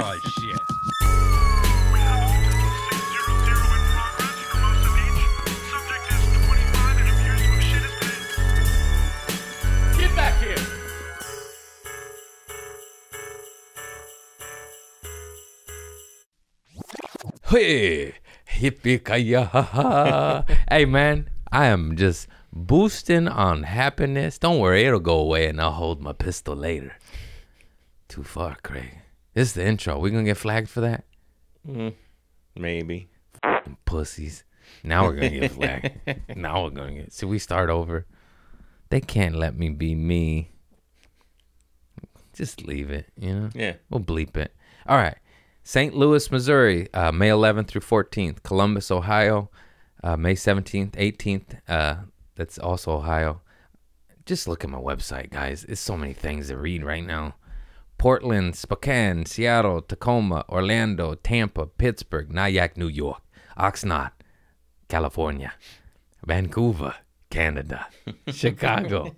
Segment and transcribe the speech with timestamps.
[0.00, 0.56] Oh shit.
[1.92, 5.22] We have a Hotel 600 in progress, Hermosa Beach.
[5.72, 8.32] Subject is 25 and appears to have shit his pants.
[9.98, 10.62] Get back here.
[17.48, 18.14] Hey,
[18.48, 19.34] hippie ki
[20.70, 24.38] Hey man, I am just boosting on happiness.
[24.38, 26.96] Don't worry, it'll go away and I'll hold my pistol later.
[28.06, 29.07] Too far, Craig.
[29.38, 30.00] This is the intro.
[30.00, 31.04] We gonna get flagged for that?
[32.56, 33.08] Maybe.
[33.40, 34.42] Fucking pussies.
[34.82, 35.92] Now we're gonna get flagged.
[36.36, 37.12] now we're gonna get.
[37.12, 38.04] So we start over.
[38.88, 40.50] They can't let me be me.
[42.32, 43.50] Just leave it, you know.
[43.54, 43.74] Yeah.
[43.90, 44.56] We'll bleep it.
[44.88, 45.18] All right.
[45.62, 45.94] St.
[45.94, 48.42] Louis, Missouri, uh, May 11th through 14th.
[48.42, 49.50] Columbus, Ohio,
[50.02, 51.60] uh, May 17th, 18th.
[51.68, 51.96] Uh,
[52.34, 53.40] that's also Ohio.
[54.26, 55.62] Just look at my website, guys.
[55.62, 57.36] There's so many things to read right now.
[57.98, 63.20] Portland, Spokane, Seattle, Tacoma, Orlando, Tampa, Pittsburgh, Nyack, New York,
[63.58, 64.12] Oxnard,
[64.88, 65.52] California,
[66.24, 66.94] Vancouver,
[67.28, 67.88] Canada,
[68.32, 69.14] Chicago,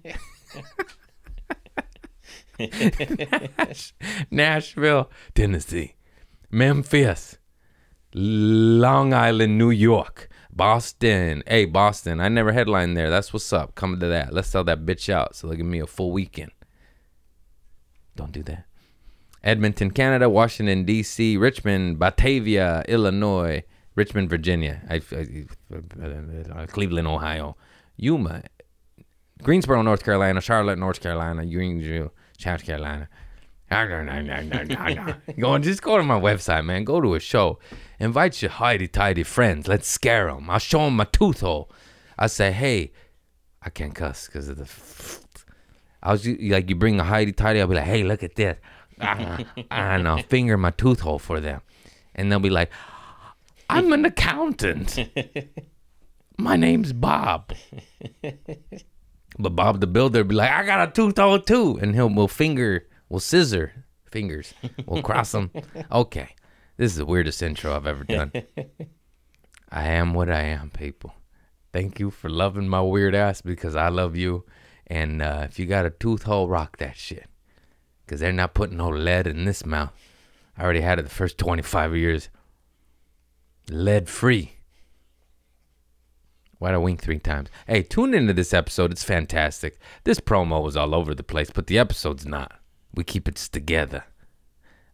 [2.58, 3.94] Nash-
[4.30, 5.94] Nashville, Tennessee,
[6.50, 7.38] Memphis,
[8.14, 11.42] Long Island, New York, Boston.
[11.47, 12.19] Hey, Boston.
[12.20, 13.08] I never headlined there.
[13.08, 13.74] That's what's up.
[13.76, 14.32] Coming to that.
[14.32, 16.50] Let's sell that bitch out so they give me a full weekend.
[18.16, 18.66] Don't do that.
[19.42, 23.62] Edmonton, Canada, Washington, D.C., Richmond, Batavia, Illinois,
[23.94, 27.56] Richmond, Virginia, I, I- uh, Cleveland, Ohio,
[27.97, 28.42] Yuma,
[29.42, 33.08] Greensboro, North Carolina, Charlotte, North Carolina, Greenville, South Carolina.
[35.38, 36.84] go on, just go to my website, man.
[36.84, 37.58] Go to a show.
[38.00, 39.69] Invite your highty tidy friends.
[39.69, 40.50] Let's scare them.
[40.50, 41.70] I'll show them my tooth hole.
[42.19, 42.92] I say, hey,
[43.62, 44.69] I can't cuss because of the.
[46.02, 47.60] I was like, you bring a highty tidy.
[47.60, 48.58] I'll be like, hey, look at this.
[49.00, 51.62] Ah, and I'll finger my tooth hole for them,
[52.14, 52.70] and they'll be like,
[53.68, 54.98] I'm an accountant.
[56.38, 57.52] My name's Bob.
[59.38, 62.28] But Bob the Builder be like, I got a tooth hole too, and he'll will
[62.28, 64.54] finger, will scissor fingers,
[64.86, 65.50] we'll cross them.
[65.92, 66.34] Okay,
[66.76, 68.32] this is the weirdest intro I've ever done.
[69.70, 71.14] I am what I am, people.
[71.72, 74.44] Thank you for loving my weird ass because I love you.
[74.88, 77.29] And uh, if you got a tooth hole, rock that shit.
[78.10, 79.93] Because they're not putting no lead in this mouth.
[80.59, 82.28] I already had it the first 25 years.
[83.71, 84.54] Lead free.
[86.59, 87.50] Why'd I wink three times?
[87.69, 88.91] Hey, tune into this episode.
[88.91, 89.78] It's fantastic.
[90.03, 92.59] This promo was all over the place, but the episode's not.
[92.93, 94.03] We keep it together.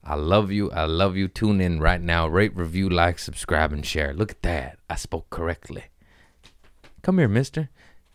[0.05, 0.71] I love you.
[0.73, 1.27] I love you.
[1.27, 2.29] Tune in right now.
[2.29, 4.13] Rate, review, like, subscribe, and share.
[4.13, 4.79] Look at that.
[4.91, 5.85] I spoke correctly.
[7.01, 7.71] Come here, mister.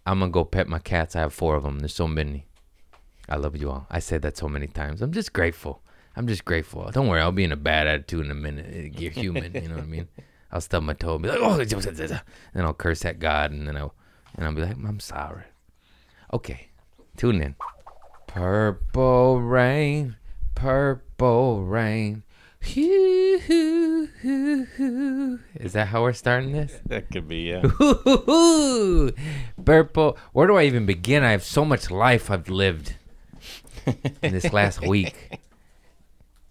[0.05, 1.15] I'm going to go pet my cats.
[1.15, 1.79] I have four of them.
[1.79, 2.45] There's so many.
[3.31, 3.87] I love you all.
[3.89, 5.01] I said that so many times.
[5.01, 5.81] I'm just grateful.
[6.17, 6.91] I'm just grateful.
[6.91, 7.21] Don't worry.
[7.21, 8.99] I'll be in a bad attitude in a minute.
[8.99, 9.53] You're human.
[9.55, 10.09] You know what I mean?
[10.51, 12.21] I'll stub my toe and be like, oh, and
[12.53, 13.95] then I'll curse at God, and then I'll,
[14.35, 15.45] and I'll be like, I'm sorry.
[16.33, 16.67] Okay,
[17.15, 17.55] tune in.
[18.27, 20.17] Purple rain,
[20.53, 22.23] purple rain.
[25.55, 26.81] Is that how we're starting this?
[26.85, 27.61] That could be, yeah.
[29.63, 30.17] Purple.
[30.33, 31.23] Where do I even begin?
[31.23, 32.95] I have so much life I've lived
[34.21, 35.39] in this last week.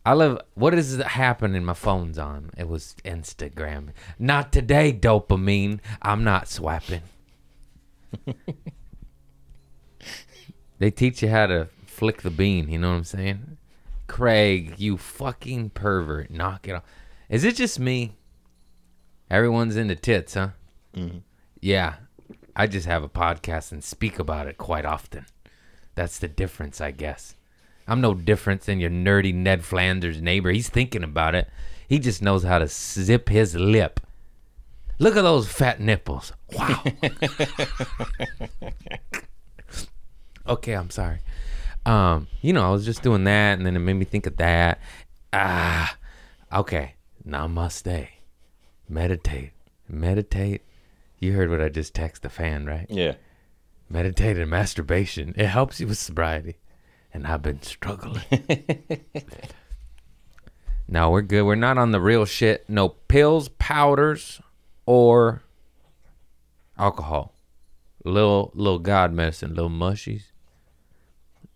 [0.04, 0.40] I love.
[0.54, 1.64] What is happening?
[1.64, 2.50] My phone's on.
[2.56, 3.90] It was Instagram.
[4.18, 5.80] Not today, dopamine.
[6.00, 7.02] I'm not swiping.
[10.78, 12.70] they teach you how to flick the bean.
[12.70, 13.58] You know what I'm saying?
[14.06, 16.30] Craig, you fucking pervert.
[16.30, 16.84] Knock it off.
[17.28, 18.16] Is it just me?
[19.30, 20.48] Everyone's into tits, huh?
[20.96, 21.18] Mm-hmm.
[21.60, 21.96] Yeah.
[22.56, 25.26] I just have a podcast and speak about it quite often.
[25.94, 27.34] That's the difference, I guess.
[27.86, 30.50] I'm no different than your nerdy Ned Flanders neighbor.
[30.50, 31.48] He's thinking about it.
[31.88, 34.00] He just knows how to zip his lip.
[35.00, 36.32] Look at those fat nipples.
[36.52, 36.84] Wow.
[40.46, 41.18] okay, I'm sorry.
[41.86, 44.36] Um, you know, I was just doing that and then it made me think of
[44.36, 44.78] that.
[45.32, 45.96] Ah,
[46.52, 46.94] okay.
[47.26, 48.08] Namaste.
[48.88, 49.50] Meditate.
[49.88, 50.62] Meditate.
[51.18, 52.86] You heard what I just texted the fan, right?
[52.88, 53.14] Yeah.
[53.92, 55.34] Meditate and masturbation.
[55.36, 56.58] It helps you with sobriety.
[57.12, 58.22] And I've been struggling.
[60.88, 61.42] no, we're good.
[61.42, 62.70] We're not on the real shit.
[62.70, 64.40] No pills, powders,
[64.86, 65.42] or
[66.78, 67.34] alcohol.
[68.04, 70.30] Little little god medicine, little mushies,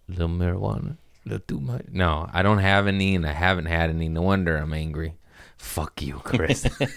[0.09, 1.87] little marijuana, little too much.
[1.93, 4.09] No, I don't have any and I haven't had any.
[4.09, 5.15] No wonder I'm angry.
[5.57, 6.63] Fuck you, Chris.
[6.79, 6.91] That's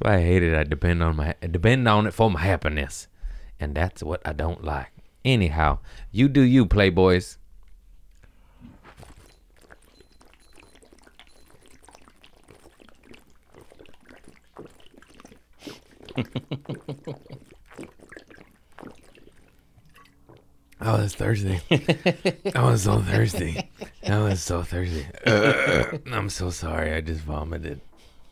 [0.00, 0.54] why I hate it.
[0.54, 3.06] I depend on my I depend on it for my happiness.
[3.60, 4.88] And that's what I don't like.
[5.24, 5.78] Anyhow,
[6.10, 7.36] you do you, Playboys.
[20.80, 21.60] oh, it's Thursday.
[22.56, 23.70] Oh, I was so thirsty.
[24.06, 25.06] Oh, I was so thirsty.
[26.12, 26.92] I'm so sorry.
[26.94, 27.80] I just vomited.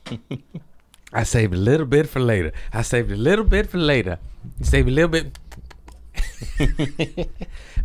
[1.13, 2.53] I saved a little bit for later.
[2.73, 4.19] I saved a little bit for later.
[4.63, 5.39] Saved a little bit.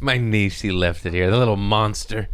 [0.01, 1.31] My niece, she left it here.
[1.31, 2.27] The little monster.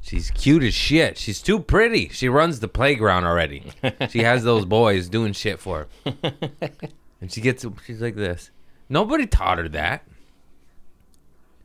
[0.00, 1.18] She's cute as shit.
[1.18, 2.08] She's too pretty.
[2.08, 3.72] She runs the playground already.
[4.10, 6.22] She has those boys doing shit for her.
[7.20, 8.50] And she gets, she's like this.
[8.88, 10.04] Nobody taught her that.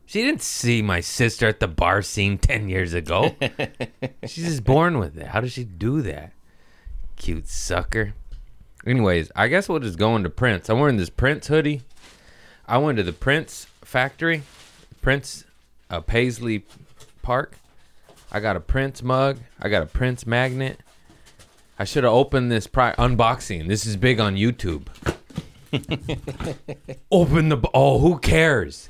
[0.06, 3.34] She didn't see my sister at the bar scene 10 years ago.
[4.26, 5.28] She's just born with it.
[5.28, 6.33] How does she do that?
[7.16, 8.14] Cute sucker.
[8.86, 10.68] Anyways, I guess we'll just go into Prince.
[10.68, 11.82] I'm wearing this Prince hoodie.
[12.66, 14.42] I went to the Prince factory,
[15.00, 15.44] Prince
[15.90, 16.64] uh, Paisley
[17.22, 17.56] Park.
[18.30, 19.38] I got a Prince mug.
[19.60, 20.80] I got a Prince magnet.
[21.78, 23.68] I should have opened this pri- unboxing.
[23.68, 24.86] This is big on YouTube.
[27.10, 27.58] Open the.
[27.74, 28.88] Oh, who cares?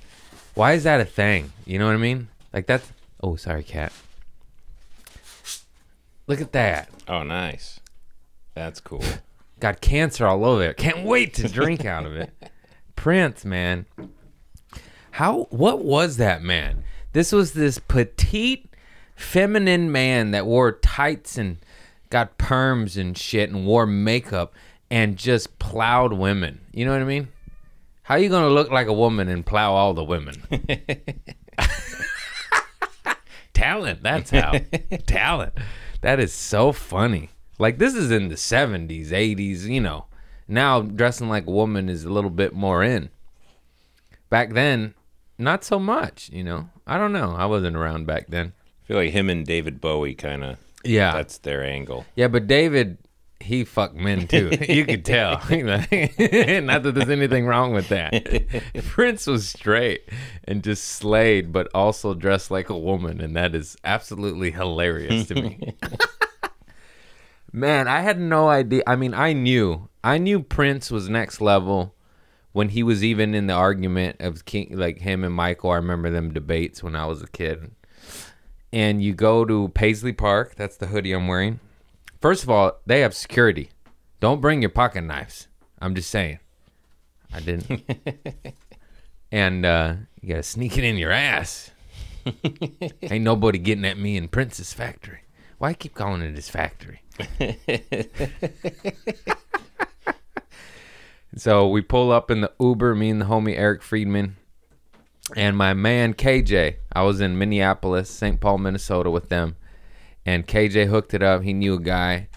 [0.55, 1.53] Why is that a thing?
[1.65, 2.29] You know what I mean?
[2.53, 2.91] Like that's.
[3.23, 3.93] Oh, sorry, cat.
[6.27, 6.89] Look at that.
[7.09, 7.81] Oh, nice.
[8.55, 9.03] That's cool.
[9.61, 10.77] Got cancer all over it.
[10.77, 12.31] Can't wait to drink out of it.
[12.97, 13.87] Prince, man.
[15.13, 16.83] How what was that man?
[17.13, 18.69] This was this petite
[19.15, 21.59] feminine man that wore tights and
[22.11, 24.55] got perms and shit and wore makeup
[24.91, 26.61] and just plowed women.
[26.73, 27.29] You know what I mean?
[28.03, 30.43] How you gonna look like a woman and plow all the women?
[33.55, 34.55] Talent, that's how.
[35.07, 35.55] Talent.
[36.01, 37.31] That is so funny.
[37.59, 40.07] Like this is in the 70s, 80s, you know.
[40.49, 43.11] Now dressing like a woman is a little bit more in.
[44.29, 44.95] Back then,
[45.39, 46.69] not so much, you know.
[46.87, 47.35] I don't know.
[47.37, 48.53] I wasn't around back then.
[48.83, 50.59] I feel like him and David Bowie kind of.
[50.85, 51.13] Yeah.
[51.13, 52.05] That's their angle.
[52.15, 52.99] Yeah, but David,
[53.41, 54.51] he fucked men too.
[54.69, 55.37] you could tell.
[55.51, 55.91] Not
[56.83, 58.63] that there's anything wrong with that.
[58.85, 60.09] Prince was straight
[60.45, 65.35] and just slayed, but also dressed like a woman, and that is absolutely hilarious to
[65.35, 65.75] me.
[67.57, 68.83] Man, I had no idea.
[68.85, 71.95] I mean, I knew, I knew Prince was next level
[72.51, 75.71] when he was even in the argument of King, like him and Michael.
[75.71, 77.71] I remember them debates when I was a kid.
[78.73, 80.57] And you go to Paisley Park.
[80.57, 81.61] That's the hoodie I'm wearing.
[82.21, 83.71] First of all, they have security.
[84.19, 85.47] Don't bring your pocket knives.
[85.81, 86.41] I'm just saying.
[87.33, 87.89] I didn't.
[89.31, 91.71] and uh, you gotta sneak it in your ass.
[93.03, 95.21] Ain't nobody getting at me in Prince's factory.
[95.59, 97.04] Why I keep calling it his factory?
[101.37, 104.37] so we pull up in the Uber, me and the homie Eric Friedman,
[105.37, 106.77] and my man KJ.
[106.93, 108.41] I was in Minneapolis, St.
[108.41, 109.57] Paul, Minnesota with them,
[110.27, 111.43] and KJ hooked it up.
[111.43, 112.29] He knew a guy,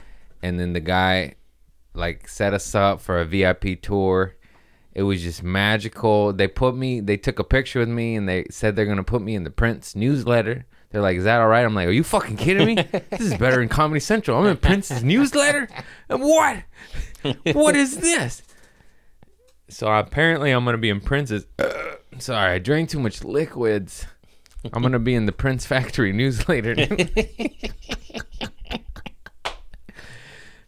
[0.43, 1.35] and then the guy
[1.93, 4.35] like set us up for a VIP tour.
[4.93, 6.33] It was just magical.
[6.33, 9.21] They put me, they took a picture with me, and they said they're gonna put
[9.21, 10.65] me in the Prince newsletter.
[10.89, 12.75] They're like, "Is that all right?" I'm like, "Are you fucking kidding me?
[13.09, 14.39] this is better than Comedy Central.
[14.39, 15.67] I'm in Prince's newsletter.
[16.07, 16.63] What?
[17.53, 18.41] What is this?"
[19.69, 21.45] So apparently, I'm gonna be in Prince's.
[22.19, 24.05] sorry, I drank too much liquids.
[24.73, 26.75] I'm gonna be in the Prince Factory newsletter.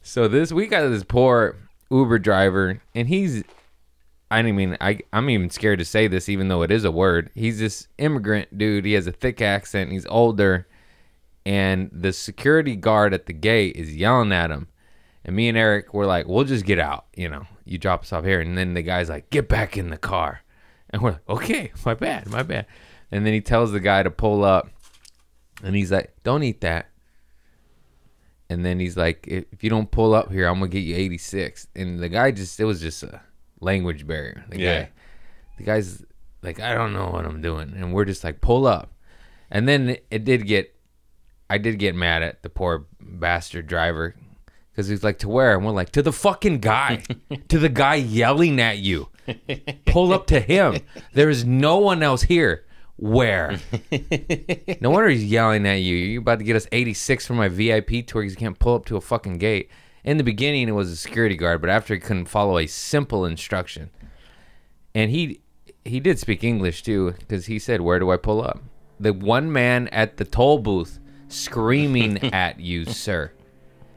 [0.01, 1.55] so this we got this poor
[1.89, 3.43] Uber driver, and he's.
[4.31, 4.99] I mean I.
[5.11, 7.31] I'm even scared to say this, even though it is a word.
[7.33, 8.85] He's this immigrant dude.
[8.85, 9.91] He has a thick accent.
[9.91, 10.67] He's older,
[11.45, 14.67] and the security guard at the gate is yelling at him.
[15.25, 18.13] And me and Eric were like, "We'll just get out." You know, you drop us
[18.13, 20.41] off here, and then the guy's like, "Get back in the car,"
[20.91, 22.67] and we're like, "Okay, my bad, my bad."
[23.11, 24.69] And then he tells the guy to pull up,
[25.63, 26.89] and he's like, "Don't eat that."
[28.47, 31.67] And then he's like, "If you don't pull up here, I'm gonna get you 86."
[31.75, 33.21] And the guy just, it was just a
[33.61, 34.43] language barrier.
[34.49, 34.81] The Yeah.
[34.83, 34.89] guy,
[35.57, 36.03] the guy's
[36.41, 38.93] like, "I don't know what I'm doing," and we're just like, "Pull up."
[39.51, 40.75] And then it, did get,
[41.49, 44.15] I did get mad at the poor bastard driver
[44.71, 47.03] because he's like, "To where?" And we're like, "To the fucking guy,
[47.49, 49.09] to the guy yelling at you."
[49.85, 50.77] Pull up to him.
[51.13, 52.65] There is no one else here.
[52.95, 53.59] Where?
[54.81, 55.95] No wonder he's yelling at you.
[55.95, 58.85] You're about to get us 86 for my VIP tour because you can't pull up
[58.85, 59.69] to a fucking gate.
[60.03, 63.25] In the beginning, it was a security guard, but after he couldn't follow a simple
[63.25, 63.89] instruction,
[64.95, 65.41] and he
[65.85, 68.61] he did speak English too because he said, "Where do I pull up?"
[68.99, 73.31] The one man at the toll booth screaming at you, sir.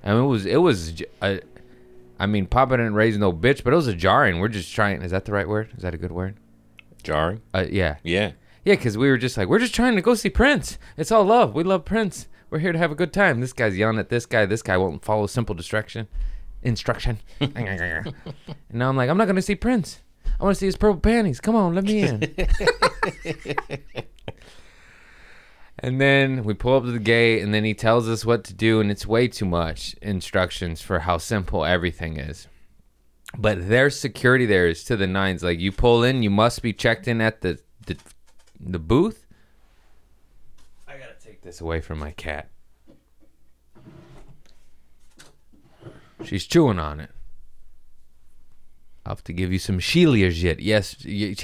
[0.04, 1.02] I mean, it was it was.
[1.23, 1.40] A,
[2.18, 4.38] I mean, Papa didn't raise no bitch, but it was a jarring.
[4.38, 5.02] We're just trying.
[5.02, 5.71] Is that the right word?
[5.76, 6.37] Is that a good word?
[7.02, 7.42] Jarring.
[7.52, 7.97] Uh, yeah.
[8.04, 8.32] Yeah.
[8.64, 10.78] Yeah, because we were just like, we're just trying to go see Prince.
[10.97, 11.52] It's all love.
[11.52, 12.28] We love Prince.
[12.52, 13.40] We're here to have a good time.
[13.40, 14.44] This guy's yelling at this guy.
[14.44, 16.06] This guy won't follow simple distraction.
[16.62, 17.18] instruction.
[17.40, 18.14] and
[18.71, 20.00] now I'm like, I'm not gonna see Prince.
[20.38, 21.40] I want to see his purple panties.
[21.40, 22.23] Come on, let me in.
[25.78, 28.52] and then we pull up to the gate, and then he tells us what to
[28.52, 32.49] do, and it's way too much instructions for how simple everything is.
[33.38, 35.42] But their security there is to the nines.
[35.42, 37.97] Like you pull in, you must be checked in at the the,
[38.61, 39.21] the booth.
[41.42, 42.49] I take this away from my cat.
[46.25, 47.11] She's chewing on it.
[49.04, 50.58] I'll have to give you some Shilajit.
[50.61, 51.34] Yes, y-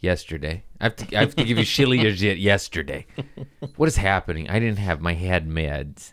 [0.00, 0.64] yesterday.
[0.80, 1.16] I have to.
[1.16, 3.06] I have to give you Shilajit yesterday.
[3.76, 4.50] What is happening?
[4.50, 6.12] I didn't have my head meds.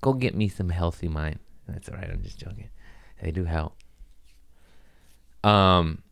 [0.00, 1.40] Go get me some healthy mind.
[1.66, 2.08] That's all right.
[2.08, 2.68] I'm just joking.
[3.20, 3.76] They do help.
[5.42, 6.02] Um,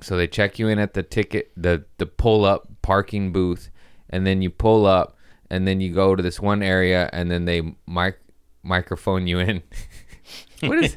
[0.00, 3.70] so they check you in at the ticket, the the pull up parking booth,
[4.10, 5.15] and then you pull up,
[5.50, 8.18] and then you go to this one area, and then they mic
[8.62, 9.62] microphone you in.
[10.60, 10.96] what is?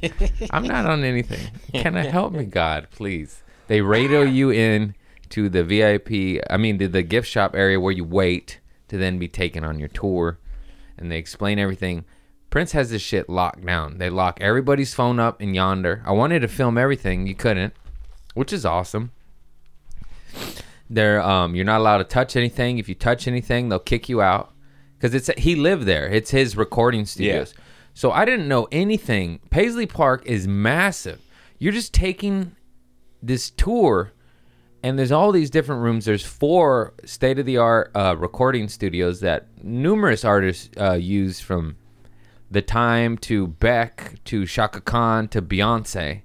[0.51, 1.51] I'm not on anything.
[1.74, 3.44] Can I help me, God, please?
[3.68, 4.96] They radio you in
[5.29, 6.44] to the VIP.
[6.50, 9.79] I mean, to the gift shop area where you wait to then be taken on
[9.79, 10.39] your tour,
[10.98, 12.06] and they explain everything.
[12.50, 14.00] Prince has this shit locked down.
[14.00, 16.01] They lock everybody's phone up in yonder.
[16.03, 17.75] I wanted to film everything, you couldn't,
[18.34, 19.12] which is awesome.
[20.89, 22.77] They're um, you're not allowed to touch anything.
[22.77, 24.53] If you touch anything, they'll kick you out
[24.98, 26.08] because it's he lived there.
[26.08, 27.53] It's his recording studios.
[27.93, 29.39] So I didn't know anything.
[29.50, 31.22] Paisley Park is massive.
[31.58, 32.55] You're just taking
[33.22, 34.13] this tour
[34.81, 36.05] and there's all these different rooms.
[36.05, 41.75] There's four state of the art uh, recording studios that numerous artists uh, use from
[42.50, 46.22] the time to Beck to Chaka Khan to Beyonce,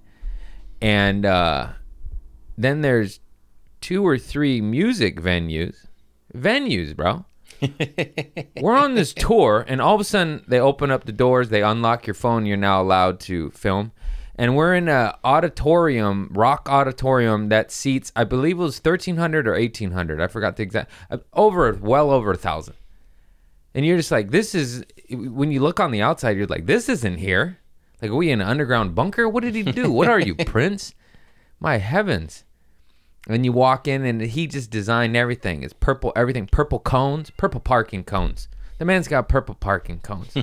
[0.80, 1.68] and uh,
[2.56, 3.20] then there's
[3.84, 5.84] two or three music venues,
[6.34, 7.26] venues, bro.
[8.62, 11.62] We're on this tour, and all of a sudden they open up the doors, they
[11.62, 13.92] unlock your phone, you're now allowed to film.
[14.36, 19.52] And we're in a auditorium, rock auditorium that seats, I believe it was 1,300 or
[19.52, 20.20] 1,800.
[20.20, 22.74] I forgot the exact, uh, over, well over a thousand.
[23.74, 26.88] And you're just like, this is, when you look on the outside, you're like, this
[26.88, 27.58] isn't here.
[28.00, 29.28] Like, are we in an underground bunker?
[29.28, 29.92] What did he do?
[29.92, 30.94] What are you, Prince?
[31.60, 32.44] My heavens.
[33.28, 35.62] And you walk in and he just designed everything.
[35.62, 38.48] It's purple, everything, purple cones, purple parking cones.
[38.78, 40.34] The man's got purple parking cones.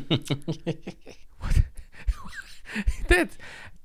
[1.40, 1.62] What-
[3.08, 3.38] that's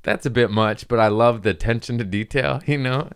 [0.02, 3.10] that's a bit much, but I love the attention to detail, you know.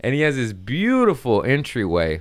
[0.00, 2.20] and he has this beautiful entryway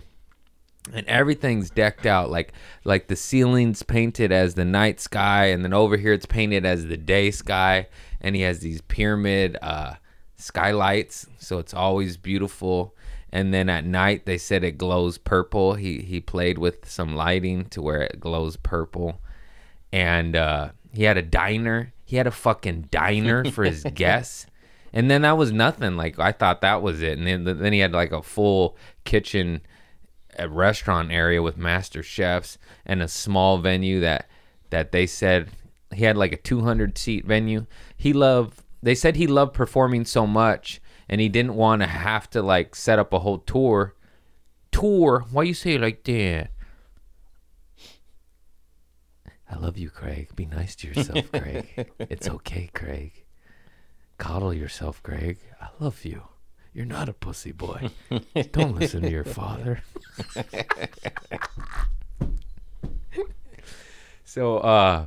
[0.93, 2.53] and everything's decked out like
[2.83, 6.85] like the ceiling's painted as the night sky and then over here it's painted as
[6.87, 7.87] the day sky
[8.21, 9.93] and he has these pyramid uh
[10.37, 12.95] skylights so it's always beautiful.
[13.31, 15.75] And then at night they said it glows purple.
[15.75, 19.21] He he played with some lighting to where it glows purple.
[19.91, 21.93] And uh he had a diner.
[22.05, 24.45] He had a fucking diner for his guests.
[24.93, 25.97] And then that was nothing.
[25.97, 27.17] Like i thought that was it.
[27.17, 29.61] And then then he had like a full kitchen
[30.37, 34.27] a restaurant area with master chefs and a small venue that
[34.69, 35.49] that they said
[35.93, 37.65] he had like a 200 seat venue.
[37.95, 42.29] He loved they said he loved performing so much and he didn't want to have
[42.29, 43.95] to like set up a whole tour.
[44.71, 45.25] Tour?
[45.31, 46.51] Why you say it like that?
[49.49, 50.35] I love you craig.
[50.35, 51.89] Be nice to yourself craig.
[51.97, 53.25] It's okay craig.
[54.19, 55.39] Coddle yourself craig.
[55.59, 56.21] I love you.
[56.71, 57.89] You're not a pussy boy.
[58.51, 59.81] Don't listen to your father.
[64.27, 65.05] So uh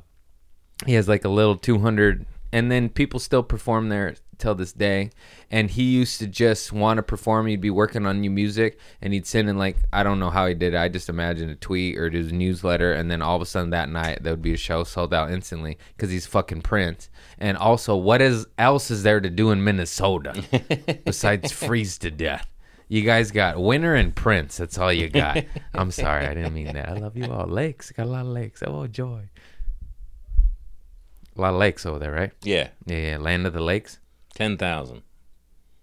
[0.86, 5.10] he has like a little 200 and then people still perform there till this day.
[5.50, 7.46] And he used to just want to perform.
[7.46, 10.46] He'd be working on new music and he'd send in like i don't know how
[10.46, 10.78] he did it.
[10.78, 13.90] I just imagine a tweet or his newsletter and then all of a sudden that
[13.90, 17.10] night there would be a show sold out instantly because he's fucking prince.
[17.38, 20.42] And also what is else is there to do in minnesota
[21.04, 22.46] besides freeze to death?
[22.90, 24.56] You guys got winter and prince.
[24.56, 25.44] That's all you got.
[25.74, 26.88] I'm sorry i didn't mean that.
[26.88, 27.46] I love you all.
[27.46, 27.90] Lakes.
[27.90, 28.62] Got a lot of lakes.
[28.66, 29.28] Oh joy
[31.38, 33.98] a lot of lakes over there right Yeah, yeah, land of the lakes.
[34.34, 35.02] ten thousand.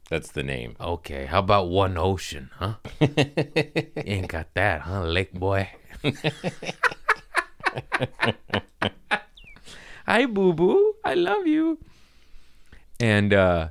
[0.09, 0.75] That's the name.
[0.79, 2.75] Okay, how about one ocean, huh?
[2.99, 3.09] you
[4.05, 5.69] ain't got that, huh, lake boy?
[10.05, 10.93] Hi, boo boo.
[11.03, 11.79] I love you.
[12.99, 13.69] And uh,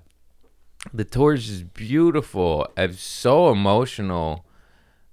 [0.93, 2.67] the tour is just beautiful.
[2.77, 4.45] It's so emotional.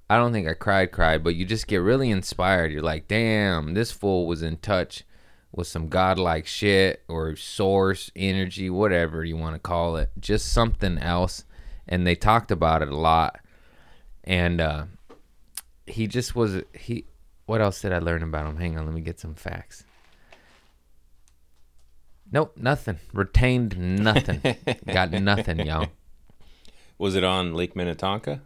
[0.09, 2.71] I don't think I cried, cried, but you just get really inspired.
[2.71, 5.03] You're like, damn, this fool was in touch
[5.53, 10.97] with some godlike shit or source energy, whatever you want to call it, just something
[10.97, 11.43] else.
[11.87, 13.39] And they talked about it a lot.
[14.23, 14.85] And uh,
[15.85, 17.05] he just was he.
[17.45, 18.57] What else did I learn about him?
[18.57, 19.83] Hang on, let me get some facts.
[22.31, 22.99] Nope, nothing.
[23.11, 24.41] Retained nothing.
[24.85, 25.87] Got nothing, y'all.
[26.97, 28.41] Was it on Lake Minnetonka?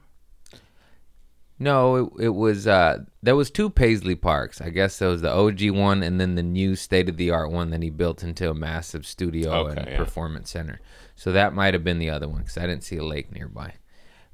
[1.57, 4.59] No, it, it was uh there was two Paisley parks.
[4.59, 7.51] I guess there was the OG one and then the new state of the art
[7.51, 9.97] one that he built into a massive studio Okay, and yeah.
[9.97, 10.81] performance center.
[11.15, 13.75] So that might have been the other one cuz I didn't see a lake nearby.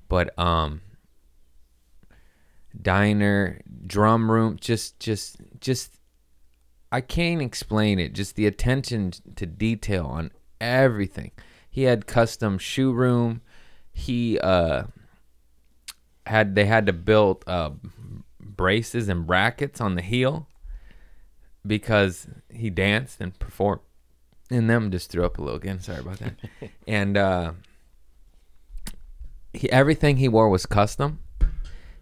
[0.08, 0.82] But um
[2.80, 6.00] diner, drum room, just just just
[6.92, 8.14] I can't explain it.
[8.14, 11.32] Just the attention to detail on everything.
[11.70, 13.42] He had custom shoe room.
[13.92, 14.86] He uh
[16.28, 17.72] had they had to build uh
[18.40, 20.48] braces and brackets on the heel
[21.66, 23.82] because he danced and performed
[24.50, 24.92] And them.
[24.92, 25.80] Just threw up a little again.
[25.80, 26.36] Sorry about that.
[26.88, 27.54] and uh,
[29.54, 31.20] he everything he wore was custom.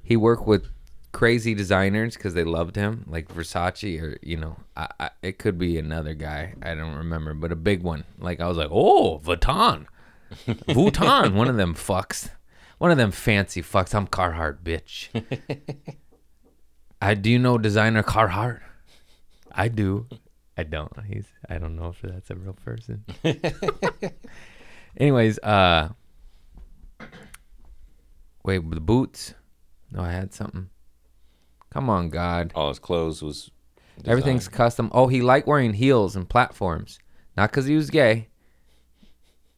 [0.02, 0.68] He worked with
[1.12, 5.58] crazy designers because they loved him, like Versace or you know, I, I, it could
[5.58, 8.04] be another guy I don't remember, but a big one.
[8.20, 9.86] Like I was like, oh, Vuitton,
[10.48, 12.30] Vuitton, one of them fucks,
[12.80, 13.94] one of them fancy fucks.
[13.94, 15.10] I'm Carhartt, bitch.
[17.02, 18.62] I do you know designer Carhartt.
[19.52, 20.08] I do.
[20.58, 20.92] I don't.
[21.06, 21.28] He's.
[21.48, 23.06] I don't know if that's a real person.
[24.98, 25.90] Anyways, uh,
[28.44, 29.34] wait, the boots.
[29.92, 30.70] No, I had something.
[31.72, 32.52] Come on, God.
[32.56, 33.52] All his clothes was.
[34.06, 34.90] Everything's custom.
[34.94, 37.00] Oh, he liked wearing heels and platforms.
[37.36, 38.30] Not because he was gay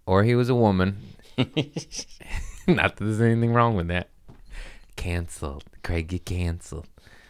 [0.06, 0.98] or he was a woman.
[2.68, 4.10] Not that there's anything wrong with that.
[4.96, 5.64] Canceled.
[5.84, 6.88] Craig, you canceled.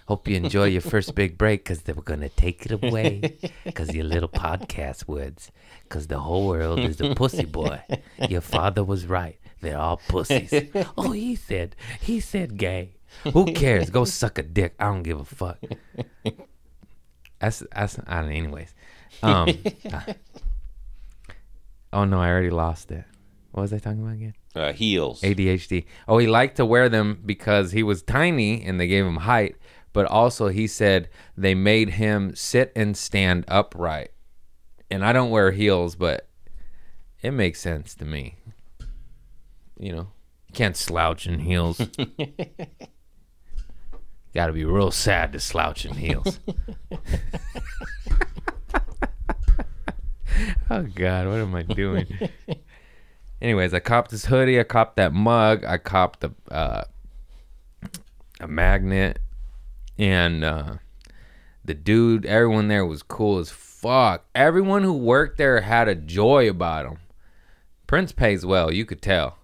[0.08, 3.38] Hope you enjoy your first big break because they were going to take it away
[3.64, 5.52] because your little podcast words.
[5.84, 7.82] Because the whole world is a pussy boy.
[8.30, 9.38] Your father was right.
[9.62, 10.54] They're all pussies.
[10.98, 12.96] Oh, he said, he said gay.
[13.32, 13.90] Who cares?
[13.90, 14.74] Go suck a dick.
[14.80, 15.60] I don't give a fuck.
[17.40, 18.74] That's that's I don't know, anyways.
[19.24, 19.50] Um
[21.94, 23.04] Oh no, I already lost it.
[23.52, 24.34] What was I talking about again?
[24.54, 25.22] Uh, heels.
[25.22, 25.86] ADHD.
[26.08, 29.56] Oh, he liked to wear them because he was tiny and they gave him height,
[29.94, 34.12] but also he said they made him sit and stand upright.
[34.90, 36.28] And I don't wear heels, but
[37.22, 38.36] it makes sense to me.
[39.80, 40.08] You know,
[40.48, 41.80] you can't slouch in heels.
[44.34, 46.40] Got to be real sad to slouch in heels.
[50.70, 52.08] oh God, what am I doing?
[53.42, 54.60] Anyways, I copped this hoodie.
[54.60, 55.66] I copped that mug.
[55.66, 56.84] I copped the uh,
[58.40, 59.20] a magnet,
[59.98, 60.74] and uh,
[61.66, 62.26] the dude.
[62.26, 64.26] Everyone there was cool as fuck.
[64.36, 66.98] Everyone who worked there had a joy about him.
[67.88, 68.72] Prince pays well.
[68.72, 69.40] You could tell.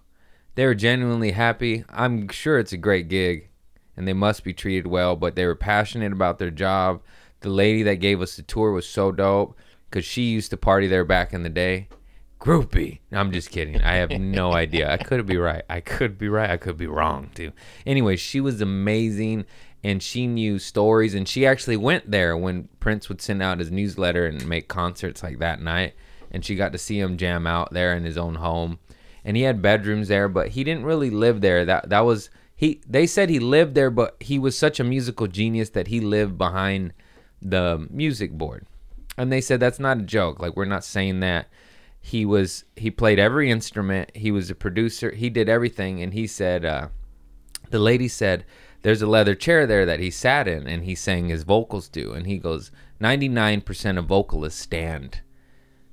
[0.54, 1.84] They were genuinely happy.
[1.88, 3.48] I'm sure it's a great gig,
[3.96, 5.16] and they must be treated well.
[5.16, 7.02] But they were passionate about their job.
[7.40, 9.56] The lady that gave us the tour was so dope
[9.90, 11.88] because she used to party there back in the day
[12.40, 13.00] groupie.
[13.12, 13.80] I'm just kidding.
[13.82, 14.90] I have no idea.
[14.90, 15.62] I could be right.
[15.68, 16.50] I could be right.
[16.50, 17.52] I could be wrong too.
[17.86, 19.44] Anyway, she was amazing
[19.84, 23.70] and she knew stories and she actually went there when Prince would send out his
[23.70, 25.94] newsletter and make concerts like that night
[26.30, 28.78] and she got to see him jam out there in his own home.
[29.24, 31.64] And he had bedrooms there, but he didn't really live there.
[31.64, 35.26] That that was he they said he lived there, but he was such a musical
[35.26, 36.92] genius that he lived behind
[37.42, 38.66] the music board.
[39.16, 40.40] And they said that's not a joke.
[40.40, 41.48] Like we're not saying that
[42.00, 44.10] he was he played every instrument.
[44.14, 45.10] He was a producer.
[45.10, 46.02] He did everything.
[46.02, 46.88] And he said uh,
[47.70, 48.44] the lady said
[48.82, 52.12] there's a leather chair there that he sat in and he sang his vocals to.
[52.12, 55.20] And he goes 99% of vocalists stand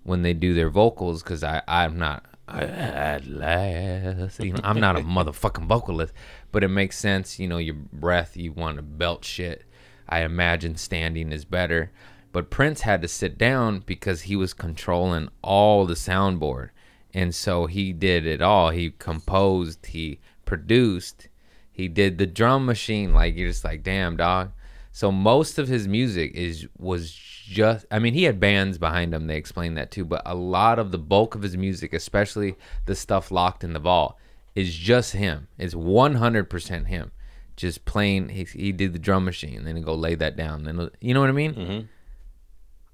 [0.03, 4.39] when they do their vocals because i i'm not at last.
[4.43, 6.13] You know, i'm not a motherfucking vocalist.
[6.51, 7.39] But it makes sense.
[7.39, 9.65] You know your breath you want to belt shit.
[10.07, 11.91] I imagine standing is better
[12.35, 16.71] but Prince had to sit down because he was controlling all the soundboard.
[17.13, 18.71] And so he did it all.
[18.71, 21.29] He composed, he produced,
[21.71, 23.13] he did the drum machine.
[23.13, 24.51] Like you're just like, damn, dog.
[24.91, 29.27] So most of his music is was just I mean, he had bands behind him,
[29.27, 32.95] they explained that too, but a lot of the bulk of his music, especially the
[32.95, 34.17] stuff locked in the vault,
[34.55, 35.47] is just him.
[35.57, 37.13] It's 100% him.
[37.55, 40.65] Just playing he, he did the drum machine, then he go lay that down.
[40.65, 41.53] Then you know what I mean?
[41.53, 41.85] Mm-hmm.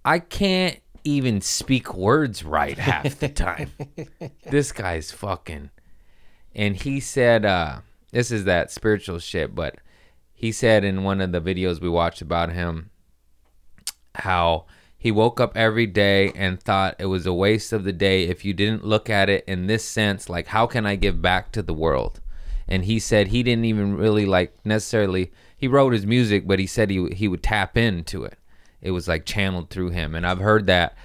[0.04, 3.72] I can't even speak words right half the time.
[4.50, 5.70] this guy's fucking.
[6.56, 7.80] And he said, uh,
[8.12, 9.76] this is that spiritual shit, but
[10.34, 12.90] he said in one of the videos we watched about him
[14.16, 14.66] how
[14.98, 18.44] he woke up every day and thought it was a waste of the day if
[18.44, 21.62] you didn't look at it in this sense like, how can I give back to
[21.62, 22.20] the world?
[22.68, 26.68] And he said he didn't even really like necessarily, he wrote his music, but he
[26.68, 28.38] said he, he would tap into it
[28.82, 30.96] it was like channeled through him and i've heard that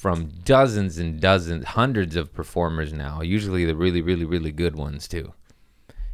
[0.00, 3.20] from dozens and dozens, hundreds of performers now.
[3.20, 5.34] Usually the really, really, really good ones too.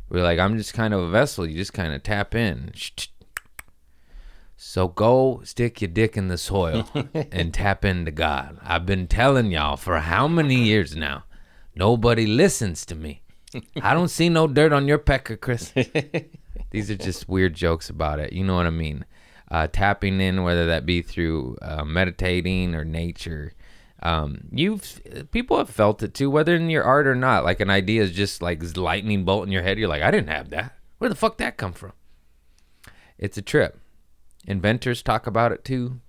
[0.08, 1.46] We're like, I'm just kind of a vessel.
[1.46, 2.72] You just kind of tap in.
[4.56, 8.58] So go stick your dick in the soil and tap into God.
[8.60, 11.22] I've been telling y'all for how many years now.
[11.76, 13.22] Nobody listens to me.
[13.80, 15.72] I don't see no dirt on your pecker, Chris.
[16.72, 18.32] These are just weird jokes about it.
[18.32, 19.04] You know what I mean?
[19.48, 23.52] Uh, tapping in, whether that be through uh, meditating or nature.
[24.02, 27.44] Um, you've people have felt it too, whether in your art or not.
[27.44, 29.78] Like an idea is just like lightning bolt in your head.
[29.78, 30.76] You're like, I didn't have that.
[30.98, 31.92] Where the fuck that come from?
[33.18, 33.78] It's a trip.
[34.46, 36.00] Inventors talk about it too.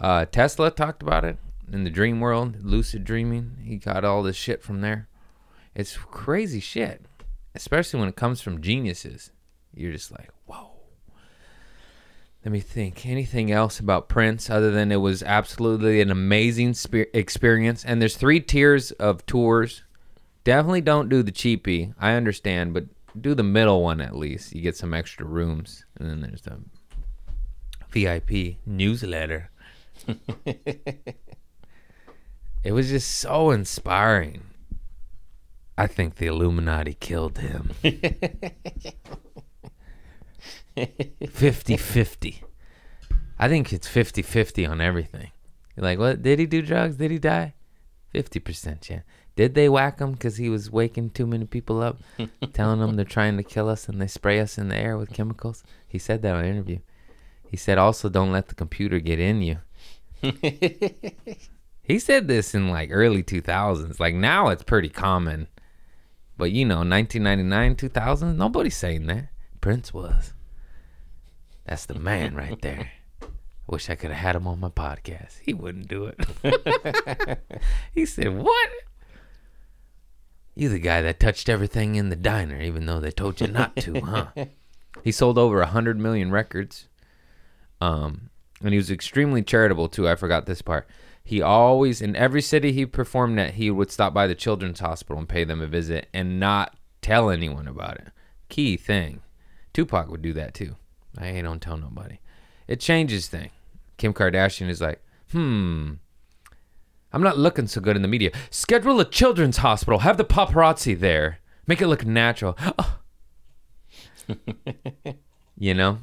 [0.00, 1.38] Uh, Tesla talked about it
[1.72, 3.56] in the dream world, lucid dreaming.
[3.62, 5.08] He got all this shit from there.
[5.74, 7.06] It's crazy shit,
[7.54, 9.30] especially when it comes from geniuses.
[9.74, 10.67] You're just like, whoa.
[12.48, 13.04] Let me think.
[13.04, 17.84] Anything else about Prince other than it was absolutely an amazing spe- experience?
[17.84, 19.82] And there's three tiers of tours.
[20.44, 21.92] Definitely don't do the cheapie.
[22.00, 22.86] I understand, but
[23.20, 24.54] do the middle one at least.
[24.54, 25.84] You get some extra rooms.
[26.00, 26.56] And then there's the
[27.90, 29.50] VIP newsletter.
[30.46, 31.18] it
[32.72, 34.40] was just so inspiring.
[35.76, 37.72] I think the Illuminati killed him.
[41.30, 42.42] 50 50.
[43.38, 45.30] I think it's 50 50 on everything.
[45.76, 46.22] You're like, what?
[46.22, 46.96] Did he do drugs?
[46.96, 47.54] Did he die?
[48.14, 49.00] 50%, yeah.
[49.36, 51.98] Did they whack him because he was waking too many people up,
[52.52, 55.12] telling them they're trying to kill us and they spray us in the air with
[55.12, 55.62] chemicals?
[55.86, 56.78] He said that on an interview.
[57.48, 59.58] He said, also, don't let the computer get in you.
[61.82, 64.00] he said this in like early 2000s.
[64.00, 65.46] Like now it's pretty common.
[66.36, 69.28] But you know, 1999, 2000, nobody's saying that.
[69.60, 70.32] Prince was.
[71.68, 72.92] That's the man right there.
[73.66, 75.40] Wish I could have had him on my podcast.
[75.40, 77.38] He wouldn't do it.
[77.94, 78.70] he said, What?
[80.54, 83.76] You the guy that touched everything in the diner, even though they told you not
[83.76, 84.26] to, huh?
[85.04, 86.88] he sold over a hundred million records.
[87.82, 88.30] Um,
[88.62, 90.08] and he was extremely charitable too.
[90.08, 90.88] I forgot this part.
[91.22, 95.18] He always, in every city he performed at, he would stop by the children's hospital
[95.18, 98.08] and pay them a visit and not tell anyone about it.
[98.48, 99.20] Key thing.
[99.74, 100.76] Tupac would do that too.
[101.18, 102.18] I ain't don't tell nobody.
[102.68, 103.50] It changes thing.
[103.96, 105.02] Kim Kardashian is like,
[105.32, 105.94] hmm,
[107.12, 108.30] I'm not looking so good in the media.
[108.50, 110.00] Schedule a children's hospital.
[110.00, 111.40] Have the paparazzi there.
[111.66, 112.56] Make it look natural.
[115.58, 115.98] you know,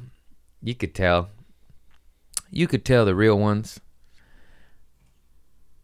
[0.62, 1.30] you could tell.
[2.50, 3.80] You could tell the real ones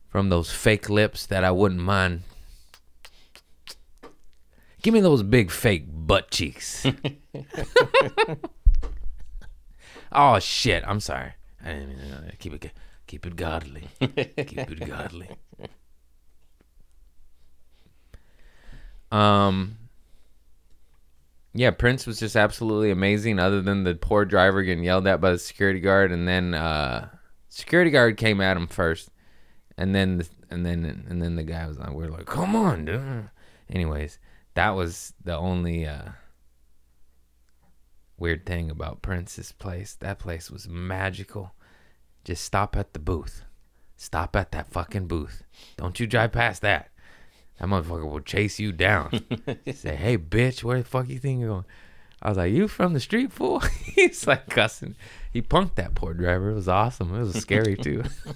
[0.09, 2.23] from those fake lips that I wouldn't mind.
[4.83, 6.87] Give me those big fake butt cheeks.
[10.15, 10.83] oh shit!
[10.87, 11.33] I'm sorry.
[11.65, 12.73] I didn't mean to- keep it
[13.07, 13.89] keep it godly.
[14.01, 15.29] keep it godly.
[19.11, 19.77] Um.
[21.55, 23.39] Yeah, Prince was just absolutely amazing.
[23.39, 27.11] Other than the poor driver getting yelled at by the security guard, and then uh,
[27.51, 29.11] security guard came at him first,
[29.77, 32.87] and then the, and then and then the guy was like, "We're like, come on,
[32.87, 33.29] dude."
[33.69, 34.19] Anyways,
[34.55, 36.11] that was the only uh,
[38.19, 39.95] weird thing about Prince's place.
[39.95, 41.55] That place was magical.
[42.25, 43.45] Just stop at the booth.
[43.97, 45.43] Stop at that fucking booth.
[45.77, 46.91] Don't you drive past that.
[47.59, 49.25] That motherfucker will chase you down.
[49.73, 51.65] Say, hey, bitch, where the fuck you think you're going?
[52.21, 53.61] I was like, you from the street, fool?
[53.83, 54.97] He's like cussing.
[55.33, 56.51] He punked that poor driver.
[56.51, 57.15] It was awesome.
[57.15, 58.05] It was scary, too.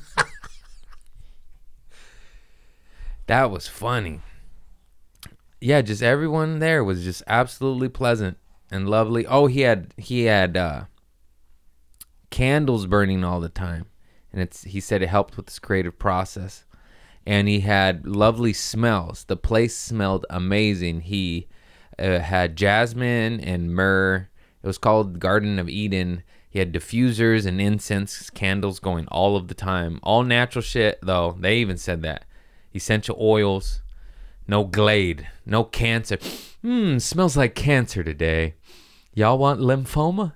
[3.27, 4.21] that was funny.
[5.61, 8.39] Yeah, just everyone there was just absolutely pleasant
[8.71, 9.27] and lovely.
[9.27, 10.85] Oh, he had he had uh,
[12.31, 13.87] candles burning all the time,
[14.33, 16.65] and it's he said it helped with his creative process.
[17.29, 19.25] And he had lovely smells.
[19.25, 21.01] The place smelled amazing.
[21.01, 21.49] He
[21.99, 24.29] uh, had jasmine and myrrh.
[24.63, 26.23] It was called Garden of Eden.
[26.49, 29.99] He had diffusers and incense candles going all of the time.
[30.05, 31.37] All natural shit, though.
[31.39, 32.27] They even said that.
[32.75, 33.83] Essential oils.
[34.49, 35.29] No glade.
[35.45, 36.19] No cancer.
[36.63, 38.55] Hmm, smells like cancer today.
[39.15, 40.35] Y'all want lymphoma?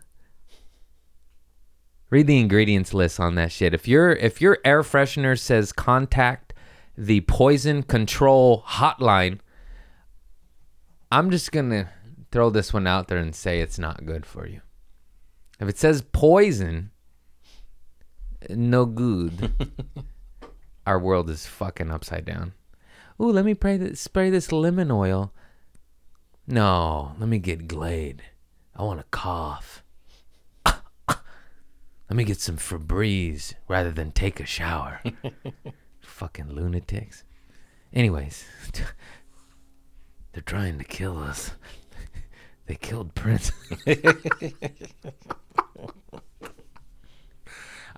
[2.10, 3.72] Read the ingredients list on that shit.
[3.72, 6.52] If your if your air freshener says contact
[6.98, 9.38] the poison control hotline,
[11.12, 11.90] I'm just gonna
[12.32, 14.60] throw this one out there and say it's not good for you.
[15.60, 16.90] If it says poison,
[18.48, 19.52] no good.
[20.86, 22.54] Our world is fucking upside down.
[23.20, 25.32] Ooh, let me spray this, spray this lemon oil.
[26.46, 28.22] No, let me get Glade.
[28.74, 29.84] I want to cough.
[30.66, 31.18] let
[32.08, 35.02] me get some Febreze rather than take a shower.
[36.00, 37.24] Fucking lunatics.
[37.92, 38.46] Anyways,
[40.32, 41.52] they're trying to kill us.
[42.66, 43.52] they killed Prince.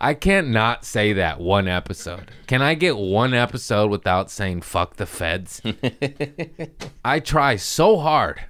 [0.04, 2.32] I can't not say that one episode.
[2.48, 5.62] Can I get one episode without saying fuck the feds?
[7.04, 8.42] I try so hard.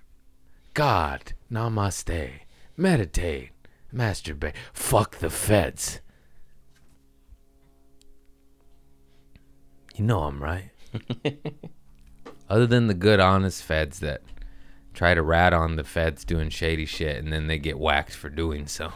[0.73, 2.31] God, namaste,
[2.75, 3.51] meditate,
[3.95, 6.01] masturbate, fuck the feds.
[9.95, 10.71] You know I'm right.
[12.49, 14.23] Other than the good, honest feds that
[14.95, 18.31] try to rat on the feds doing shady shit and then they get whacked for
[18.31, 18.95] doing so.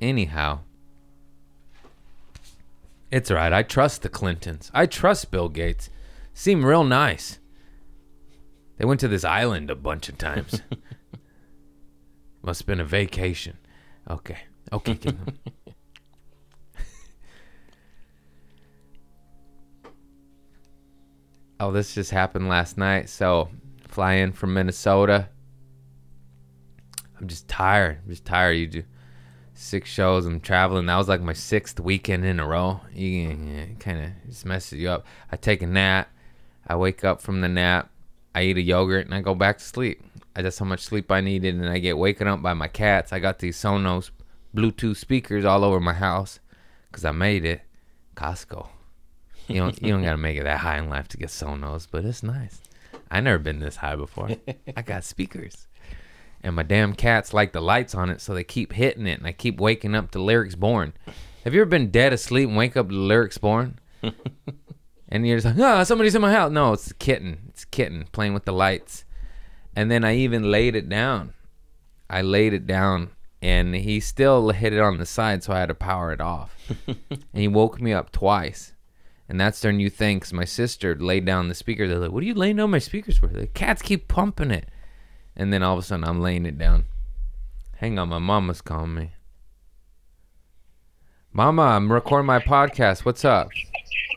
[0.00, 0.60] Anyhow,
[3.10, 3.52] it's alright.
[3.52, 4.70] I trust the Clintons.
[4.74, 5.90] I trust Bill Gates.
[6.34, 7.38] Seem real nice.
[8.76, 10.62] They went to this island a bunch of times.
[12.42, 13.58] Must have been a vacation.
[14.08, 14.38] Okay.
[14.70, 14.98] Okay,
[21.58, 23.08] oh, this just happened last night.
[23.08, 23.48] So,
[23.88, 25.30] fly in from Minnesota.
[27.18, 28.00] I'm just tired.
[28.04, 28.58] I'm just tired.
[28.58, 28.82] You do
[29.58, 30.24] six shows.
[30.24, 30.86] I'm traveling.
[30.86, 32.80] That was like my sixth weekend in a row.
[32.94, 35.04] You kind of just messes you up.
[35.30, 36.08] I take a nap.
[36.66, 37.90] I wake up from the nap.
[38.34, 40.02] I eat a yogurt and I go back to sleep.
[40.36, 43.12] I That's how much sleep I needed, and I get waken up by my cats.
[43.12, 44.10] I got these Sonos
[44.54, 46.38] Bluetooth speakers all over my house
[46.90, 47.62] because I made it.
[48.14, 48.68] Costco.
[49.48, 52.04] You don't you don't gotta make it that high in life to get Sonos, but
[52.04, 52.60] it's nice.
[53.10, 54.30] I never been this high before.
[54.76, 55.67] I got speakers.
[56.42, 59.26] And my damn cats like the lights on it, so they keep hitting it, and
[59.26, 60.92] I keep waking up to Lyrics Born.
[61.44, 63.78] Have you ever been dead asleep and wake up to Lyrics Born?
[65.08, 66.52] and you're just like, ah, somebody's in my house.
[66.52, 67.38] No, it's a kitten.
[67.48, 69.04] It's a kitten playing with the lights.
[69.74, 71.34] And then I even laid it down.
[72.10, 73.10] I laid it down,
[73.42, 76.56] and he still hit it on the side, so I had to power it off.
[76.86, 78.72] and he woke me up twice.
[79.28, 80.20] And that's their new thing.
[80.20, 81.86] 'cause my sister laid down the speaker.
[81.86, 84.68] They're like, "What are you laying down my speakers for?" The cats keep pumping it,
[85.38, 86.84] and then all of a sudden I'm laying it down.
[87.76, 89.12] Hang on, my mama's calling me.
[91.32, 93.04] Mama, I'm recording my podcast.
[93.04, 93.48] What's up?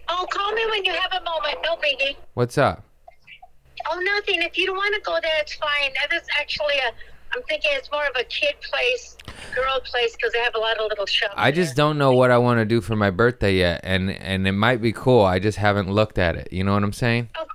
[0.10, 1.60] Oh, call me when you have a moment.
[1.63, 2.15] No biggie.
[2.34, 2.84] What's up?
[3.89, 4.41] Oh, nothing.
[4.41, 5.91] If you don't want to go there, it's fine.
[6.01, 6.91] That is actually a.
[7.36, 9.15] I'm thinking it's more of a kid place,
[9.55, 11.34] girl place, because they have a lot of little shops.
[11.38, 14.47] I just don't know what I want to do for my birthday yet, and and
[14.47, 15.23] it might be cool.
[15.23, 16.51] I just haven't looked at it.
[16.51, 17.29] You know what I'm saying?
[17.34, 17.45] there.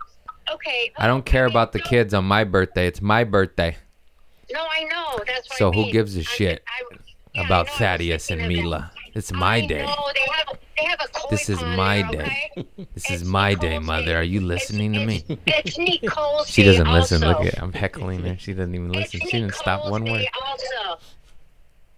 [0.53, 0.93] Okay.
[0.97, 2.87] I don't care Okay, about the no- kids on my birthday.
[2.87, 3.77] It's my birthday.
[4.53, 5.19] No, I know.
[5.27, 5.93] That's what So I who mean.
[5.93, 6.97] gives a shit I-
[7.35, 8.91] yeah, about know, I was Thaddeus and Mila.
[9.15, 9.85] It's my day.
[9.85, 12.51] know, they have, they have This is my there, day.
[12.59, 12.87] okay?
[12.95, 14.17] This is It's my day, mother.
[14.19, 15.25] Are you It's- listening to me?
[15.29, 17.25] it's- It's Nicole's She doesn't listen.
[17.25, 17.43] also.
[17.43, 18.37] Look at I'm heckling her.
[18.39, 19.21] She doesn't even listen.
[19.23, 20.25] It's She didn't stop one word.
[20.47, 21.01] Also.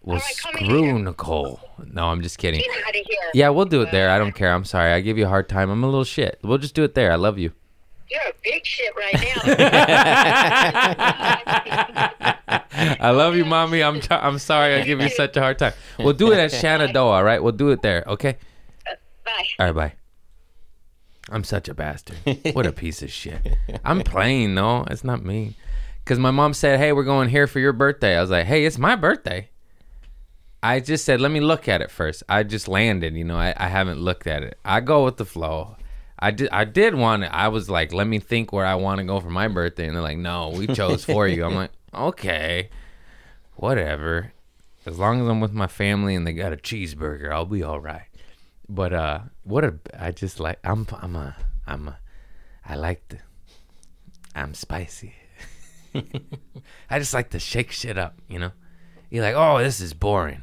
[0.03, 0.99] Well, come screw.
[1.03, 1.61] Nicole.
[1.85, 2.61] No, I'm just kidding.
[2.61, 3.19] Get out of here.
[3.35, 4.11] Yeah, we'll do it there.
[4.11, 4.53] I don't care.
[4.55, 4.93] I'm sorry.
[4.93, 5.69] I give you a hard time.
[5.71, 6.39] I'm a little shit.
[6.43, 7.13] We'll just do it there.
[7.13, 7.53] I love you.
[8.11, 9.43] You're a big shit right now.
[13.01, 13.83] I love you, mommy.
[13.83, 15.73] I'm t- I'm sorry I give you such a hard time.
[15.99, 17.43] We'll do it at Shenandoah, all right?
[17.43, 18.39] We'll do it there, okay?
[18.89, 18.95] Uh,
[19.25, 19.45] bye.
[19.59, 19.93] All right, bye.
[21.31, 22.17] I'm such a bastard.
[22.53, 23.57] What a piece of shit.
[23.85, 24.87] I'm playing though.
[24.91, 25.57] It's not me.
[26.07, 28.65] Cause my mom said, "Hey, we're going here for your birthday." I was like, "Hey,
[28.65, 29.51] it's my birthday."
[30.63, 32.23] I just said, "Let me look at it first.
[32.31, 33.37] I just landed, you know.
[33.37, 34.59] I, I haven't looked at it.
[34.65, 35.77] I go with the flow.
[36.19, 36.49] I did.
[36.51, 37.31] I did want it.
[37.33, 39.95] I was like, "Let me think where I want to go for my birthday," and
[39.95, 42.71] they're like, "No, we chose for you." I'm like, "Okay,
[43.55, 44.33] whatever.
[44.85, 47.81] As long as I'm with my family and they got a cheeseburger, I'll be all
[47.81, 48.07] right."
[48.69, 51.99] But uh, what a I just like I'm I'm a I'm a
[52.67, 53.19] I like the
[54.35, 55.15] I'm spicy.
[56.91, 58.53] I just like to shake shit up, you know.
[59.11, 60.43] You're like, oh, this is boring.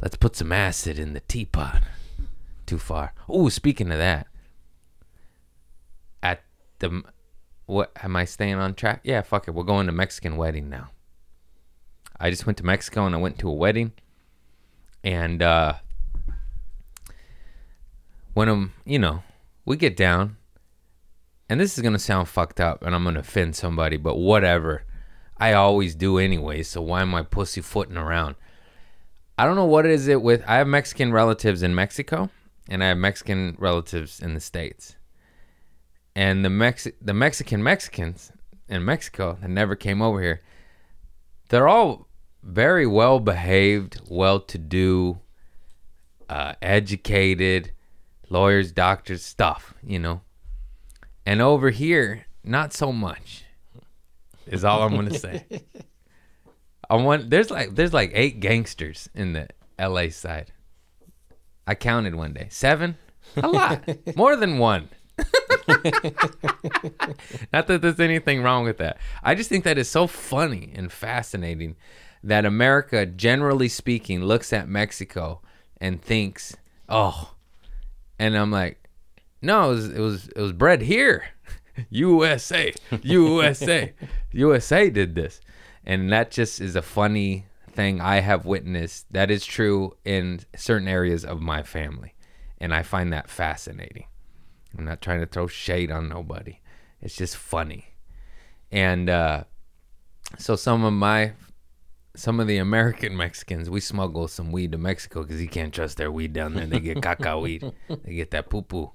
[0.00, 1.82] Let's put some acid in the teapot.
[2.64, 3.12] Too far.
[3.28, 4.29] Oh, speaking of that, at
[6.80, 7.02] the
[7.66, 9.00] what am I staying on track?
[9.04, 9.54] Yeah, fuck it.
[9.54, 10.88] We're going to Mexican wedding now.
[12.18, 13.92] I just went to Mexico and I went to a wedding,
[15.02, 15.74] and uh,
[18.34, 19.22] when I'm, you know,
[19.64, 20.36] we get down,
[21.48, 24.84] and this is gonna sound fucked up, and I'm gonna offend somebody, but whatever.
[25.38, 28.34] I always do anyway, so why am I pussyfooting around?
[29.38, 30.44] I don't know what is it with.
[30.46, 32.28] I have Mexican relatives in Mexico,
[32.68, 34.96] and I have Mexican relatives in the states.
[36.14, 38.32] And the Mex the Mexican Mexicans
[38.68, 40.42] in Mexico that never came over here,
[41.48, 42.08] they're all
[42.42, 45.20] very well behaved, well to do,
[46.28, 47.72] uh, educated,
[48.28, 50.22] lawyers, doctors, stuff, you know.
[51.26, 53.44] And over here, not so much.
[54.46, 55.44] Is all I'm gonna say.
[56.90, 60.52] I want there's like there's like eight gangsters in the LA side.
[61.66, 62.48] I counted one day.
[62.50, 62.96] Seven?
[63.36, 63.88] A lot.
[64.16, 64.88] More than one.
[67.52, 68.98] Not that there's anything wrong with that.
[69.22, 71.76] I just think that is so funny and fascinating
[72.22, 75.40] that America, generally speaking, looks at Mexico
[75.80, 76.56] and thinks,
[76.88, 77.34] oh,
[78.18, 78.88] and I'm like,
[79.42, 81.24] no, it was it was, it was bred here.
[81.88, 83.94] USA, USA,
[84.32, 85.40] USA did this,
[85.84, 89.06] and that just is a funny thing I have witnessed.
[89.10, 92.14] That is true in certain areas of my family,
[92.58, 94.04] and I find that fascinating.
[94.76, 96.60] I'm not trying to throw shade on nobody.
[97.00, 97.94] It's just funny,
[98.70, 99.44] and uh,
[100.38, 101.32] so some of my
[102.14, 105.96] some of the American Mexicans, we smuggle some weed to Mexico because you can't trust
[105.96, 106.66] their weed down there.
[106.66, 107.72] They get caca weed.
[107.88, 108.92] They get that poo poo.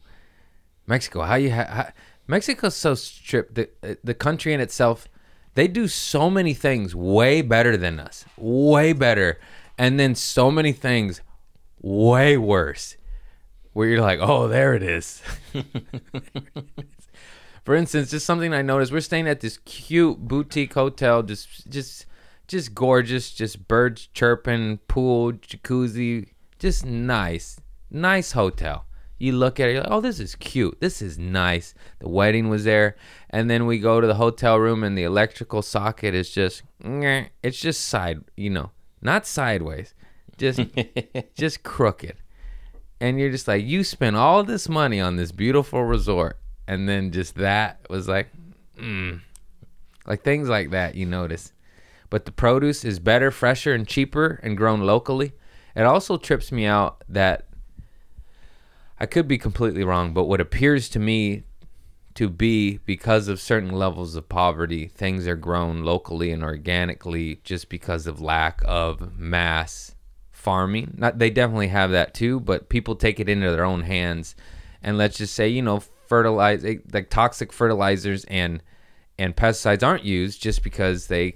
[0.88, 1.90] Mexico, how you ha- how,
[2.28, 3.56] Mexico's so stripped.
[3.56, 5.08] The the country in itself,
[5.56, 9.40] they do so many things way better than us, way better,
[9.78, 11.22] and then so many things
[11.82, 12.98] way worse.
[13.76, 15.22] Where you're like, oh, there it is.
[17.66, 18.94] For instance, just something I noticed.
[18.94, 22.06] We're staying at this cute boutique hotel, just just
[22.48, 27.60] just gorgeous, just birds chirping, pool, jacuzzi, just nice,
[27.92, 28.86] nice hotel.
[29.18, 30.80] You look at it, you're like, oh, this is cute.
[30.80, 31.74] This is nice.
[32.00, 32.96] The wedding was there,
[33.30, 37.60] and then we go to the hotel room, and the electrical socket is just, it's
[37.60, 39.94] just side, you know, not sideways,
[40.38, 40.62] just
[41.36, 42.16] just crooked.
[43.00, 47.12] And you're just like, you spent all this money on this beautiful resort, and then
[47.12, 48.30] just that was like,
[48.78, 49.20] mm.
[50.08, 50.96] like things like that.
[50.96, 51.52] You notice
[52.10, 55.34] but the produce is better, fresher, and cheaper and grown locally.
[55.76, 57.48] It also trips me out that
[59.00, 61.44] I could be completely wrong, but what appears to me
[62.14, 67.68] to be because of certain levels of poverty, things are grown locally and organically just
[67.68, 69.95] because of lack of mass
[70.46, 70.94] farming.
[70.96, 74.36] Not they definitely have that too, but people take it into their own hands
[74.84, 78.62] and let's just say, you know, fertilize like toxic fertilizers and
[79.18, 81.34] and pesticides aren't used just because they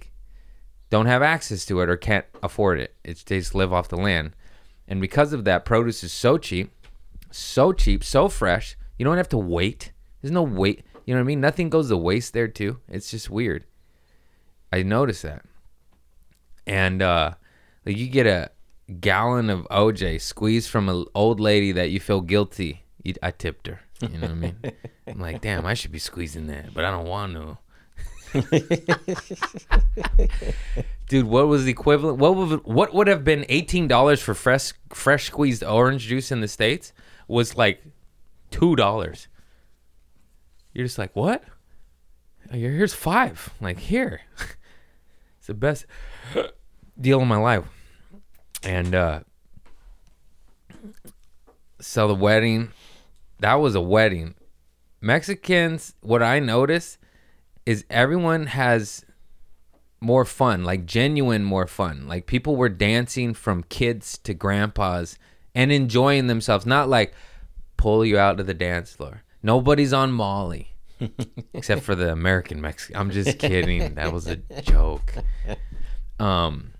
[0.91, 2.93] don't have access to it or can't afford it.
[3.03, 4.35] It's they just live off the land.
[4.87, 6.71] And because of that, produce is so cheap,
[7.31, 8.77] so cheap, so fresh.
[8.99, 9.91] You don't have to wait.
[10.21, 10.83] There's no wait.
[11.05, 11.41] You know what I mean?
[11.41, 12.77] Nothing goes to waste there too.
[12.87, 13.65] It's just weird.
[14.71, 15.43] I noticed that.
[16.67, 17.33] And uh
[17.83, 18.51] like you get a
[18.89, 22.83] gallon of OJ squeezed from an old lady that you feel guilty.
[23.03, 23.81] You, I tipped her.
[24.01, 24.55] You know what I mean?
[25.07, 27.57] I'm like, damn, I should be squeezing that, but I don't want to.
[31.07, 32.19] Dude, what was the equivalent?
[32.19, 36.41] What would what would have been eighteen dollars for fresh fresh squeezed orange juice in
[36.41, 36.93] the states?
[37.27, 37.81] Was like
[38.51, 39.27] two dollars.
[40.73, 41.43] You're just like, what?
[42.51, 43.49] Here- Here's five.
[43.59, 44.21] Like here,
[45.39, 45.85] it's the best
[46.99, 47.65] deal of my life.
[48.63, 49.19] And uh
[51.81, 52.71] so the wedding,
[53.39, 54.35] that was a wedding.
[55.01, 56.97] Mexicans, what I noticed
[57.65, 59.05] is everyone has
[60.01, 62.07] more fun, like genuine more fun.
[62.07, 65.17] Like people were dancing from kids to grandpas
[65.55, 67.13] and enjoying themselves, not like
[67.77, 69.23] pull you out to the dance floor.
[69.41, 70.73] Nobody's on Molly.
[71.53, 72.99] Except for the American Mexican.
[72.99, 73.95] I'm just kidding.
[73.95, 75.13] That was a joke.
[76.19, 76.73] Um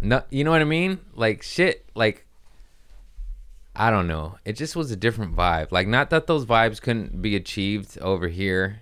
[0.00, 1.00] no you know what I mean?
[1.14, 2.26] Like shit, like
[3.74, 4.38] I don't know.
[4.44, 5.70] It just was a different vibe.
[5.72, 8.80] Like not that those vibes couldn't be achieved over here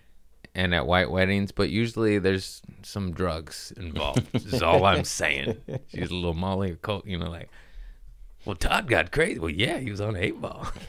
[0.54, 4.24] and at white weddings, but usually there's some drugs involved.
[4.34, 5.56] is all I'm saying.
[5.88, 7.48] She's a little Molly or coke, you know, like,
[8.44, 9.40] well, Todd got crazy.
[9.40, 10.68] Well, yeah, he was on eight ball.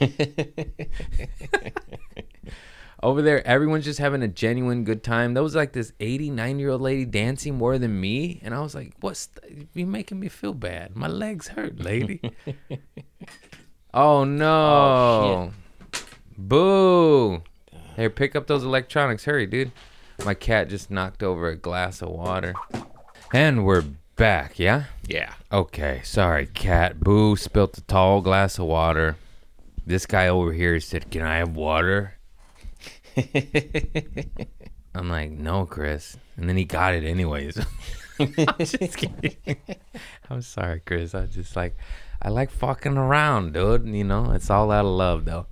[3.02, 5.34] Over there, everyone's just having a genuine good time.
[5.34, 8.74] There was like this 89 year old lady dancing more than me, and I was
[8.74, 10.96] like, "What's th- you making me feel bad?
[10.96, 12.20] My legs hurt, lady."
[13.94, 14.46] oh no!
[14.46, 15.52] Oh,
[16.38, 17.42] Boo!
[17.96, 19.24] Here, pick up those electronics.
[19.24, 19.72] Hurry, dude.
[20.24, 22.54] My cat just knocked over a glass of water.
[23.32, 23.84] And we're
[24.16, 24.84] back, yeah?
[25.06, 25.34] Yeah.
[25.52, 27.00] Okay, sorry, cat.
[27.00, 29.16] Boo spilt a tall glass of water.
[29.86, 32.15] This guy over here said, Can I have water?
[34.94, 36.16] I'm like, No, Chris.
[36.36, 37.58] And then he got it anyways.
[38.18, 39.36] I'm just kidding.
[40.30, 41.14] I'm sorry, Chris.
[41.14, 41.76] I just like,
[42.20, 43.86] I like fucking around, dude.
[43.86, 45.46] You know, it's all out of love, though.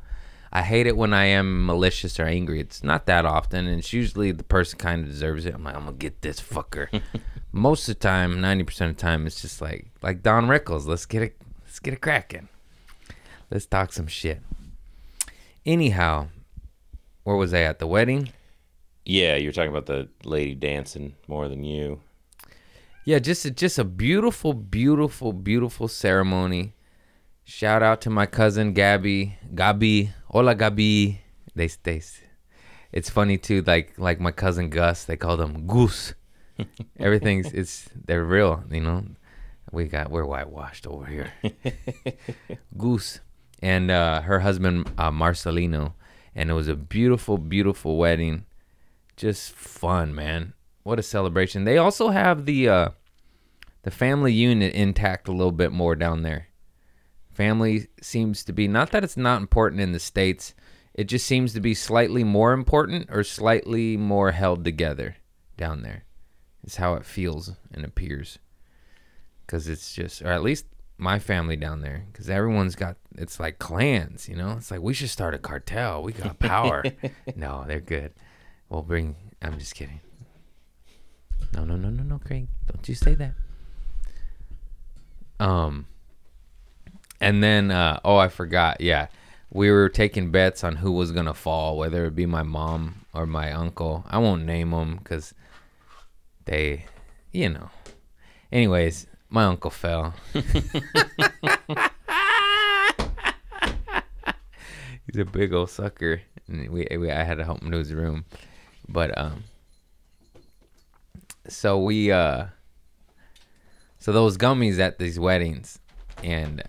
[0.52, 2.60] I hate it when I am malicious or angry.
[2.60, 5.54] It's not that often, and it's usually the person kind of deserves it.
[5.54, 7.02] I'm like, I'm gonna get this fucker.
[7.50, 10.86] Most of the time, ninety percent of the time, it's just like like Don Rickles.
[10.86, 11.36] Let's get it.
[11.64, 12.48] Let's get it cracking.
[13.50, 14.40] Let's talk some shit.
[15.66, 16.28] Anyhow,
[17.24, 18.30] where was I at the wedding?
[19.04, 22.00] Yeah, you're talking about the lady dancing more than you.
[23.04, 26.72] Yeah, just a, just a beautiful, beautiful, beautiful ceremony.
[27.44, 29.36] Shout out to my cousin Gabby.
[29.54, 30.10] Gabi.
[30.30, 31.18] Hola Gabi.
[31.54, 32.00] They they
[32.94, 36.14] it's funny too, like like my cousin Gus, they call them Goose.
[36.98, 39.04] Everything's it's they're real, you know.
[39.72, 41.32] We got we're whitewashed over here.
[42.78, 43.18] Goose.
[43.60, 45.94] And uh her husband uh Marcelino.
[46.34, 48.46] And it was a beautiful, beautiful wedding.
[49.16, 50.54] Just fun, man.
[50.82, 51.64] What a celebration.
[51.64, 52.88] They also have the uh
[53.82, 56.48] the family unit intact a little bit more down there.
[57.30, 60.54] Family seems to be not that it's not important in the states.
[60.94, 65.16] It just seems to be slightly more important or slightly more held together
[65.56, 66.04] down there.
[66.64, 68.38] Is how it feels and appears.
[69.46, 70.66] Cuz it's just or at least
[71.04, 74.52] my family down there cuz everyone's got it's like clans, you know?
[74.52, 76.02] It's like we should start a cartel.
[76.02, 76.82] We got power.
[77.36, 78.12] no, they're good.
[78.68, 80.00] We'll bring I'm just kidding.
[81.52, 82.48] No, no, no, no, no, Craig.
[82.72, 83.34] Don't you say that.
[85.38, 85.86] Um
[87.20, 88.80] and then uh oh I forgot.
[88.80, 89.08] Yeah.
[89.50, 93.26] We were taking bets on who was to fall, whether it be my mom or
[93.26, 94.04] my uncle.
[94.08, 95.34] I won't name them cuz
[96.46, 96.86] they
[97.30, 97.68] you know.
[98.50, 100.14] Anyways, my uncle fell.
[100.32, 100.44] He's
[105.18, 106.22] a big old sucker.
[106.46, 108.26] And we, we I had to help him to his room.
[108.88, 109.42] But um
[111.48, 112.46] so we uh
[113.98, 115.80] so those gummies at these weddings
[116.22, 116.62] and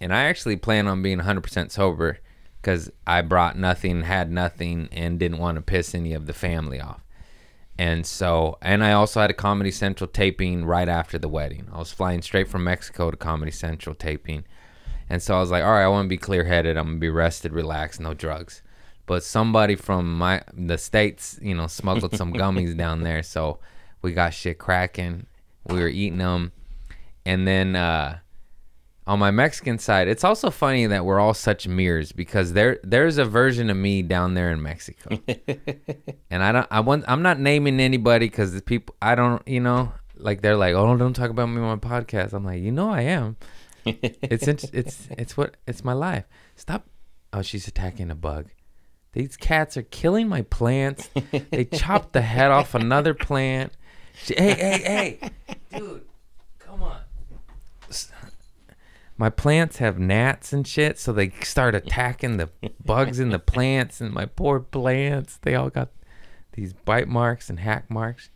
[0.00, 2.18] and I actually plan on being 100% sober
[2.62, 6.80] cuz I brought nothing, had nothing and didn't want to piss any of the family
[6.80, 7.03] off.
[7.78, 11.68] And so and I also had a Comedy Central taping right after the wedding.
[11.72, 14.44] I was flying straight from Mexico to Comedy Central taping.
[15.10, 16.76] And so I was like, all right, I want to be clear headed.
[16.76, 18.62] I'm gonna be rested, relaxed, no drugs.
[19.06, 23.58] But somebody from my the states, you know, smuggled some gummies down there, so
[24.02, 25.26] we got shit cracking.
[25.66, 26.52] We were eating them,
[27.26, 28.18] and then uh,
[29.06, 33.18] on my Mexican side, it's also funny that we're all such mirrors because there there's
[33.18, 35.18] a version of me down there in Mexico,
[36.30, 39.60] and I don't I want I'm not naming anybody because the people I don't you
[39.60, 42.32] know like they're like oh don't talk about me on my podcast.
[42.32, 43.36] I'm like you know I am
[43.86, 46.24] it's it's it's what it's my life.
[46.56, 46.86] Stop.
[47.32, 48.46] Oh, she's attacking a bug.
[49.12, 51.08] These cats are killing my plants.
[51.50, 53.72] They chopped the head off another plant.
[54.16, 56.04] She, hey, hey, hey, dude,
[56.58, 57.00] come on.
[59.16, 62.50] My plants have gnats and shit, so they start attacking the
[62.84, 65.90] bugs in the plants, and my poor plants, they all got
[66.54, 68.30] these bite marks and hack marks.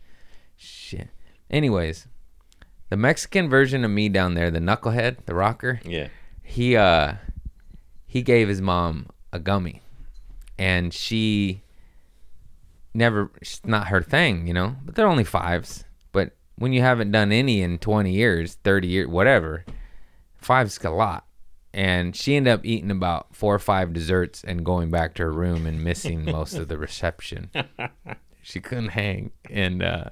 [0.55, 1.09] Shit.
[1.49, 2.07] Anyways,
[2.89, 6.07] the Mexican version of me down there, the knucklehead, the rocker, Yeah.
[6.43, 7.15] he uh
[8.05, 9.81] he gave his mom a gummy
[10.57, 11.61] and she
[12.93, 17.11] never it's not her thing you know but they're only fives but when you haven't
[17.11, 19.63] done any in 20 years 30 years whatever
[20.41, 21.25] five's a lot
[21.73, 25.31] and she ended up eating about four or five desserts and going back to her
[25.31, 27.49] room and missing most of the reception
[28.41, 30.05] she couldn't hang and uh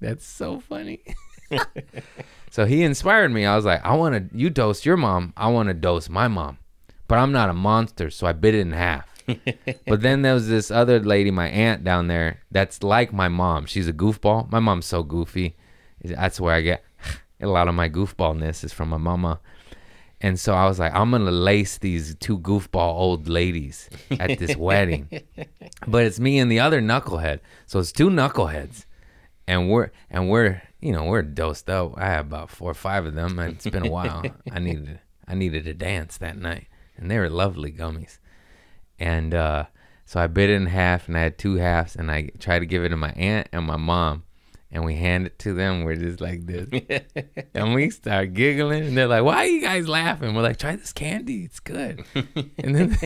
[0.00, 1.02] that's so funny
[2.50, 3.44] so he inspired me.
[3.44, 5.32] I was like, I want to, you dose your mom.
[5.36, 6.58] I want to dose my mom.
[7.06, 9.08] But I'm not a monster, so I bit it in half.
[9.86, 13.66] but then there was this other lady, my aunt down there, that's like my mom.
[13.66, 14.50] She's a goofball.
[14.50, 15.56] My mom's so goofy.
[16.04, 16.84] That's where I get
[17.40, 19.40] a lot of my goofballness is from my mama.
[20.20, 23.88] And so I was like, I'm gonna lace these two goofball old ladies
[24.18, 25.08] at this wedding.
[25.86, 27.40] But it's me and the other knucklehead.
[27.66, 28.84] So it's two knuckleheads.
[29.46, 31.94] And we're and we're you know, we're dosed up.
[31.96, 34.24] I had about four or five of them and it's been a while.
[34.50, 36.66] I needed I needed to dance that night.
[36.96, 38.18] And they were lovely gummies.
[38.98, 39.66] And uh
[40.04, 42.66] so I bit it in half and I had two halves and I tried to
[42.66, 44.24] give it to my aunt and my mom.
[44.70, 45.84] And we hand it to them.
[45.84, 46.68] We're just like this.
[47.54, 48.88] and we start giggling.
[48.88, 50.34] And they're like, why are you guys laughing?
[50.34, 51.44] We're like, try this candy.
[51.44, 52.04] It's good.
[52.14, 52.98] and, then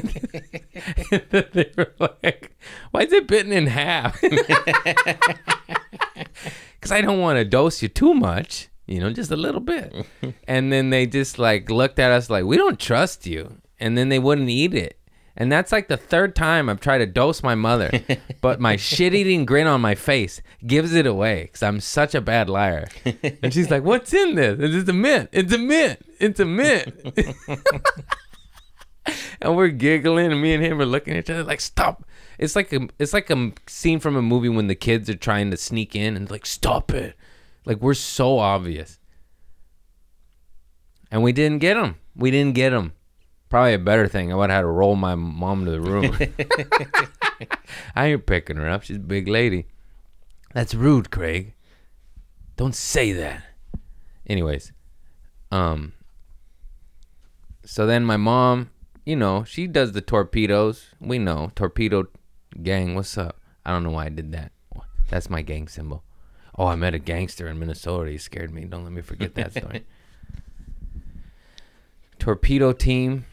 [1.13, 2.57] and then they were like,
[2.91, 4.21] why is it bitten in half?
[4.21, 4.41] Because
[6.91, 9.95] I don't want to dose you too much, you know, just a little bit.
[10.49, 13.59] and then they just like looked at us like, we don't trust you.
[13.79, 14.99] And then they wouldn't eat it.
[15.37, 17.91] And that's like the third time I've tried to dose my mother,
[18.43, 22.21] but my shit eating grin on my face gives it away because I'm such a
[22.21, 22.89] bad liar.
[23.43, 24.59] And she's like, What's in this?
[24.61, 25.31] It's just a mint.
[25.33, 26.01] It's a mint.
[26.21, 26.95] It's a mint.
[29.41, 32.05] and we're giggling, and me and him are looking at each other like, Stop.
[32.39, 35.51] It's like a it's like a scene from a movie when the kids are trying
[35.51, 37.17] to sneak in and like, Stop it.
[37.65, 38.99] Like we're so obvious.
[41.11, 41.97] And we didn't get them.
[42.15, 42.93] We didn't get them.
[43.53, 44.33] Probably a better thing.
[44.33, 46.17] I would have had to roll my mom to the room.
[47.95, 48.83] I ain't picking her up.
[48.83, 49.67] She's a big lady.
[50.55, 51.53] That's rude, Craig.
[52.57, 53.45] Don't say that.
[54.27, 54.73] Anyways,
[55.51, 55.93] um,
[57.63, 58.71] so then my mom,
[59.05, 60.87] you know, she does the torpedoes.
[60.99, 62.07] We know torpedo
[62.63, 62.95] gang.
[62.95, 63.39] What's up?
[63.67, 64.53] I don't know why I did that.
[65.11, 66.05] That's my gang symbol.
[66.57, 68.13] Oh, I met a gangster in Minnesota.
[68.13, 68.65] He scared me.
[68.65, 69.85] Don't let me forget that story.
[72.19, 73.27] torpedo team.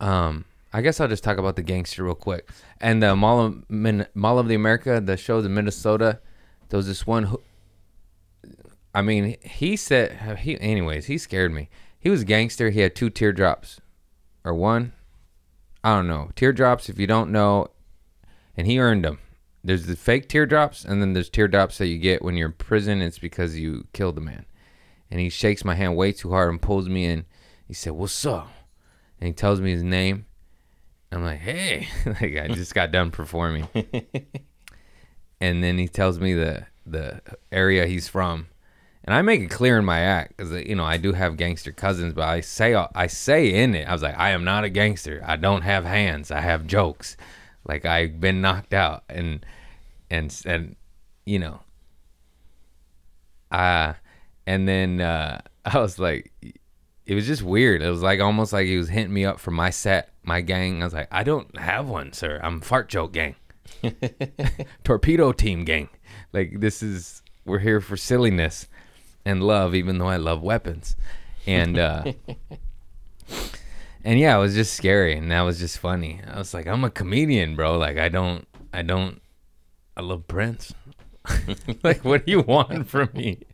[0.00, 2.48] Um, I guess I'll just talk about the gangster real quick.
[2.80, 6.20] And the Mall of, Min- Mall of the America, the shows in Minnesota.
[6.68, 7.24] There was this one.
[7.24, 7.40] Who,
[8.94, 10.60] I mean, he said he.
[10.60, 11.70] Anyways, he scared me.
[11.98, 12.70] He was a gangster.
[12.70, 13.80] He had two teardrops,
[14.44, 14.92] or one.
[15.82, 16.30] I don't know.
[16.36, 16.88] Teardrops.
[16.88, 17.68] If you don't know,
[18.56, 19.18] and he earned them.
[19.64, 23.02] There's the fake teardrops, and then there's teardrops that you get when you're in prison.
[23.02, 24.44] It's because you killed a man.
[25.10, 27.24] And he shakes my hand way too hard and pulls me in.
[27.66, 28.50] He said, "What's up?"
[29.20, 30.26] And he tells me his name.
[31.10, 33.68] I'm like, "Hey!" like I just got done performing.
[35.40, 38.48] and then he tells me the the area he's from,
[39.04, 41.72] and I make it clear in my act because you know I do have gangster
[41.72, 44.70] cousins, but I say I say in it, I was like, I am not a
[44.70, 45.22] gangster.
[45.26, 46.30] I don't have hands.
[46.30, 47.16] I have jokes.
[47.66, 49.44] Like I've been knocked out, and
[50.10, 50.76] and and
[51.24, 51.60] you know,
[53.50, 53.94] uh
[54.48, 56.32] and then uh, I was like,
[57.08, 57.80] it was just weird.
[57.80, 60.82] It was like almost like he was hitting me up for my set, my gang.
[60.82, 62.38] I was like, I don't have one, sir.
[62.42, 63.34] I'm fart joke gang,
[64.84, 65.88] torpedo team gang.
[66.34, 68.68] Like this is we're here for silliness
[69.24, 70.96] and love, even though I love weapons,
[71.46, 72.12] and uh,
[74.04, 76.20] and yeah, it was just scary, and that was just funny.
[76.30, 77.78] I was like, I'm a comedian, bro.
[77.78, 79.22] Like I don't, I don't,
[79.96, 80.74] I love Prince.
[81.82, 83.44] like, what do you want from me?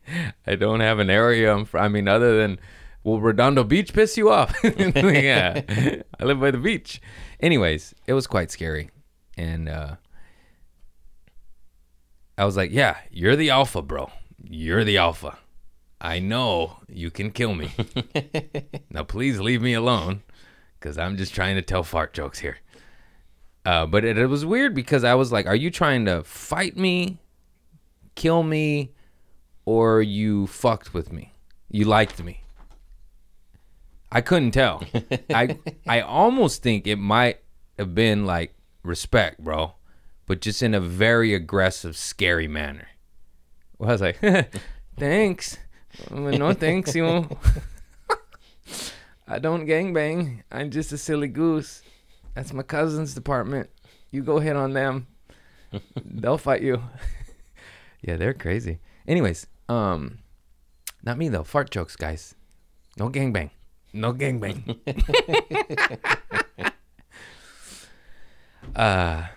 [0.45, 1.55] I don't have an area.
[1.55, 2.59] I'm I mean, other than,
[3.05, 4.53] will Redondo Beach piss you off?
[4.63, 5.61] yeah,
[6.19, 7.01] I live by the beach.
[7.39, 8.89] Anyways, it was quite scary,
[9.37, 9.95] and uh,
[12.37, 14.11] I was like, yeah, you're the alpha, bro.
[14.43, 15.37] You're the alpha.
[16.01, 17.71] I know you can kill me.
[18.89, 20.23] now, please leave me alone,
[20.79, 22.57] because I'm just trying to tell fart jokes here.
[23.65, 26.77] Uh, but it, it was weird because I was like, "Are you trying to fight
[26.77, 27.17] me,
[28.13, 28.91] kill me,
[29.65, 31.33] or you fucked with me?
[31.71, 32.44] You liked me?"
[34.15, 34.81] I couldn't tell.
[35.29, 37.39] I I almost think it might
[37.77, 39.73] have been like respect, bro,
[40.25, 42.87] but just in a very aggressive, scary manner.
[43.77, 44.21] Well, I was like,
[44.97, 45.57] "Thanks,
[46.09, 47.27] no thanks, you."
[49.27, 50.43] I don't gangbang.
[50.49, 51.81] I'm just a silly goose.
[52.35, 53.69] That's my cousin's department.
[54.11, 55.07] You go hit on them.
[56.05, 56.81] They'll fight you.
[58.01, 58.79] yeah, they're crazy.
[59.09, 60.19] Anyways, um,
[61.03, 61.43] not me though.
[61.43, 62.33] Fart jokes, guys.
[62.97, 63.49] No gangbang.
[63.95, 64.75] No gangbang.
[68.75, 69.27] uh,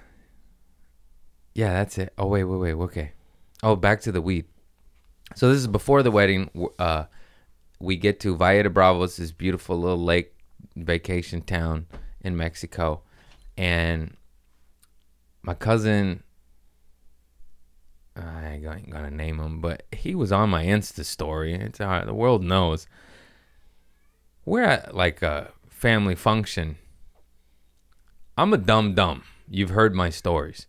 [1.54, 2.12] yeah, that's it.
[2.18, 2.72] Oh wait, wait, wait.
[2.72, 3.12] Okay.
[3.62, 4.46] Oh, back to the weed.
[5.36, 6.50] So this is before the wedding.
[6.78, 7.04] Uh,
[7.78, 10.34] we get to Valle de Bravos, this beautiful little lake
[10.74, 11.86] vacation town
[12.22, 13.02] in Mexico,
[13.56, 14.16] and
[15.42, 16.24] my cousin.
[18.16, 21.54] I ain't gonna- name him, but he was on my Insta story.
[21.54, 22.88] It's all right, the world knows.
[24.49, 26.78] We're at like a family function.
[28.34, 29.24] I'm a dumb dumb.
[29.51, 30.66] You've heard my stories.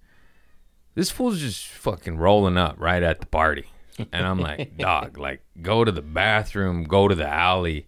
[0.96, 3.72] This fool's just fucking rolling up right at the party.
[4.12, 7.88] And I'm like, dog, like, go to the bathroom, go to the alley.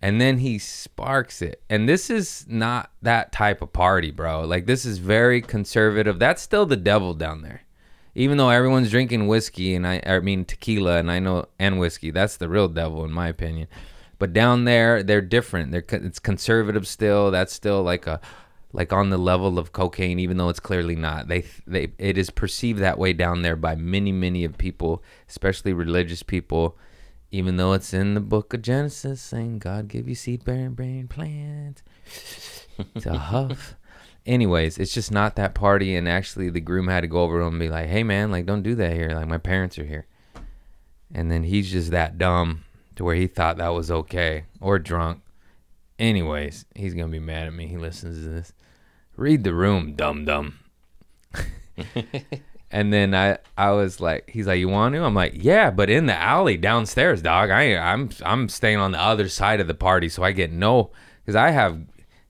[0.00, 1.60] And then he sparks it.
[1.68, 4.42] And this is not that type of party, bro.
[4.42, 6.20] Like, this is very conservative.
[6.20, 7.62] That's still the devil down there.
[8.14, 12.12] Even though everyone's drinking whiskey and I, I mean tequila and I know and whiskey,
[12.12, 13.66] that's the real devil in my opinion.
[14.20, 15.72] But down there, they're different.
[15.72, 17.30] They're it's conservative still.
[17.30, 18.20] That's still like a
[18.70, 21.28] like on the level of cocaine, even though it's clearly not.
[21.28, 25.72] They they it is perceived that way down there by many many of people, especially
[25.72, 26.76] religious people.
[27.32, 31.08] Even though it's in the book of Genesis saying God give you seed bearing brain
[31.08, 31.82] plants
[33.00, 33.74] to huff.
[34.26, 37.54] Anyways, it's just not that party, and actually the groom had to go over him
[37.54, 39.12] and be like, "Hey man, like don't do that here.
[39.14, 40.06] Like my parents are here."
[41.14, 42.64] And then he's just that dumb
[42.96, 45.22] to where he thought that was okay or drunk.
[45.98, 47.66] Anyways, he's gonna be mad at me.
[47.66, 48.52] He listens to this.
[49.16, 50.58] Read the room, dum dum.
[52.70, 55.02] and then I, I was like, he's like, you want to?
[55.02, 57.50] I'm like, yeah, but in the alley downstairs, dog.
[57.50, 60.90] I, I'm, I'm staying on the other side of the party, so I get no,
[61.22, 61.80] because I have,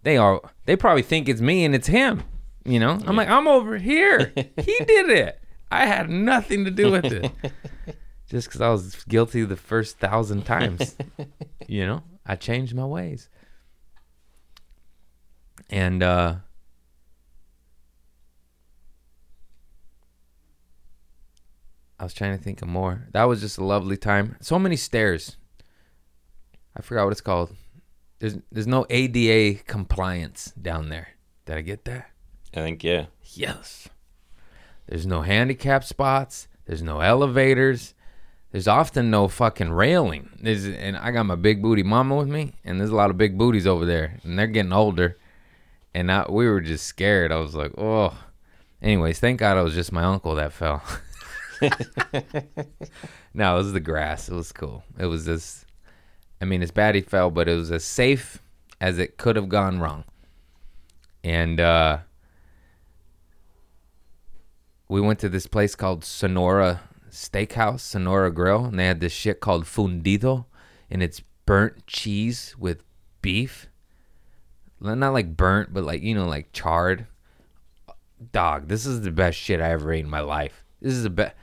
[0.02, 2.22] they are, they probably think it's me and it's him.
[2.64, 4.32] You know, I'm like, I'm over here.
[4.36, 5.40] he did it.
[5.70, 7.30] I had nothing to do with it.
[8.31, 10.97] Just because I was guilty the first thousand times.
[11.66, 13.28] you know, I changed my ways.
[15.68, 16.37] And uh
[21.99, 23.09] I was trying to think of more.
[23.11, 24.37] That was just a lovely time.
[24.41, 25.37] So many stairs.
[26.74, 27.55] I forgot what it's called.
[28.20, 31.09] There's there's no ADA compliance down there.
[31.47, 32.11] Did I get that?
[32.55, 33.07] I think yeah.
[33.24, 33.89] Yes.
[34.87, 36.47] There's no handicap spots.
[36.64, 37.95] There's no elevators.
[38.53, 40.30] There's often no fucking railing.
[40.40, 43.16] There's, and I got my big booty mama with me, and there's a lot of
[43.16, 45.18] big booties over there, and they're getting older.
[45.94, 47.30] And I, we were just scared.
[47.32, 48.16] I was like, oh.
[48.82, 50.82] Anyways, thank God it was just my uncle that fell.
[53.34, 54.28] no, it was the grass.
[54.28, 54.82] It was cool.
[54.98, 55.64] It was as,
[56.40, 58.42] I mean, it's bad he fell, but it was as safe
[58.80, 60.05] as it could have gone wrong.
[61.22, 61.98] And uh,
[64.88, 66.80] we went to this place called Sonora
[67.11, 70.46] Steakhouse, Sonora Grill, and they had this shit called fundido,
[70.90, 72.82] and it's burnt cheese with
[73.22, 73.68] beef.
[74.80, 77.06] Not like burnt, but like you know, like charred.
[78.32, 80.64] Dog, this is the best shit I ever ate in my life.
[80.80, 81.34] This is the best.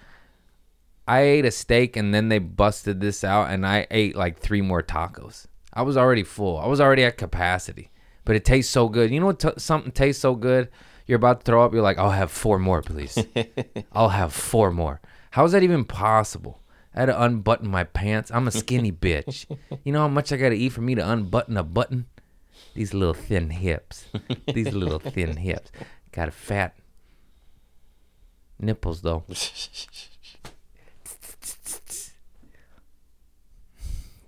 [1.08, 4.62] I ate a steak and then they busted this out, and I ate like three
[4.62, 5.46] more tacos.
[5.74, 6.58] I was already full.
[6.58, 7.92] I was already at capacity,
[8.26, 9.12] but it tastes so good.
[9.12, 9.40] You know what?
[9.40, 10.70] T- something tastes so good.
[11.06, 11.74] You're about to throw up.
[11.74, 13.18] You're like, I'll have four more, please.
[13.94, 15.00] I'll have four more.
[15.32, 16.62] How is that even possible?
[16.96, 18.32] I had to unbutton my pants.
[18.34, 19.46] I'm a skinny bitch.
[19.84, 22.06] You know how much I got to eat for me to unbutton a button?
[22.74, 24.06] These little thin hips.
[24.54, 25.72] These little thin hips.
[26.12, 26.76] Got a fat
[28.60, 29.24] nipples though.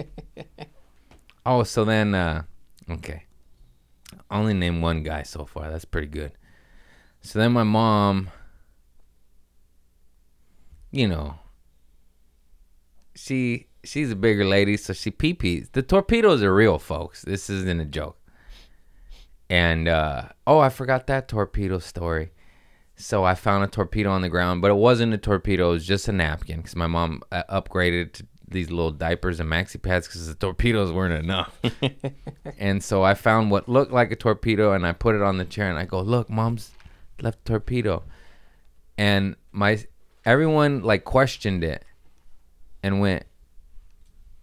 [1.45, 2.43] oh, so then, uh,
[2.89, 3.23] okay.
[4.29, 5.71] Only named one guy so far.
[5.71, 6.33] That's pretty good.
[7.25, 8.29] So then my mom,
[10.91, 11.39] you know,
[13.15, 15.69] she she's a bigger lady, so she pee pees.
[15.71, 17.23] The torpedoes are real, folks.
[17.23, 18.19] This isn't a joke.
[19.49, 22.29] And uh, oh, I forgot that torpedo story.
[22.95, 25.69] So I found a torpedo on the ground, but it wasn't a torpedo.
[25.69, 29.49] It was just a napkin because my mom uh, upgraded to these little diapers and
[29.49, 31.59] maxi pads because the torpedoes weren't enough.
[32.59, 35.45] and so I found what looked like a torpedo and I put it on the
[35.45, 36.71] chair and I go, "Look, mom's
[37.21, 38.03] left torpedo."
[38.97, 39.83] And my
[40.25, 41.83] everyone like questioned it
[42.81, 43.25] and went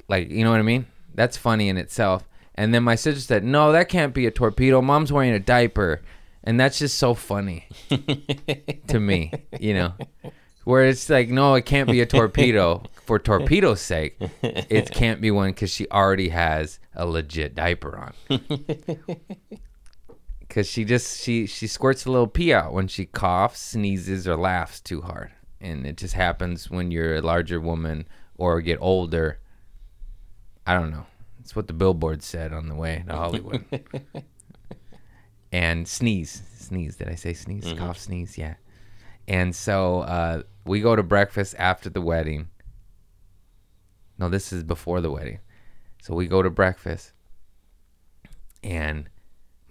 [0.09, 0.87] like, you know what I mean?
[1.15, 2.29] That's funny in itself.
[2.55, 4.83] And then my sister said, "No, that can't be a torpedo.
[4.83, 6.03] Mom's wearing a diaper."
[6.45, 7.69] And that's just so funny
[8.89, 9.95] to me, you know.
[10.65, 14.17] Where it's like, no, it can't be a torpedo for torpedo's sake.
[14.43, 18.41] It can't be one because she already has a legit diaper on.
[20.53, 24.37] Because she just she she squirts a little pee out when she coughs, sneezes, or
[24.37, 25.33] laughs too hard,
[25.63, 29.39] and it just happens when you're a larger woman or get older.
[30.67, 31.07] I don't know.
[31.41, 33.65] It's what the billboard said on the way to Hollywood.
[35.53, 36.97] and sneeze, sneeze.
[36.97, 37.73] Did I say sneeze?
[37.79, 38.37] Cough, sneeze.
[38.37, 38.57] Yeah.
[39.27, 42.49] And so uh, we go to breakfast after the wedding.
[44.19, 45.39] No, this is before the wedding.
[46.03, 47.13] So we go to breakfast,
[48.63, 49.09] and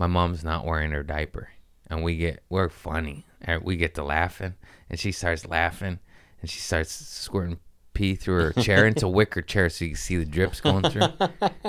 [0.02, 1.50] my mom's not wearing her diaper,
[1.86, 4.56] and we get we're funny, and we get to laughing,
[4.90, 6.00] and she starts laughing,
[6.42, 7.60] and she starts squirting
[7.94, 8.88] pee through her chair.
[8.88, 11.08] it's a wicker chair, so you can see the drips going through,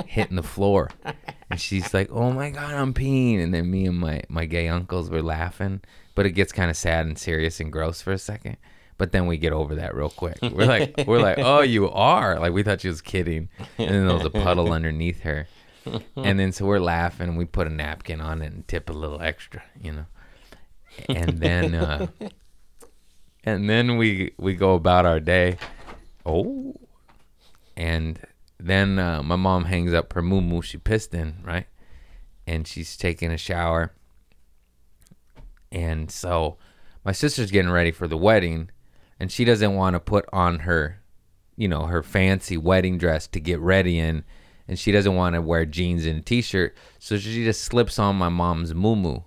[0.06, 0.90] hitting the floor.
[1.50, 4.66] And she's like, "Oh my god, I'm peeing!" And then me and my my gay
[4.66, 5.82] uncles were laughing,
[6.14, 8.56] but it gets kind of sad and serious and gross for a second.
[8.96, 10.38] But then we get over that real quick.
[10.40, 14.06] We're like, we're like, "Oh, you are!" Like we thought she was kidding, and then
[14.06, 15.48] there was a puddle underneath her.
[16.16, 18.92] And then so we're laughing, and we put a napkin on it and tip a
[18.92, 20.06] little extra, you know.
[21.08, 22.06] And then, uh,
[23.44, 25.58] and then we we go about our day.
[26.24, 26.76] Oh,
[27.76, 28.20] and
[28.58, 31.66] then uh, my mom hangs up her moo she pissed in, right?
[32.46, 33.92] And she's taking a shower.
[35.70, 36.58] And so
[37.04, 38.70] my sister's getting ready for the wedding,
[39.18, 41.00] and she doesn't want to put on her,
[41.56, 44.24] you know, her fancy wedding dress to get ready in,
[44.68, 48.16] and she doesn't want to wear jeans and a t-shirt, so she just slips on
[48.16, 49.20] my mom's moo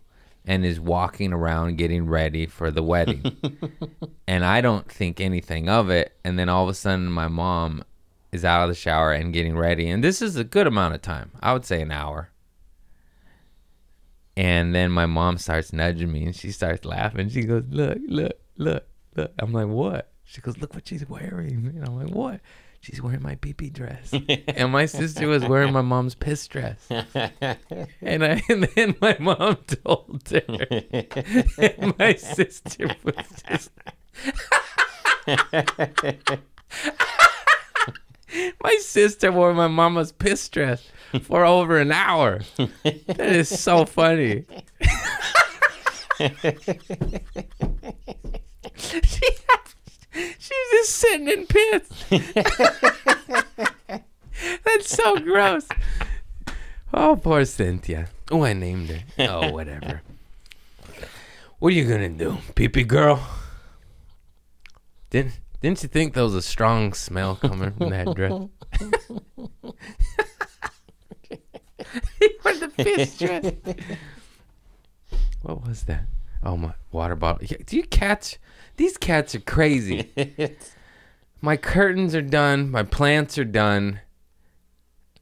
[0.45, 3.35] and is walking around getting ready for the wedding.
[4.27, 7.83] and I don't think anything of it, and then all of a sudden my mom
[8.31, 11.01] is out of the shower and getting ready, and this is a good amount of
[11.01, 11.31] time.
[11.41, 12.29] I would say an hour.
[14.37, 17.29] And then my mom starts nudging me and she starts laughing.
[17.29, 18.83] She goes, Look, look, look,
[19.15, 19.31] look.
[19.39, 20.11] I'm like, What?
[20.25, 21.71] She goes, Look what she's wearing.
[21.73, 22.41] And I'm like, What?
[22.85, 24.13] She's wearing my pee dress.
[24.47, 26.87] and my sister was wearing my mom's piss dress.
[28.01, 30.67] And, I, and then my mom told her.
[31.57, 33.15] And my sister was
[33.49, 33.71] just.
[38.63, 40.87] my sister wore my mama's piss dress
[41.23, 42.41] for over an hour.
[42.83, 44.45] That is so funny.
[48.75, 49.21] she,
[50.15, 52.05] she's just sitting in pits.
[54.63, 55.67] That's so gross.
[56.93, 58.07] Oh, poor Cynthia.
[58.31, 58.99] Oh, I named her.
[59.27, 60.01] Oh, whatever.
[61.59, 63.25] What are you gonna do, pee pee girl?
[65.09, 68.31] Didn't didn't you think there was a strong smell coming from that dress?
[72.19, 73.51] he wore the fish dress.
[75.41, 76.05] What was that?
[76.43, 77.47] Oh my water bottle.
[77.65, 78.37] Do you catch?
[78.77, 80.11] These cats are crazy.
[81.41, 82.71] my curtains are done.
[82.71, 84.01] My plants are done.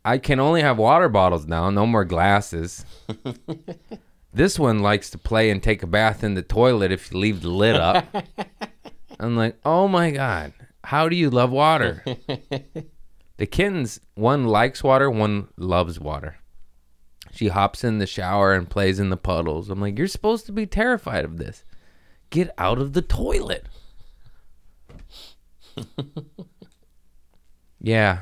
[0.06, 1.70] I can only have water bottles now.
[1.70, 2.86] No more glasses.
[4.34, 7.42] this one likes to play and take a bath in the toilet if you leave
[7.42, 8.06] the lid up.
[9.20, 12.04] I'm like, oh my god, how do you love water?
[13.38, 16.38] the kittens, one likes water, one loves water.
[17.32, 19.70] She hops in the shower and plays in the puddles.
[19.70, 21.64] I'm like, you're supposed to be terrified of this.
[22.34, 23.68] Get out of the toilet.
[27.80, 28.22] yeah.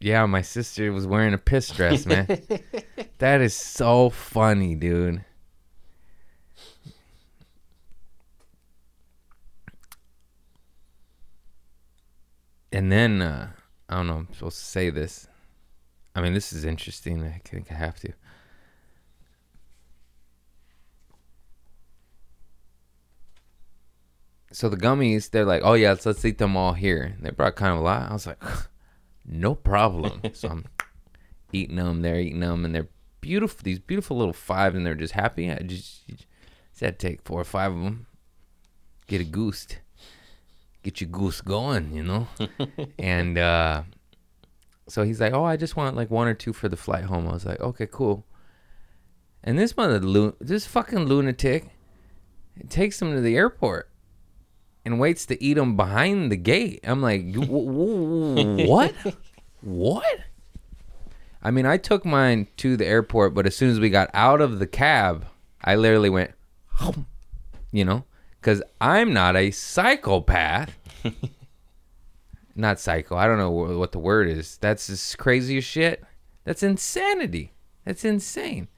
[0.00, 2.26] Yeah, my sister was wearing a piss dress, man.
[3.18, 5.24] that is so funny, dude.
[12.72, 13.50] And then uh,
[13.88, 15.28] I don't know, I'm supposed to say this.
[16.16, 17.22] I mean, this is interesting.
[17.22, 18.12] I think I have to.
[24.54, 27.16] So the gummies, they're like, oh yeah, let's, let's eat them all here.
[27.20, 28.08] They brought kind of a lot.
[28.08, 28.40] I was like,
[29.26, 30.20] no problem.
[30.32, 30.66] so I'm
[31.52, 32.02] eating them.
[32.02, 32.88] They're eating them, and they're
[33.20, 33.58] beautiful.
[33.64, 35.50] These beautiful little five, and they're just happy.
[35.50, 36.26] I just, just
[36.78, 38.06] to take four or five of them,
[39.08, 39.66] get a goose,
[40.84, 42.28] get your goose going, you know.
[43.00, 43.82] and uh,
[44.86, 47.26] so he's like, oh, I just want like one or two for the flight home.
[47.26, 48.24] I was like, okay, cool.
[49.42, 49.98] And this mother,
[50.40, 51.70] this fucking lunatic,
[52.68, 53.90] takes them to the airport
[54.84, 56.80] and waits to eat them behind the gate.
[56.84, 58.94] I'm like, "You- w- w- what?
[59.62, 60.18] what?
[61.42, 64.40] I mean, I took mine to the airport, but as soon as we got out
[64.40, 65.26] of the cab,
[65.62, 66.32] I literally went,
[67.72, 68.04] you know,
[68.40, 70.76] because I'm not a psychopath.
[72.54, 73.16] not psycho.
[73.16, 74.56] I don't know wh- what the word is.
[74.58, 76.02] That's just crazy as shit.
[76.44, 77.52] That's insanity.
[77.84, 78.68] That's insane.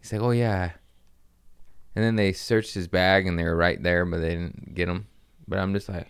[0.00, 0.72] He's like, oh yeah.
[1.96, 4.88] And then they searched his bag and they were right there, but they didn't get
[4.88, 5.06] him.
[5.46, 6.08] But I'm just like,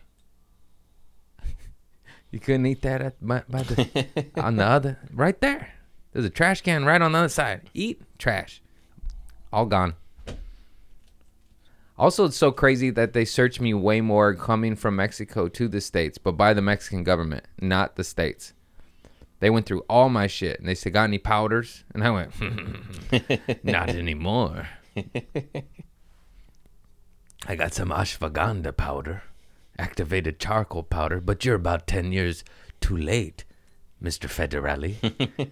[2.31, 5.75] you couldn't eat that at by, by the on the other right there.
[6.13, 7.63] There's a trash can right on the other side.
[7.75, 8.63] Eat trash.
[9.53, 9.95] All gone.
[11.97, 15.81] Also, it's so crazy that they search me way more coming from Mexico to the
[15.81, 18.53] states, but by the Mexican government, not the states.
[19.39, 22.33] They went through all my shit and they said, "Got any powders?" And I went,
[23.65, 24.69] "Not anymore."
[27.47, 29.23] I got some ashwagandha powder,
[29.79, 32.43] activated charcoal powder, but you're about 10 years
[32.81, 33.45] too late,
[34.03, 34.29] Mr.
[34.29, 35.51] Federale.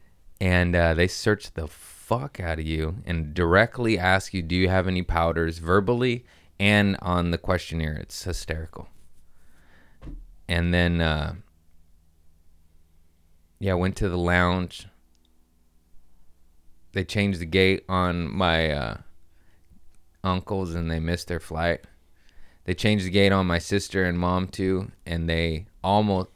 [0.40, 4.68] and uh, they search the fuck out of you and directly ask you, Do you
[4.68, 6.26] have any powders verbally
[6.60, 7.94] and on the questionnaire?
[7.94, 8.88] It's hysterical.
[10.46, 11.36] And then, uh,
[13.58, 14.86] yeah, went to the lounge.
[16.92, 18.70] They changed the gate on my.
[18.70, 18.96] Uh,
[20.26, 21.80] uncles and they missed their flight.
[22.64, 26.28] They changed the gate on my sister and mom too, and they almost.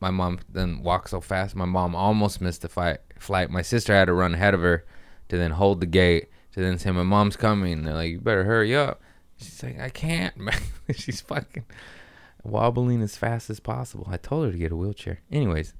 [0.00, 1.56] My mom then walked so fast.
[1.56, 3.50] My mom almost missed the fight, flight.
[3.50, 4.84] My sister had to run ahead of her
[5.28, 8.44] to then hold the gate to then say, "My mom's coming." they're like, "You better
[8.44, 9.00] hurry up."
[9.36, 10.60] She's like, "I can't." man."
[10.94, 11.64] She's fucking
[12.42, 14.08] wobbling as fast as possible.
[14.10, 15.20] I told her to get a wheelchair.
[15.30, 15.74] Anyways,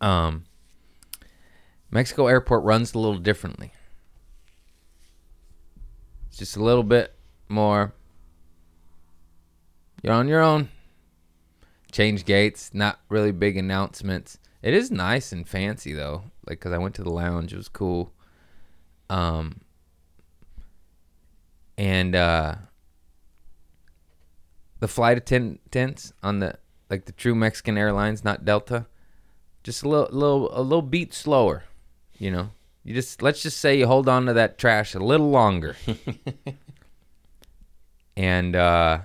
[0.00, 0.44] um,
[1.90, 3.72] Mexico airport runs a little differently
[6.38, 7.14] just a little bit
[7.48, 7.92] more.
[10.02, 10.68] You're on your own.
[11.90, 14.38] Change gates, not really big announcements.
[14.62, 16.24] It is nice and fancy though.
[16.46, 18.12] Like cuz I went to the lounge, it was cool.
[19.10, 19.60] Um
[21.76, 22.56] and uh
[24.80, 26.58] the flight attendants on the
[26.90, 28.86] like the true Mexican Airlines, not Delta,
[29.62, 31.64] just a little little a little beat slower,
[32.18, 32.50] you know.
[32.88, 35.76] You just let's just say you hold on to that trash a little longer.
[38.16, 39.00] and uh,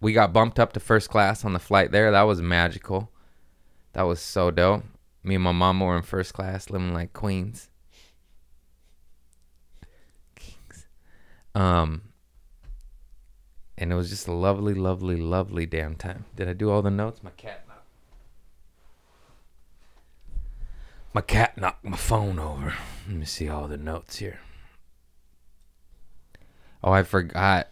[0.00, 2.10] we got bumped up to first class on the flight there.
[2.10, 3.10] That was magical.
[3.92, 4.82] That was so dope.
[5.22, 7.68] Me and my mom were in first class, living like queens.
[10.34, 10.86] Kings.
[11.54, 12.00] Um,
[13.76, 16.24] and it was just a lovely, lovely, lovely damn time.
[16.34, 17.22] Did I do all the notes?
[17.22, 17.82] My cat knocked.
[21.14, 22.74] My cat knocked my phone over.
[23.06, 24.40] Let me see all the notes here.
[26.82, 27.68] Oh, I forgot.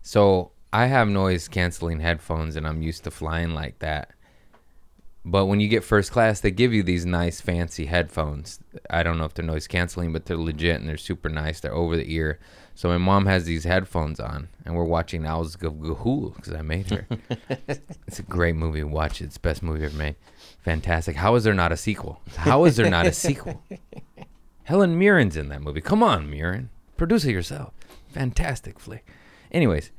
[0.00, 4.10] So I have noise canceling headphones and I'm used to flying like that.
[5.26, 8.60] But when you get first class, they give you these nice fancy headphones.
[8.90, 11.60] I don't know if they're noise canceling, but they're legit and they're super nice.
[11.60, 12.38] They're over the ear.
[12.74, 16.60] So my mom has these headphones on, and we're watching Owls of Ga'Hoole because I
[16.60, 17.06] made her.
[18.06, 18.82] it's a great movie.
[18.82, 19.26] Watch it.
[19.26, 20.16] It's the best movie ever made.
[20.64, 21.16] Fantastic.
[21.16, 22.20] How is there not a sequel?
[22.36, 23.62] How is there not a sequel?
[24.64, 25.82] Helen Mirren's in that movie.
[25.82, 26.70] Come on, Mirren.
[26.96, 27.74] Produce it yourself.
[28.12, 29.06] Fantastic flick.
[29.52, 29.90] Anyways,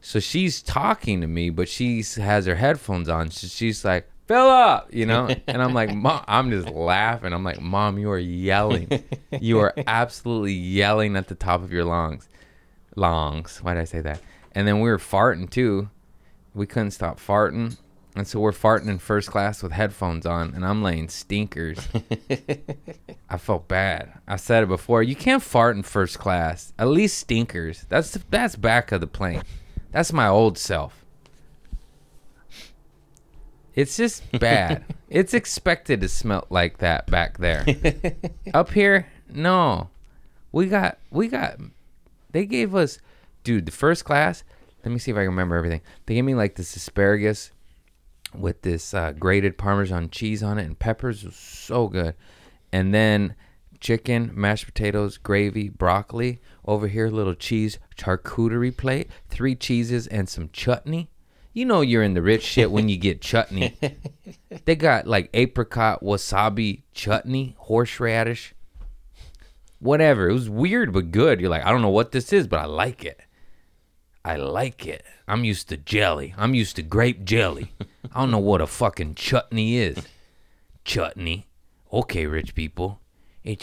[0.00, 3.30] so she's talking to me, but she has her headphones on.
[3.30, 5.28] So she's like, Philip, you know?
[5.46, 7.34] And I'm like, Mom, I'm just laughing.
[7.34, 8.88] I'm like, Mom, you are yelling.
[9.38, 12.26] You are absolutely yelling at the top of your lungs.
[12.96, 13.58] Lungs.
[13.62, 14.20] Why did I say that?
[14.52, 15.90] And then we were farting too.
[16.54, 17.76] We couldn't stop farting.
[18.16, 21.88] And so we're farting in first class with headphones on, and I'm laying stinkers.
[23.30, 24.12] I felt bad.
[24.26, 25.02] I said it before.
[25.02, 26.72] You can't fart in first class.
[26.78, 27.86] At least stinkers.
[27.88, 29.42] That's that's back of the plane.
[29.92, 31.04] That's my old self.
[33.74, 34.84] It's just bad.
[35.08, 37.64] it's expected to smell like that back there.
[38.52, 39.88] Up here, no.
[40.50, 41.60] We got we got
[42.32, 42.98] they gave us
[43.44, 44.44] dude, the first class,
[44.84, 45.80] let me see if I can remember everything.
[46.06, 47.52] They gave me like this asparagus
[48.34, 52.14] with this uh, grated parmesan cheese on it and peppers It was so good.
[52.72, 53.34] And then
[53.80, 56.40] chicken, mashed potatoes, gravy, broccoli.
[56.64, 61.10] Over here, little cheese charcuterie plate, three cheeses and some chutney.
[61.52, 63.76] You know you're in the rich shit when you get chutney.
[64.64, 68.54] they got like apricot wasabi chutney, horseradish,
[69.80, 70.28] whatever.
[70.28, 71.40] It was weird but good.
[71.40, 73.20] You're like, I don't know what this is, but I like it.
[74.24, 75.04] I like it.
[75.26, 76.34] I'm used to jelly.
[76.36, 77.72] I'm used to grape jelly.
[78.12, 80.06] I don't know what a fucking chutney is.
[80.84, 81.46] Chutney.
[81.92, 83.00] Okay, rich people.
[83.44, 83.56] Eh,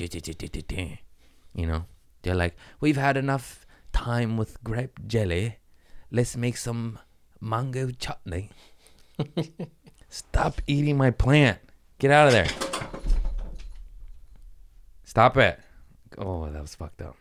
[1.54, 1.86] you know,
[2.22, 5.58] they're like, we've had enough time with grape jelly.
[6.12, 7.00] Let's make some
[7.40, 8.50] mango chutney.
[10.10, 11.60] Stop eating my plant.
[12.00, 12.48] Get out of there.
[15.04, 15.60] Stop it.
[16.18, 17.16] Oh, that was fucked up.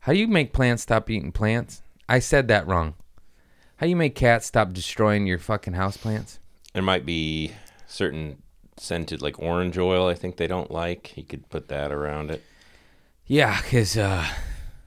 [0.00, 1.82] How do you make plants stop eating plants?
[2.10, 2.94] I said that wrong.
[3.76, 6.40] How do you make cats stop destroying your fucking house plants?
[6.74, 7.52] There might be
[7.86, 8.42] certain
[8.76, 10.08] scented like orange oil.
[10.08, 11.16] I think they don't like.
[11.16, 12.42] You could put that around it.
[13.26, 14.26] Yeah, because uh,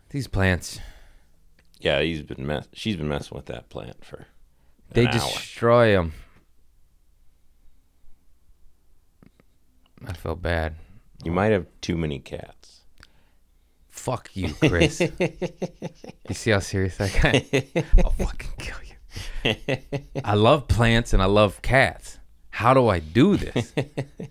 [0.09, 0.79] these plants,
[1.79, 2.67] Yeah, he's been mess.
[2.73, 4.27] She's been messing with that plant for.
[4.91, 5.13] they hour.
[5.13, 6.11] destroy them.
[10.05, 10.75] I feel bad.
[11.23, 12.62] You might have too many cats.
[14.03, 14.99] Fuck you, Chris.
[16.29, 17.35] you see how serious I got?
[18.03, 19.67] I'll fucking kill you.
[20.25, 22.19] I love plants and I love cats.
[22.49, 23.73] How do I do this?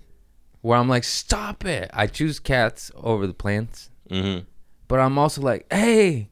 [0.61, 1.89] Where I'm like, stop it.
[1.95, 3.89] I choose cats over the plants.
[4.11, 4.45] Mm-hmm.
[4.89, 6.29] But I'm also like, hey,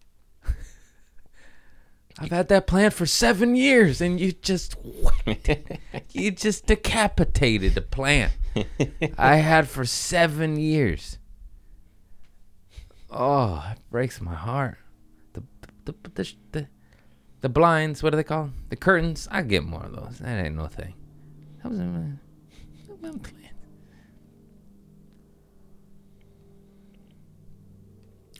[2.18, 4.76] I've had that plant for seven years and you just
[6.10, 8.32] you just decapitated the plant
[9.16, 11.16] I had for seven years.
[13.10, 14.78] Oh, it breaks my heart.
[15.32, 15.42] The
[15.84, 16.68] the the the,
[17.40, 18.50] the blinds, what do they call?
[18.68, 19.26] The curtains.
[19.30, 20.18] I get more of those.
[20.18, 20.94] That ain't no thing.
[21.62, 23.36] That was a that was a plant.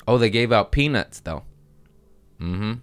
[0.06, 1.44] Oh, they gave out peanuts though.
[2.40, 2.74] Mm-hmm.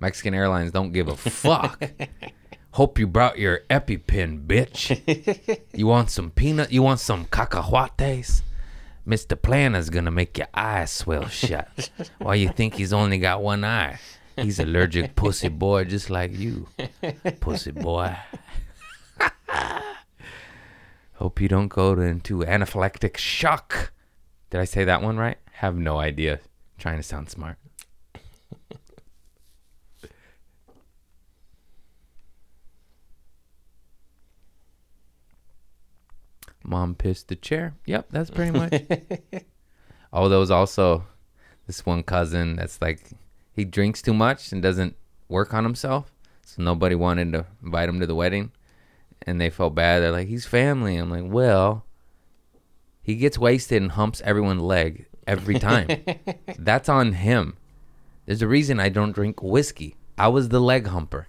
[0.00, 1.82] Mexican Airlines don't give a fuck.
[2.72, 5.60] Hope you brought your EpiPen, bitch.
[5.72, 6.70] you want some peanut?
[6.70, 8.42] You want some cacahuates?
[9.08, 9.40] Mr.
[9.40, 11.90] Planter's gonna make your eyes swell shut.
[12.18, 13.98] Why you think he's only got one eye?
[14.36, 16.68] He's allergic pussy boy just like you.
[17.40, 18.14] Pussy boy.
[21.14, 23.92] Hope you don't go into anaphylactic shock.
[24.50, 25.38] Did I say that one right?
[25.52, 26.40] Have no idea.
[26.78, 27.56] Trying to sound smart.
[36.68, 37.74] Mom pissed the chair.
[37.86, 38.72] Yep, that's pretty much.
[40.12, 41.04] oh, there was also
[41.66, 43.10] this one cousin that's like
[43.52, 44.96] he drinks too much and doesn't
[45.28, 46.12] work on himself.
[46.44, 48.52] So nobody wanted to invite him to the wedding.
[49.22, 50.00] And they felt bad.
[50.00, 50.96] They're like, he's family.
[50.96, 51.84] I'm like, well,
[53.02, 55.88] he gets wasted and humps everyone's leg every time.
[56.58, 57.56] That's on him.
[58.26, 59.96] There's a reason I don't drink whiskey.
[60.16, 61.26] I was the leg humper.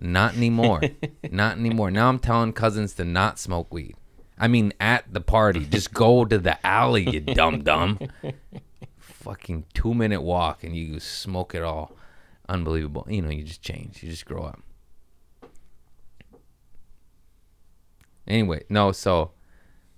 [0.00, 0.80] Not anymore.
[1.30, 1.90] not anymore.
[1.90, 3.94] Now I'm telling cousins to not smoke weed.
[4.38, 7.98] I mean, at the party, just go to the alley, you dumb dumb.
[8.98, 11.96] Fucking two minute walk and you smoke it all.
[12.48, 13.06] Unbelievable.
[13.08, 14.02] You know, you just change.
[14.02, 14.62] You just grow up.
[18.26, 19.32] Anyway, no, so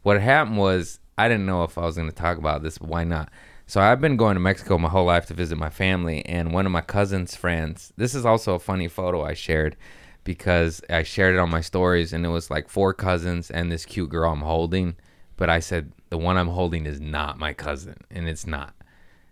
[0.03, 2.89] what happened was I didn't know if I was going to talk about this, but
[2.89, 3.31] why not?
[3.67, 6.67] So I've been going to Mexico my whole life to visit my family, and one
[6.67, 7.93] of my cousin's friends.
[7.97, 9.77] This is also a funny photo I shared.
[10.25, 13.85] Because I shared it on my stories and it was like four cousins and this
[13.85, 14.97] cute girl I'm holding.
[15.37, 18.75] But I said the one I'm holding is not my cousin, and it's not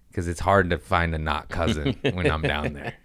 [0.09, 2.95] because it's hard to find a not cousin when I'm down there.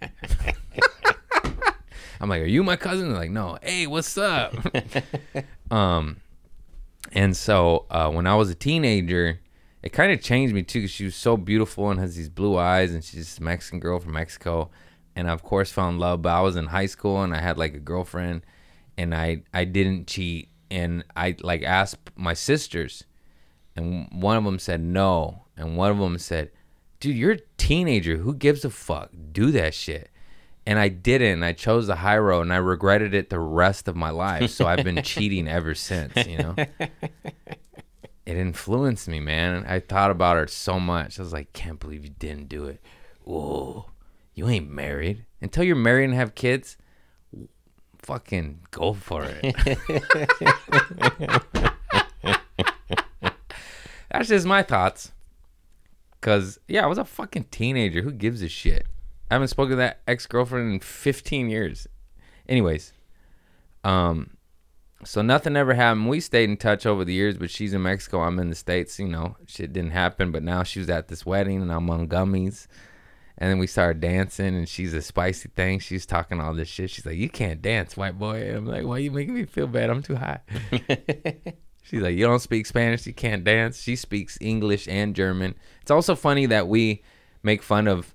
[2.20, 4.54] I'm like, "Are you my cousin?" They're like, "No." Hey, what's up?
[5.70, 6.20] um,
[7.12, 9.40] and so uh, when I was a teenager,
[9.82, 10.82] it kind of changed me too.
[10.82, 14.00] Cause she was so beautiful and has these blue eyes, and she's this Mexican girl
[14.00, 14.70] from Mexico.
[15.16, 16.22] And I, of course, fell in love.
[16.22, 18.42] But I was in high school and I had like a girlfriend,
[18.96, 20.48] and I I didn't cheat.
[20.70, 23.04] And I like asked my sisters,
[23.76, 26.50] and one of them said no, and one of them said,
[27.00, 28.16] "Dude, you're a teenager.
[28.16, 29.10] Who gives a fuck?
[29.32, 30.10] Do that shit."
[30.66, 31.42] And I didn't.
[31.42, 34.50] I chose the high road, and I regretted it the rest of my life.
[34.50, 36.26] So I've been cheating ever since.
[36.26, 36.54] You know
[38.26, 39.64] it influenced me, man.
[39.66, 41.18] I thought about her so much.
[41.18, 42.80] I was like, can't believe you didn't do it.
[43.24, 43.90] Whoa,
[44.34, 45.24] you ain't married.
[45.40, 46.76] Until you're married and have kids,
[47.98, 49.54] fucking go for it.
[54.10, 55.12] That's just my thoughts.
[56.20, 58.02] Cause yeah, I was a fucking teenager.
[58.02, 58.86] Who gives a shit?
[59.30, 61.86] I haven't spoken to that ex girlfriend in 15 years.
[62.48, 62.92] Anyways,
[63.82, 64.36] um,
[65.04, 66.08] so nothing ever happened.
[66.08, 68.20] We stayed in touch over the years, but she's in Mexico.
[68.22, 68.98] I'm in the States.
[68.98, 70.32] You know, shit didn't happen.
[70.32, 72.66] But now she was at this wedding and I'm on gummies.
[73.36, 75.80] And then we started dancing and she's a spicy thing.
[75.80, 76.90] She's talking all this shit.
[76.90, 78.48] She's like, You can't dance, white boy.
[78.48, 79.90] And I'm like, Why are you making me feel bad?
[79.90, 80.40] I'm too high.
[81.82, 83.80] She's like, You don't speak Spanish, you can't dance.
[83.80, 85.54] She speaks English and German.
[85.82, 87.02] It's also funny that we
[87.42, 88.14] make fun of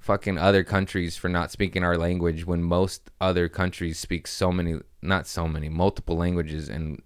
[0.00, 4.80] fucking other countries for not speaking our language when most other countries speak so many
[5.02, 7.02] not so many multiple languages and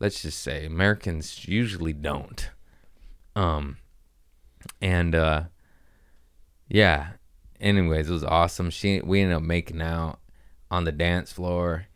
[0.00, 2.50] let's just say Americans usually don't
[3.36, 3.76] um
[4.80, 5.42] and uh
[6.68, 7.10] yeah
[7.60, 10.18] anyways it was awesome she we ended up making out
[10.70, 11.86] on the dance floor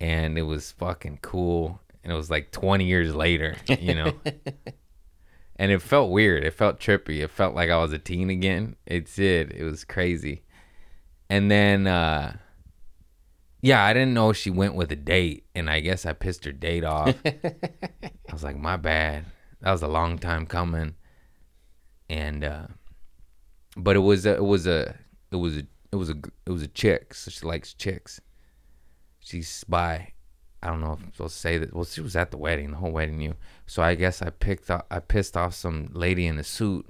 [0.00, 4.12] and it was fucking cool and it was like 20 years later you know
[5.62, 6.42] and it felt weird.
[6.42, 7.22] It felt trippy.
[7.22, 8.74] It felt like I was a teen again.
[8.84, 9.52] It did.
[9.52, 10.42] It was crazy.
[11.30, 12.36] And then, uh,
[13.60, 16.52] yeah, I didn't know she went with a date, and I guess I pissed her
[16.52, 17.14] date off.
[17.24, 19.26] I was like, my bad.
[19.60, 20.96] That was a long time coming.
[22.10, 22.66] And, uh,
[23.76, 24.94] but it was a, it was a,
[25.30, 26.16] it was a, it was a,
[26.46, 27.14] it was a chick.
[27.14, 28.20] So she likes chicks.
[29.20, 30.12] She's bi.
[30.62, 31.74] I don't know if I'm supposed to say that.
[31.74, 32.70] Well, she was at the wedding.
[32.70, 33.34] The whole wedding knew.
[33.66, 36.86] So I guess I picked up, I pissed off some lady in a suit.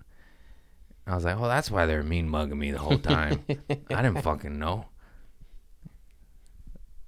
[1.07, 3.45] I was like, oh, that's why they were mean mugging me the whole time.
[3.49, 4.87] I didn't fucking know.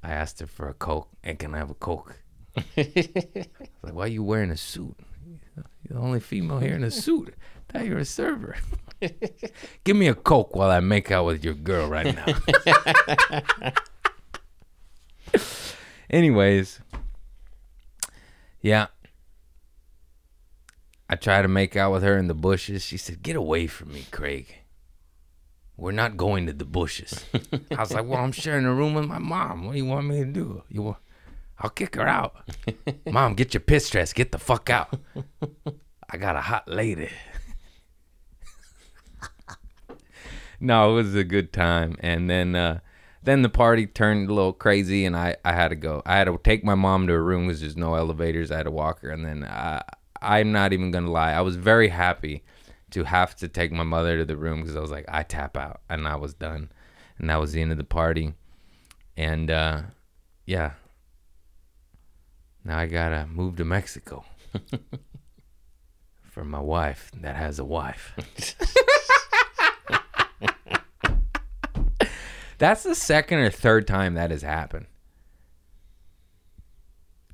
[0.02, 1.08] I asked her for a coke.
[1.22, 2.16] Hey, can I have a coke?
[2.56, 3.46] I was
[3.82, 4.96] like, why are you wearing a suit?
[5.56, 7.34] You're the only female here in a suit.
[7.74, 8.56] Thought you're a server.
[9.84, 12.26] Give me a coke while I make out with your girl right now.
[16.10, 16.80] Anyways,
[18.62, 18.86] yeah.
[21.10, 22.84] I tried to make out with her in the bushes.
[22.84, 24.54] She said, Get away from me, Craig.
[25.76, 27.24] We're not going to the bushes.
[27.72, 29.66] I was like, Well, I'm sharing a room with my mom.
[29.66, 30.62] What do you want me to do?
[30.68, 30.98] You want
[31.58, 32.36] I'll kick her out.
[33.10, 34.12] mom, get your piss dress.
[34.12, 34.96] Get the fuck out.
[36.08, 37.10] I got a hot lady.
[40.64, 41.96] No, it was a good time.
[42.00, 42.80] And then uh
[43.22, 46.02] then the party turned a little crazy and I, I had to go.
[46.04, 48.50] I had to take my mom to her room because there's no elevators.
[48.50, 49.10] I had to walk her.
[49.10, 49.82] And then I,
[50.20, 51.32] I'm not even to lie.
[51.32, 52.44] I was very happy
[52.90, 55.56] to have to take my mother to the room because I was like, I tap
[55.56, 55.80] out.
[55.88, 56.70] And I was done.
[57.18, 58.34] And that was the end of the party.
[59.16, 59.82] And uh,
[60.44, 60.72] yeah.
[62.62, 64.26] Now I got to move to Mexico
[66.30, 68.12] for my wife that has a wife.
[72.58, 74.86] That's the second or third time that has happened.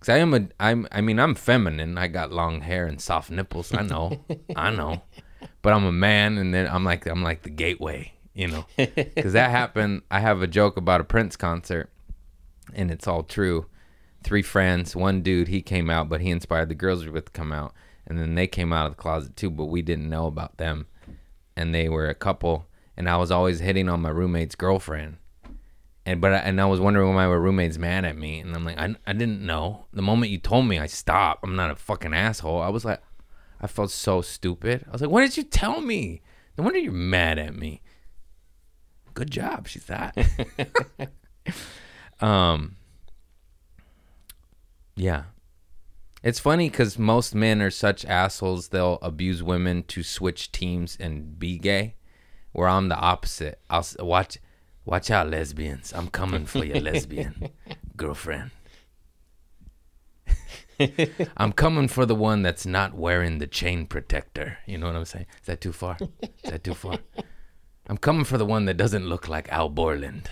[0.01, 1.99] Cause I am a, I'm, I mean, I'm feminine.
[1.99, 3.75] I got long hair and soft nipples.
[3.75, 4.25] I know,
[4.57, 5.03] I know,
[5.61, 8.64] but I'm a man, and then I'm like, I'm like the gateway, you know.
[8.79, 10.01] Cause that happened.
[10.11, 11.91] I have a joke about a Prince concert,
[12.73, 13.66] and it's all true.
[14.25, 17.53] Three friends, one dude, he came out, but he inspired the girls with to come
[17.53, 17.75] out,
[18.07, 20.87] and then they came out of the closet too, but we didn't know about them,
[21.57, 22.66] and they were a couple
[23.01, 25.16] and I was always hitting on my roommate's girlfriend.
[26.05, 28.62] And but I, and I was wondering why my roommate's mad at me, and I'm
[28.62, 29.86] like, I, I didn't know.
[29.94, 31.42] The moment you told me, I stopped.
[31.42, 32.61] I'm not a fucking asshole.
[32.61, 33.01] I was like,
[33.59, 34.84] I felt so stupid.
[34.86, 36.20] I was like, why did you tell me?
[36.59, 37.80] No wonder you're mad at me.
[39.14, 40.14] Good job, she thought.
[42.20, 42.76] um,
[44.94, 45.22] yeah,
[46.22, 48.68] it's funny because most men are such assholes.
[48.68, 51.94] They'll abuse women to switch teams and be gay
[52.53, 53.61] where I'm the opposite.
[53.70, 54.38] I'll s- watch
[54.86, 55.92] Watch out, lesbians.
[55.92, 57.51] I'm coming for your lesbian
[57.96, 58.51] girlfriend.
[61.36, 64.59] I'm coming for the one that's not wearing the chain protector.
[64.66, 65.26] You know what I'm saying?
[65.42, 65.98] Is that too far?
[66.22, 66.98] Is that too far?
[67.88, 70.30] I'm coming for the one that doesn't look like Al Borland.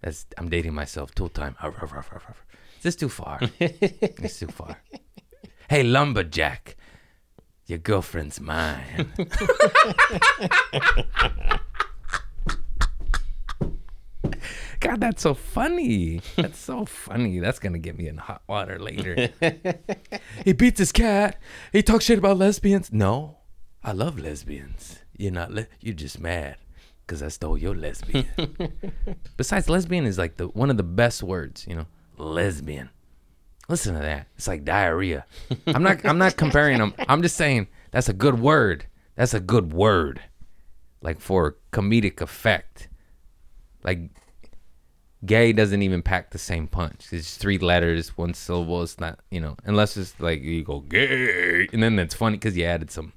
[0.00, 1.56] That's I'm dating myself full time.
[1.62, 3.40] Is this too far?
[3.58, 4.78] it's too far.
[5.68, 6.76] Hey, lumberjack,
[7.70, 9.12] your girlfriend's mine.
[14.80, 16.20] God, that's so funny.
[16.36, 17.38] That's so funny.
[17.38, 19.28] That's gonna get me in hot water later.
[20.44, 21.38] he beats his cat.
[21.72, 22.92] He talks shit about lesbians.
[22.92, 23.38] No,
[23.84, 24.98] I love lesbians.
[25.16, 25.52] You're not.
[25.52, 26.56] Le- you're just mad
[27.06, 28.26] because I stole your lesbian.
[29.36, 31.66] Besides, lesbian is like the one of the best words.
[31.68, 32.88] You know, lesbian.
[33.70, 34.26] Listen to that.
[34.36, 35.24] It's like diarrhea.
[35.68, 36.04] I'm not.
[36.04, 36.92] I'm not comparing them.
[37.08, 38.86] I'm just saying that's a good word.
[39.14, 40.20] That's a good word.
[41.00, 42.88] Like for comedic effect.
[43.84, 44.10] Like
[45.24, 47.12] gay doesn't even pack the same punch.
[47.12, 48.82] It's three letters, one syllable.
[48.82, 52.56] It's not, you know, unless it's like you go gay, and then it's funny because
[52.56, 53.12] you added some,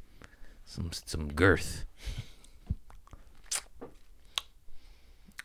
[0.66, 1.86] some, some girth.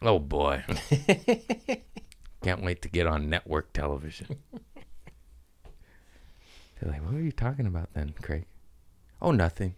[0.02, 0.64] Oh boy,
[2.42, 4.36] can't wait to get on network television.
[6.80, 8.46] They're like, "What are you talking about then, Craig?"
[9.20, 9.74] Oh, nothing.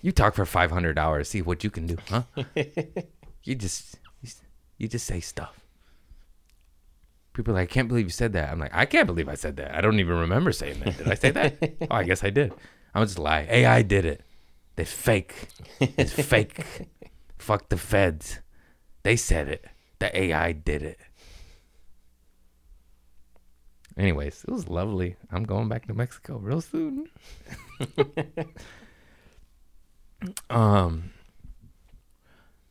[0.00, 1.28] You talk for five hundred hours.
[1.28, 2.22] See what you can do, huh?
[3.44, 3.98] you just
[4.78, 5.60] you just say stuff.
[7.32, 8.50] People are like, I can't believe you said that.
[8.50, 9.74] I'm like, I can't believe I said that.
[9.74, 10.96] I don't even remember saying that.
[10.96, 11.56] Did I say that?
[11.82, 12.52] oh, I guess I did.
[12.94, 13.46] I'm just lie.
[13.50, 14.22] AI did it.
[14.76, 15.48] They fake.
[15.80, 16.64] It's fake.
[17.38, 18.40] Fuck the feds.
[19.02, 19.66] They said it.
[19.98, 20.98] The AI did it.
[23.96, 25.16] Anyways, it was lovely.
[25.30, 27.08] I'm going back to Mexico real soon.
[30.50, 31.12] um,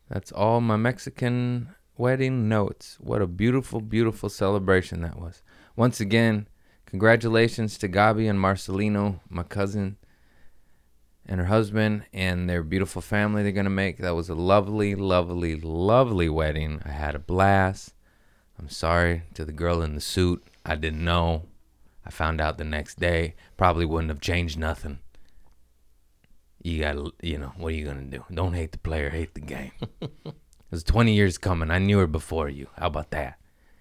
[0.08, 2.98] that's all my Mexican wedding notes.
[3.00, 5.42] What a beautiful, beautiful celebration that was.
[5.76, 6.48] Once again,
[6.86, 9.98] congratulations to Gabi and Marcelino, my cousin
[11.26, 13.98] and her husband, and their beautiful family they're going to make.
[13.98, 16.84] That was a lovely, lovely, lovely wedding.
[16.86, 17.96] I had a blast.
[18.60, 20.48] I'm sorry to the girl in the suit.
[20.66, 21.44] I didn't know.
[22.06, 23.36] I found out the next day.
[23.58, 25.00] Probably wouldn't have changed nothing.
[26.62, 28.26] You got to, you know, what are you going to do?
[28.34, 29.72] Don't hate the player, hate the game.
[30.66, 31.70] It was 20 years coming.
[31.70, 32.68] I knew her before you.
[32.76, 33.38] How about that?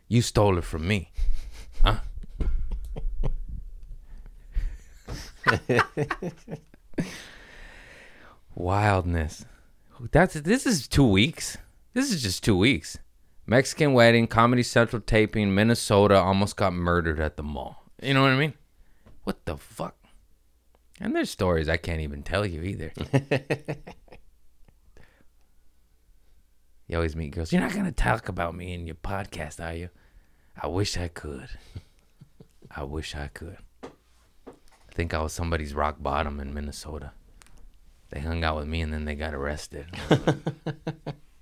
[0.06, 1.12] You stole her from me.
[1.82, 2.00] Huh?
[8.54, 9.46] Wildness.
[10.12, 11.56] That's this is 2 weeks.
[11.94, 12.98] This is just 2 weeks.
[13.46, 17.84] Mexican wedding, Comedy Central taping, Minnesota almost got murdered at the mall.
[18.02, 18.54] You know what I mean?
[19.24, 19.96] What the fuck?
[21.00, 22.92] And there's stories I can't even tell you either.
[26.86, 27.52] You always meet girls.
[27.52, 29.88] You're not gonna talk about me in your podcast, are you?
[30.60, 31.48] I wish I could.
[32.70, 33.56] I wish I could.
[33.82, 37.12] I think I was somebody's rock bottom in Minnesota.
[38.10, 39.86] They hung out with me and then they got arrested.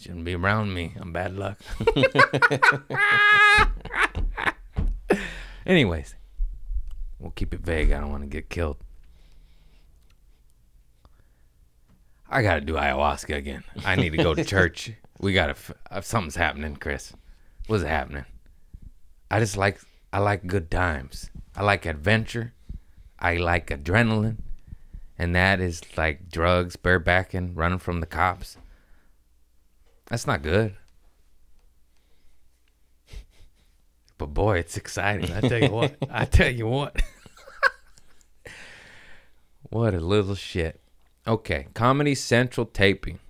[0.00, 0.94] Shouldn't be around me.
[1.00, 1.58] I'm bad luck.
[5.66, 6.14] Anyways,
[7.18, 7.92] we'll keep it vague.
[7.92, 8.78] I don't want to get killed.
[12.30, 13.64] I gotta do ayahuasca again.
[13.84, 14.92] I need to go to church.
[15.18, 15.52] We gotta.
[15.52, 17.12] f- uh, Something's happening, Chris.
[17.66, 18.24] What's happening?
[19.30, 19.80] I just like.
[20.12, 21.30] I like good times.
[21.56, 22.52] I like adventure.
[23.18, 24.38] I like adrenaline,
[25.18, 28.56] and that is like drugs, barebacking, running from the cops.
[30.08, 30.74] That's not good.
[34.16, 35.32] But boy, it's exciting.
[35.32, 35.96] I tell you what.
[36.10, 37.00] I tell you what.
[39.62, 40.80] what a little shit.
[41.26, 43.20] Okay, Comedy Central taping.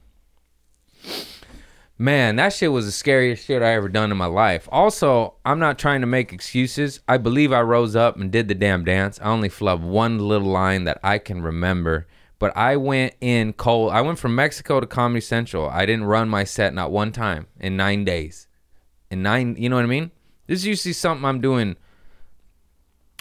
[2.00, 4.68] Man, that shit was the scariest shit I ever done in my life.
[4.70, 7.00] Also, I'm not trying to make excuses.
[7.09, 9.18] I believe I rose up and did the damn dance.
[9.20, 12.06] I only flubbed one little line that I can remember,
[12.39, 13.93] but I went in cold.
[13.93, 15.69] I went from Mexico to Comedy Central.
[15.69, 18.47] I didn't run my set not one time in nine days.
[19.10, 20.10] In nine, you know what I mean?
[20.47, 21.77] This is usually something I'm doing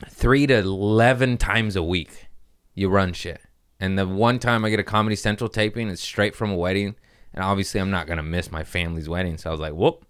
[0.08, 2.28] three to 11 times a week.
[2.76, 3.42] You run shit.
[3.80, 6.96] And the one time I get a Comedy Central taping, it's straight from a wedding.
[7.34, 9.38] And obviously, I'm not going to miss my family's wedding.
[9.38, 10.06] So I was like, whoop.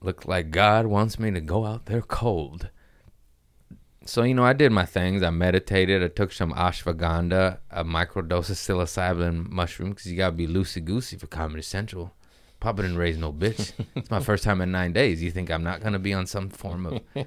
[0.00, 2.70] Looks like God wants me to go out there cold.
[4.04, 5.22] So, you know, I did my things.
[5.22, 6.02] I meditated.
[6.02, 10.84] I took some ashwagandha, a microdose of psilocybin mushroom, because you got to be loosey
[10.84, 12.12] goosey for Comedy Central.
[12.58, 13.72] Papa didn't raise no bitch.
[13.96, 15.22] it's my first time in nine days.
[15.22, 17.00] You think I'm not going to be on some form of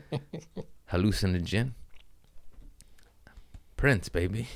[0.91, 1.71] hallucinogen?
[3.77, 4.47] Prince, baby.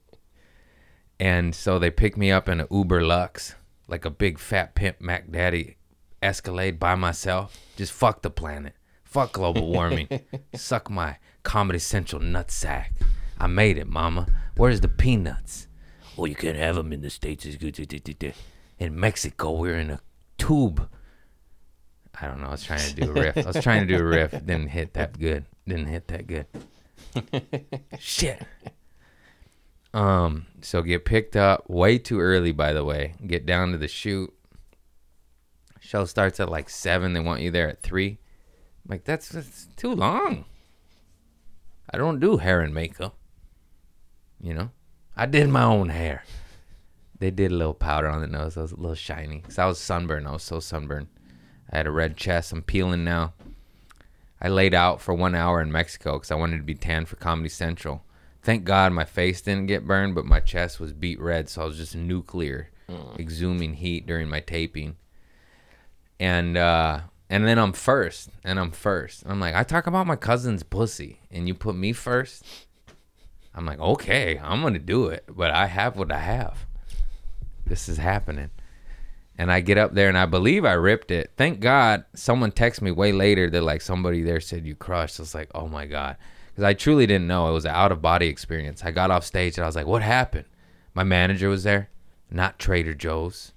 [1.20, 3.54] and so they picked me up in an Uber Lux,
[3.86, 5.76] like a big fat pimp Mac Daddy
[6.22, 7.58] Escalade by myself.
[7.76, 8.74] Just fuck the planet.
[9.12, 10.08] Fuck global warming.
[10.54, 12.92] Suck my Comedy Central nutsack.
[13.38, 14.26] I made it, mama.
[14.56, 15.68] Where's the peanuts?
[16.16, 17.44] Oh, you can't have them in the States.
[17.44, 18.34] It's good.
[18.78, 20.00] In Mexico, we're in a
[20.38, 20.88] tube.
[22.18, 22.46] I don't know.
[22.46, 23.36] I was trying to do a riff.
[23.36, 24.30] I was trying to do a riff.
[24.46, 25.44] Didn't hit that good.
[25.68, 26.46] Didn't hit that good.
[27.98, 28.46] Shit.
[29.92, 33.16] Um, so get picked up way too early, by the way.
[33.26, 34.32] Get down to the shoot.
[35.80, 37.12] Show starts at like seven.
[37.12, 38.16] They want you there at three.
[38.86, 40.44] Like, that's, that's too long.
[41.90, 43.16] I don't do hair and makeup.
[44.40, 44.70] You know?
[45.16, 46.24] I did my own hair.
[47.18, 48.56] They did a little powder on the nose.
[48.56, 49.40] I was a little shiny.
[49.40, 50.26] Cause I was sunburned.
[50.26, 51.06] I was so sunburned.
[51.70, 52.52] I had a red chest.
[52.52, 53.34] I'm peeling now.
[54.40, 57.14] I laid out for one hour in Mexico because I wanted to be tan for
[57.14, 58.02] Comedy Central.
[58.42, 61.64] Thank God my face didn't get burned, but my chest was beet red, so I
[61.66, 62.70] was just nuclear,
[63.16, 64.96] exhuming heat during my taping.
[66.18, 67.02] And uh,
[67.32, 69.22] and then I'm first, and I'm first.
[69.24, 72.44] I'm like, I talk about my cousin's pussy, and you put me first.
[73.54, 76.66] I'm like, okay, I'm gonna do it, but I have what I have.
[77.64, 78.50] This is happening.
[79.38, 81.32] And I get up there and I believe I ripped it.
[81.38, 85.18] Thank God someone texted me way later that like somebody there said you crushed.
[85.18, 86.18] I was like, oh my God.
[86.50, 87.48] Because I truly didn't know.
[87.48, 88.84] It was an out of body experience.
[88.84, 90.44] I got off stage and I was like, what happened?
[90.92, 91.88] My manager was there,
[92.30, 93.52] not Trader Joe's.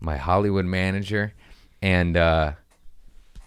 [0.00, 1.32] My Hollywood manager.
[1.86, 2.54] And uh,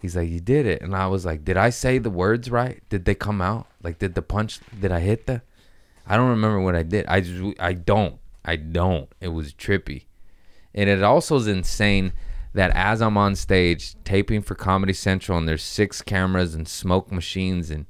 [0.01, 0.81] he's like, you did it.
[0.81, 2.81] And I was like, did I say the words right?
[2.87, 3.67] Did they come out?
[3.83, 5.41] Like, did the punch, did I hit the?
[6.07, 7.05] I don't remember what I did.
[7.07, 8.17] I just, I don't.
[8.45, 9.09] I don't.
[9.19, 10.05] It was trippy.
[10.73, 12.13] And it also is insane
[12.53, 17.11] that as I'm on stage taping for Comedy Central and there's six cameras and smoke
[17.11, 17.87] machines and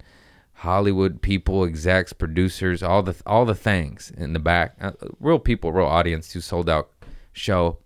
[0.54, 5.72] Hollywood people, execs, producers, all the all the things in the back, uh, real people,
[5.72, 6.90] real audience who sold out
[7.34, 7.78] show,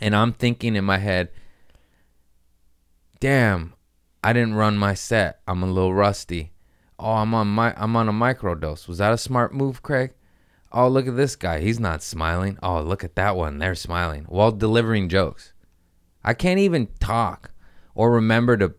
[0.00, 1.30] and I'm thinking in my head,
[3.20, 3.74] damn,
[4.24, 5.40] I didn't run my set.
[5.46, 6.52] I'm a little rusty.
[6.98, 8.88] Oh, I'm on my I'm on a microdose.
[8.88, 10.12] Was that a smart move, Craig?
[10.72, 11.60] Oh, look at this guy.
[11.60, 12.58] He's not smiling.
[12.62, 13.58] Oh, look at that one.
[13.58, 15.52] They're smiling while delivering jokes.
[16.22, 17.52] I can't even talk
[17.94, 18.74] or remember to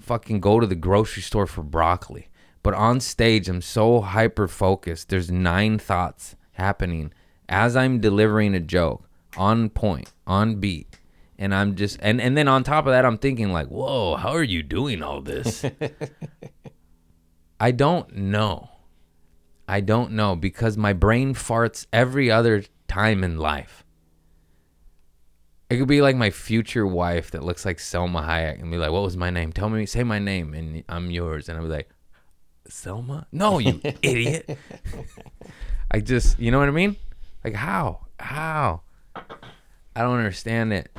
[0.00, 2.28] fucking go to the grocery store for broccoli.
[2.62, 5.08] But on stage, I'm so hyper focused.
[5.08, 7.12] There's nine thoughts happening
[7.48, 10.95] as I'm delivering a joke on point, on beat.
[11.38, 14.30] And I'm just, and, and then on top of that, I'm thinking, like, whoa, how
[14.30, 15.64] are you doing all this?
[17.60, 18.70] I don't know.
[19.68, 23.84] I don't know because my brain farts every other time in life.
[25.68, 28.92] It could be like my future wife that looks like Salma Hayek and be like,
[28.92, 29.52] "What was my name?
[29.52, 31.90] Tell me, say my name, and I'm yours." And I'll be like,
[32.68, 33.26] "Salma?
[33.32, 34.56] No, you idiot!"
[35.90, 36.94] I just, you know what I mean?
[37.42, 38.06] Like how?
[38.20, 38.82] How?
[39.16, 40.96] I don't understand it.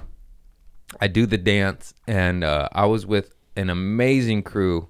[0.99, 4.89] I do the dance, and uh, I was with an amazing crew.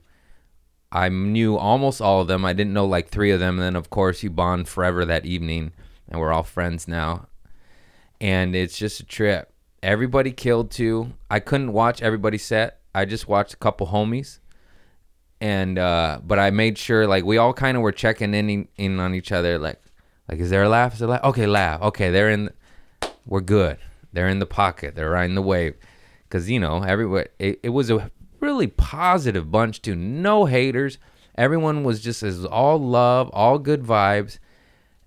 [0.91, 2.45] I knew almost all of them.
[2.45, 3.55] I didn't know like three of them.
[3.55, 5.73] And then, of course, you bond forever that evening,
[6.07, 7.27] and we're all friends now.
[8.21, 9.51] And it's just a trip.
[9.83, 11.13] Everybody killed too.
[11.29, 12.79] I couldn't watch everybody set.
[12.95, 14.39] I just watched a couple homies,
[15.39, 18.99] and uh, but I made sure like we all kind of were checking in in
[18.99, 19.59] on each other.
[19.59, 19.79] Like,
[20.27, 20.93] like is there a laugh?
[20.93, 21.23] Is there a laugh?
[21.25, 21.81] Okay, laugh.
[21.81, 22.49] Okay, they're in.
[23.25, 23.77] We're good.
[24.13, 24.95] They're in the pocket.
[24.95, 25.75] They're riding the wave.
[26.29, 27.25] Cause you know everyone.
[27.39, 29.95] It, it was a really positive bunch too.
[29.95, 30.97] No haters.
[31.37, 34.39] Everyone was just as all love, all good vibes.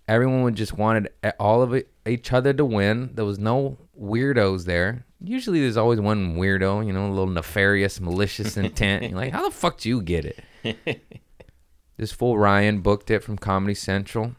[0.09, 3.11] Everyone would just wanted all of it, each other to win.
[3.15, 5.05] There was no weirdos there.
[5.23, 9.03] Usually, there's always one weirdo, you know, a little nefarious, malicious intent.
[9.03, 11.03] You're like, how the fuck do you get it?
[11.97, 14.35] this fool Ryan booked it from Comedy Central,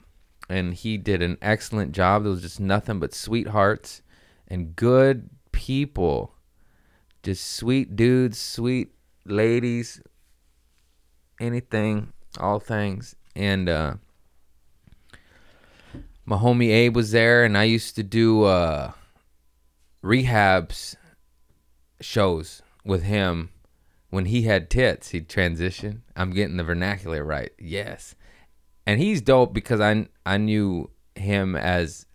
[0.49, 2.23] and he did an excellent job.
[2.23, 4.01] There was just nothing but sweethearts
[4.47, 6.33] and good people,
[7.23, 8.91] just sweet dudes, sweet
[9.25, 10.01] ladies,
[11.39, 13.93] anything, all things, and uh,
[16.25, 18.91] my homie Abe was there, and I used to do uh,
[20.03, 20.95] rehabs
[21.99, 23.49] shows with him
[24.09, 25.09] when he had tits.
[25.09, 26.03] He'd transition.
[26.15, 27.51] I'm getting the vernacular right.
[27.59, 28.15] Yes,
[28.85, 32.05] and he's dope because I I knew him as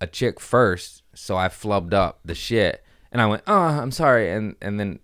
[0.00, 2.84] a chick first, so I flubbed up the shit,
[3.16, 4.98] and I went, "Oh, I'm sorry," and and then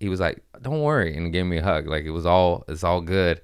[0.00, 1.86] he was like, "Don't worry," and gave me a hug.
[1.86, 3.42] Like it was all it's all good,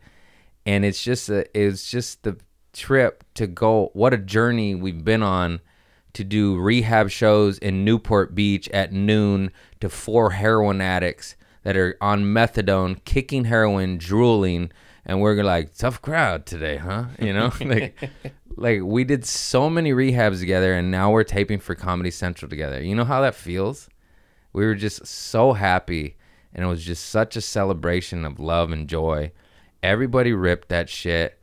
[0.64, 2.38] and it's just a it's just the
[2.72, 3.90] trip to go.
[3.92, 5.60] What a journey we've been on
[6.14, 11.98] to do rehab shows in Newport Beach at noon to four heroin addicts that are
[12.00, 14.72] on methadone, kicking heroin, drooling,
[15.04, 17.04] and we're like tough crowd today, huh?
[17.20, 18.10] You know, like
[18.56, 22.82] like we did so many rehabs together, and now we're taping for Comedy Central together.
[22.82, 23.90] You know how that feels?
[24.54, 26.16] We were just so happy,
[26.54, 29.32] and it was just such a celebration of love and joy.
[29.82, 31.38] Everybody ripped that shit.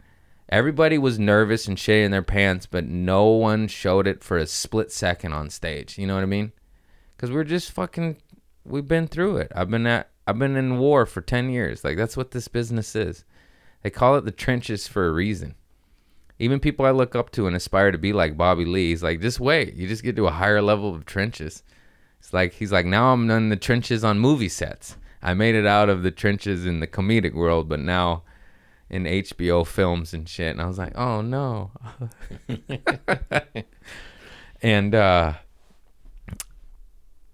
[0.49, 4.47] Everybody was nervous and shit in their pants, but no one showed it for a
[4.47, 5.97] split second on stage.
[5.97, 6.53] You know what I mean?
[7.15, 8.17] Because we're just fucking.
[8.65, 9.51] We've been through it.
[9.55, 10.09] I've been at.
[10.25, 11.83] I've been in war for ten years.
[11.83, 13.25] Like that's what this business is.
[13.83, 15.55] They call it the trenches for a reason.
[16.39, 19.21] Even people I look up to and aspire to be like Bobby Lee, he's like,
[19.21, 19.75] just wait.
[19.75, 21.61] You just get to a higher level of trenches.
[22.21, 24.95] It's like he's like, now I'm in the trenches on movie sets.
[25.23, 28.21] I made it out of the trenches in the comedic world, but now
[28.91, 30.51] in HBO films and shit.
[30.51, 31.71] And I was like, oh no.
[34.61, 35.33] and uh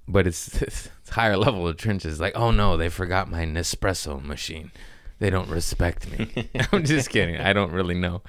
[0.08, 2.22] but it's, it's higher level of trenches.
[2.22, 4.72] Like, oh no, they forgot my Nespresso machine.
[5.20, 6.50] They don't respect me.
[6.72, 7.36] I'm just kidding.
[7.36, 8.22] I don't really know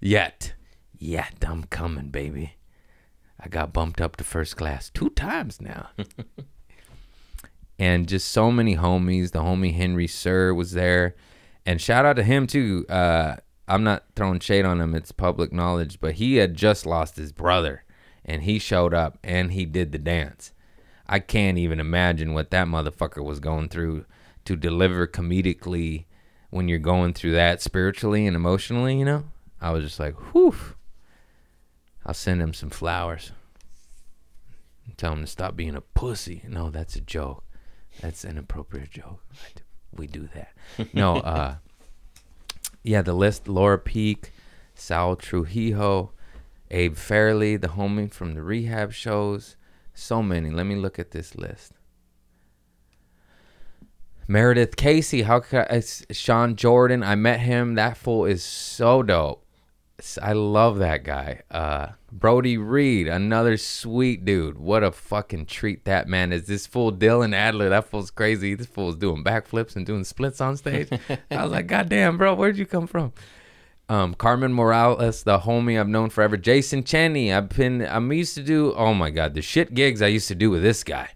[0.00, 0.54] yet.
[0.96, 2.54] Yet I'm coming, baby.
[3.40, 5.90] I got bumped up to first class two times now.
[7.78, 9.32] and just so many homies.
[9.32, 11.14] The homie Henry Sir was there.
[11.64, 12.86] And shout out to him too.
[12.88, 13.36] Uh,
[13.68, 17.32] I'm not throwing shade on him, it's public knowledge, but he had just lost his
[17.32, 17.84] brother
[18.24, 20.52] and he showed up and he did the dance.
[21.06, 24.06] I can't even imagine what that motherfucker was going through
[24.46, 26.06] to deliver comedically
[26.50, 29.24] when you're going through that spiritually and emotionally, you know?
[29.60, 30.54] I was just like, whew.
[32.08, 33.32] I'll send him some flowers.
[34.86, 36.42] And tell him to stop being a pussy.
[36.48, 37.44] No, that's a joke.
[38.00, 39.22] That's an appropriate joke.
[39.94, 40.54] We do that.
[40.94, 41.56] No, uh,
[42.82, 44.32] yeah, the list Laura Peek,
[44.74, 46.12] Sal Trujillo,
[46.70, 49.56] Abe Fairley, the homie from the rehab shows.
[49.92, 50.48] So many.
[50.50, 51.74] Let me look at this list.
[54.26, 57.02] Meredith Casey, how could I, it's Sean Jordan?
[57.02, 57.74] I met him.
[57.74, 59.44] That fool is so dope.
[60.22, 61.42] I love that guy.
[61.50, 64.58] Uh, Brody Reed, another sweet dude.
[64.58, 66.46] What a fucking treat that man is.
[66.46, 68.54] This fool Dylan Adler, that fool's crazy.
[68.54, 70.88] This fool's doing backflips and doing splits on stage.
[71.30, 73.12] I was like, God damn, bro, where'd you come from?
[73.90, 76.36] Um, Carmen Morales, the homie I've known forever.
[76.36, 80.08] Jason Cheney, I've been, I'm used to do, oh my God, the shit gigs I
[80.08, 81.10] used to do with this guy.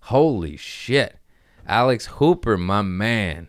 [0.00, 1.18] Holy shit.
[1.66, 3.48] Alex Hooper, my man.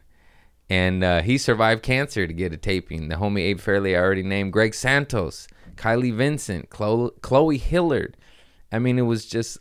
[0.70, 3.08] And uh, he survived cancer to get a taping.
[3.08, 4.54] The homie Abe Fairley, I already named.
[4.54, 5.48] Greg Santos,
[5.78, 8.18] Kylie Vincent, Chloe, Chloe Hilliard.
[8.72, 9.60] I mean, it was just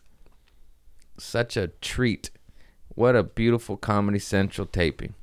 [1.18, 2.30] such a treat.
[2.88, 5.14] What a beautiful Comedy Central taping.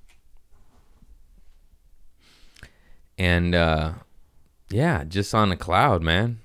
[3.18, 3.94] And uh,
[4.70, 6.40] yeah, just on a cloud, man.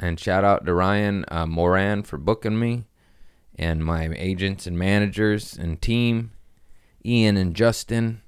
[0.00, 2.84] And shout out to Ryan uh, Moran for booking me
[3.56, 6.32] and my agents and managers and team,
[7.04, 8.20] Ian and Justin,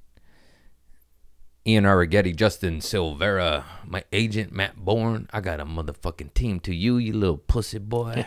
[1.67, 5.29] Ian Arrighetti, Justin Silvera, my agent Matt Bourne.
[5.33, 6.61] I got a motherfucking team.
[6.61, 8.25] To you, you little pussy boy,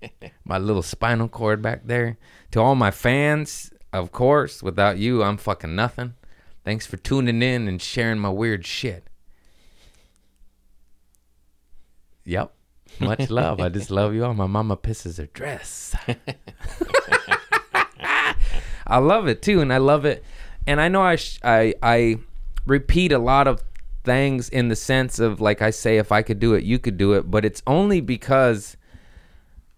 [0.44, 2.18] my little spinal cord back there.
[2.50, 4.60] To all my fans, of course.
[4.60, 6.14] Without you, I'm fucking nothing.
[6.64, 9.06] Thanks for tuning in and sharing my weird shit.
[12.24, 12.52] Yep.
[12.98, 13.60] Much love.
[13.60, 14.34] I just love you all.
[14.34, 15.94] My mama pisses her dress.
[18.84, 20.24] I love it too, and I love it.
[20.66, 22.18] And I know I sh- I I
[22.66, 23.62] repeat a lot of
[24.04, 26.96] things in the sense of like I say, if I could do it, you could
[26.96, 27.30] do it.
[27.30, 28.76] But it's only because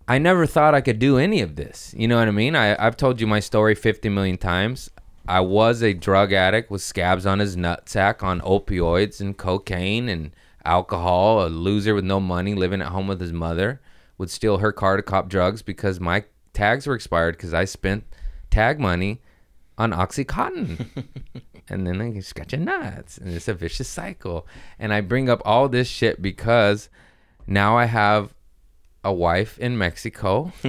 [0.09, 1.94] I never thought I could do any of this.
[1.96, 2.56] You know what I mean?
[2.56, 4.90] I I've told you my story 50 million times.
[5.26, 10.34] I was a drug addict with scabs on his nutsack on opioids and cocaine and
[10.64, 13.80] alcohol, a loser with no money living at home with his mother,
[14.18, 18.04] would steal her car to cop drugs because my tags were expired because I spent
[18.50, 19.20] tag money
[19.78, 20.86] on Oxycontin.
[21.68, 23.18] and then I just got your nuts.
[23.18, 24.47] And it's a vicious cycle.
[24.78, 26.89] And I bring up all this shit because
[27.47, 28.34] now I have
[29.05, 30.52] a wife in Mexico.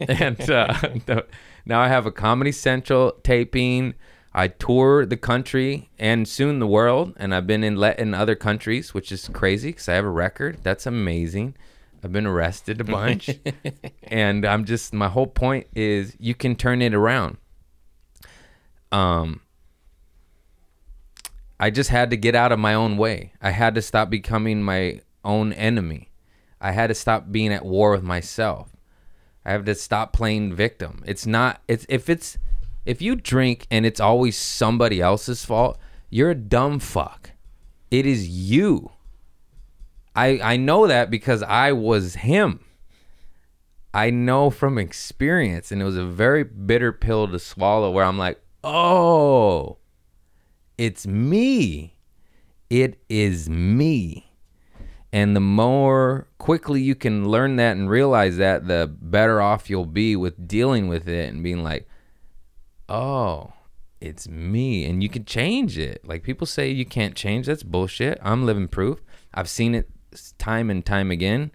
[0.00, 0.74] and uh,
[1.06, 1.26] the-
[1.66, 3.94] now I have a Comedy Central taping.
[4.36, 8.34] I tour the country and soon the world, and I've been in let in other
[8.34, 10.58] countries, which is crazy because I have a record.
[10.64, 11.54] That's amazing.
[12.02, 13.30] I've been arrested a bunch,
[14.02, 17.38] and I'm just my whole point is you can turn it around.
[18.92, 19.40] Um,
[21.58, 23.32] I just had to get out of my own way.
[23.40, 26.10] I had to stop becoming my own enemy.
[26.60, 28.74] I had to stop being at war with myself.
[29.44, 31.02] I have to stop playing victim.
[31.06, 32.38] It's not it's if it's
[32.86, 35.78] if you drink and it's always somebody else's fault,
[36.10, 37.30] you're a dumb fuck.
[37.90, 38.90] It is you.
[40.16, 42.60] I I know that because I was him.
[43.92, 48.18] I know from experience, and it was a very bitter pill to swallow where I'm
[48.18, 49.78] like, oh,
[50.78, 51.96] it's me.
[52.70, 54.32] It is me.
[55.12, 59.86] And the more quickly you can learn that and realize that, the better off you'll
[59.86, 61.88] be with dealing with it and being like,
[62.88, 63.52] oh,
[64.00, 64.84] it's me.
[64.84, 66.00] And you can change it.
[66.04, 67.46] Like people say you can't change.
[67.46, 68.18] That's bullshit.
[68.22, 69.00] I'm living proof.
[69.32, 69.88] I've seen it
[70.36, 71.52] time and time again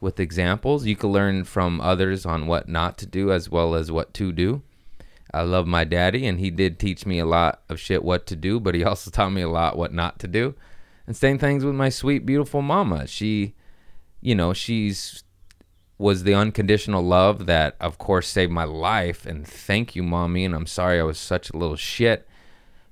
[0.00, 0.84] with examples.
[0.86, 4.32] You can learn from others on what not to do as well as what to
[4.32, 4.62] do.
[5.38, 8.36] I love my daddy, and he did teach me a lot of shit what to
[8.36, 10.54] do, but he also taught me a lot what not to do.
[11.06, 13.06] And same things with my sweet, beautiful mama.
[13.06, 13.54] She,
[14.20, 15.24] you know, she's
[15.96, 19.26] was the unconditional love that, of course, saved my life.
[19.26, 20.44] And thank you, mommy.
[20.44, 22.28] And I'm sorry I was such a little shit.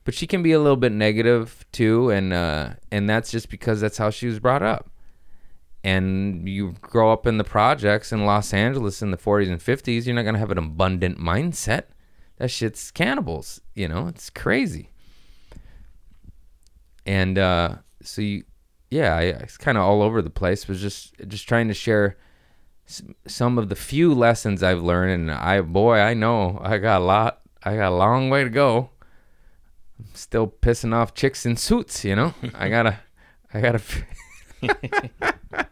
[0.02, 3.80] But she can be a little bit negative too, and uh, and that's just because
[3.80, 4.88] that's how she was brought up
[5.86, 10.04] and you grow up in the projects in Los Angeles in the 40s and 50s,
[10.04, 11.84] you're not to have an abundant mindset.
[12.38, 14.08] That shit's cannibals, you know?
[14.08, 14.90] It's crazy.
[17.04, 18.44] And uh so you
[18.90, 20.68] yeah, I, it's kind of all over the place.
[20.68, 22.16] Was just just trying to share
[23.26, 27.04] some of the few lessons I've learned and I boy, I know I got a
[27.04, 28.90] lot I got a long way to go.
[29.98, 32.34] I'm still pissing off chicks in suits, you know?
[32.54, 32.98] I got to
[33.52, 33.80] I got to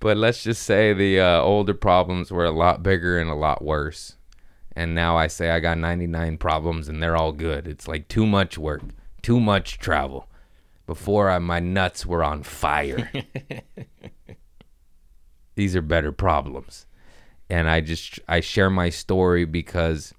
[0.00, 3.62] but let's just say the uh, older problems were a lot bigger and a lot
[3.62, 4.15] worse.
[4.76, 7.66] And now I say I got 99 problems and they're all good.
[7.66, 8.82] It's like too much work,
[9.22, 10.28] too much travel.
[10.86, 13.10] Before I, my nuts were on fire.
[15.56, 16.86] These are better problems.
[17.48, 20.12] And I just I share my story because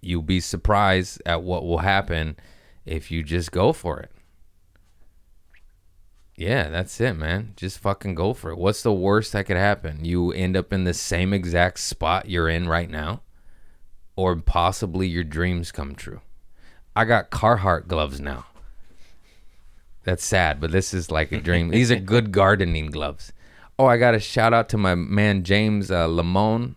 [0.00, 2.36] you'll be surprised at what will happen
[2.86, 4.12] if you just go for it.
[6.36, 7.54] Yeah, that's it, man.
[7.56, 8.58] Just fucking go for it.
[8.58, 10.04] What's the worst that could happen?
[10.04, 13.22] You end up in the same exact spot you're in right now,
[14.16, 16.20] or possibly your dreams come true.
[16.96, 18.46] I got Carhartt gloves now.
[20.04, 21.70] That's sad, but this is like a dream.
[21.70, 23.32] These are good gardening gloves.
[23.78, 26.76] Oh, I got a shout out to my man James uh, Lamone.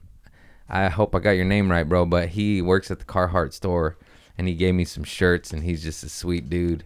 [0.70, 2.06] I hope I got your name right, bro.
[2.06, 3.98] But he works at the Carhartt store,
[4.38, 6.86] and he gave me some shirts, and he's just a sweet dude.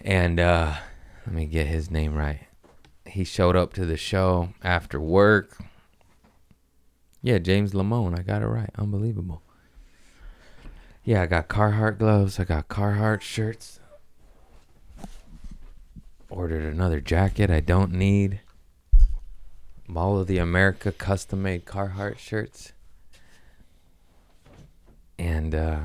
[0.00, 0.74] And uh,
[1.26, 2.46] let me get his name right.
[3.04, 5.58] He showed up to the show after work.
[7.26, 8.16] Yeah, James Lamone.
[8.16, 8.70] I got it right.
[8.78, 9.42] Unbelievable.
[11.02, 12.38] Yeah, I got Carhartt gloves.
[12.38, 13.80] I got Carhartt shirts.
[16.30, 18.42] Ordered another jacket I don't need.
[19.92, 22.72] All of the America custom made Carhartt shirts.
[25.18, 25.80] And uh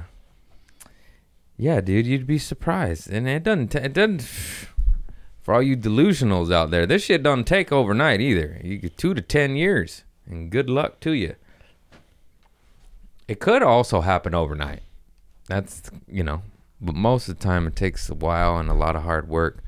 [1.58, 3.10] yeah, dude, you'd be surprised.
[3.10, 4.22] And it doesn't t- it doesn't
[5.42, 8.62] for all you delusionals out there, this shit doesn't take overnight either.
[8.64, 11.36] You get 2 to 10 years and good luck to you.
[13.28, 14.82] It could also happen overnight.
[15.48, 16.42] That's, you know,
[16.80, 19.64] but most of the time it takes a while and a lot of hard work.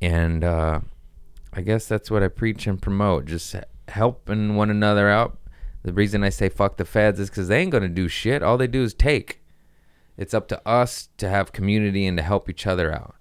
[0.00, 0.80] And uh
[1.52, 3.26] I guess that's what I preach and promote.
[3.26, 3.54] Just
[3.88, 5.36] helping one another out.
[5.82, 8.42] The reason I say fuck the feds is because they ain't gonna do shit.
[8.42, 9.40] All they do is take.
[10.16, 13.14] It's up to us to have community and to help each other out.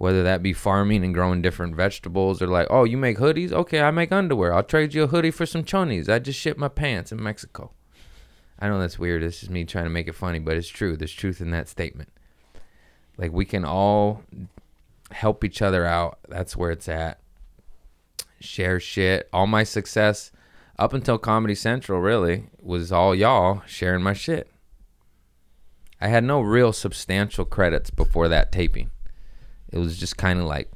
[0.00, 3.52] Whether that be farming and growing different vegetables, or like, oh, you make hoodies?
[3.52, 4.54] Okay, I make underwear.
[4.54, 6.08] I'll trade you a hoodie for some chonies.
[6.08, 7.72] I just shipped my pants in Mexico.
[8.58, 9.22] I know that's weird.
[9.22, 10.96] This is me trying to make it funny, but it's true.
[10.96, 12.08] There's truth in that statement.
[13.18, 14.22] Like we can all
[15.10, 16.18] help each other out.
[16.30, 17.20] That's where it's at
[18.40, 19.28] share shit.
[19.34, 20.32] All my success
[20.78, 24.50] up until Comedy Central really was all y'all sharing my shit.
[26.00, 28.90] I had no real substantial credits before that taping.
[29.72, 30.70] It was just kind of like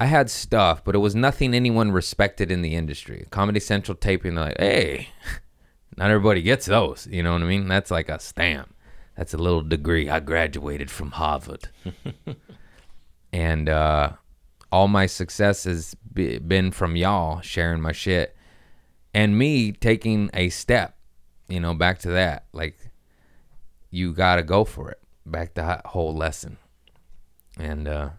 [0.00, 3.26] I had stuff, but it was nothing anyone respected in the industry.
[3.30, 5.08] Comedy Central taping, they're like, hey,
[5.96, 7.08] not everybody gets those.
[7.10, 7.66] You know what I mean?
[7.66, 8.74] That's like a stamp.
[9.16, 10.08] That's a little degree.
[10.08, 11.68] I graduated from Harvard.
[13.32, 14.10] and uh,
[14.70, 18.36] all my success has been from y'all sharing my shit
[19.12, 20.96] and me taking a step,
[21.48, 22.46] you know, back to that.
[22.52, 22.78] Like,
[23.90, 25.00] you got to go for it.
[25.26, 26.58] Back to that whole lesson.
[27.58, 28.10] And, uh,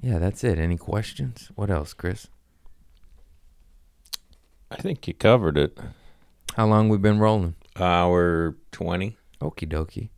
[0.00, 0.58] yeah, that's it.
[0.58, 1.50] Any questions?
[1.54, 2.28] What else, Chris?
[4.70, 5.78] I think you covered it.
[6.56, 7.54] How long we been rolling?
[7.78, 9.16] Hour 20.
[9.40, 10.10] Okie dokie.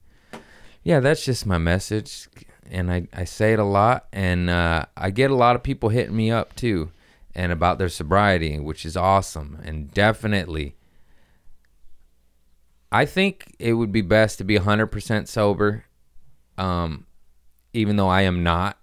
[0.82, 2.28] Yeah, that's just my message.
[2.70, 4.06] And I, I say it a lot.
[4.12, 6.90] And uh, I get a lot of people hitting me up too
[7.34, 9.60] and about their sobriety, which is awesome.
[9.62, 10.74] And definitely,
[12.90, 15.84] I think it would be best to be 100% sober,
[16.56, 17.05] um,
[17.76, 18.78] even though I am not.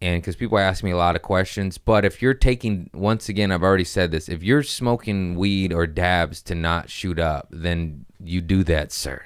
[0.00, 1.78] and because people ask me a lot of questions.
[1.78, 5.86] But if you're taking, once again, I've already said this, if you're smoking weed or
[5.86, 9.22] dabs to not shoot up, then you do that, sir.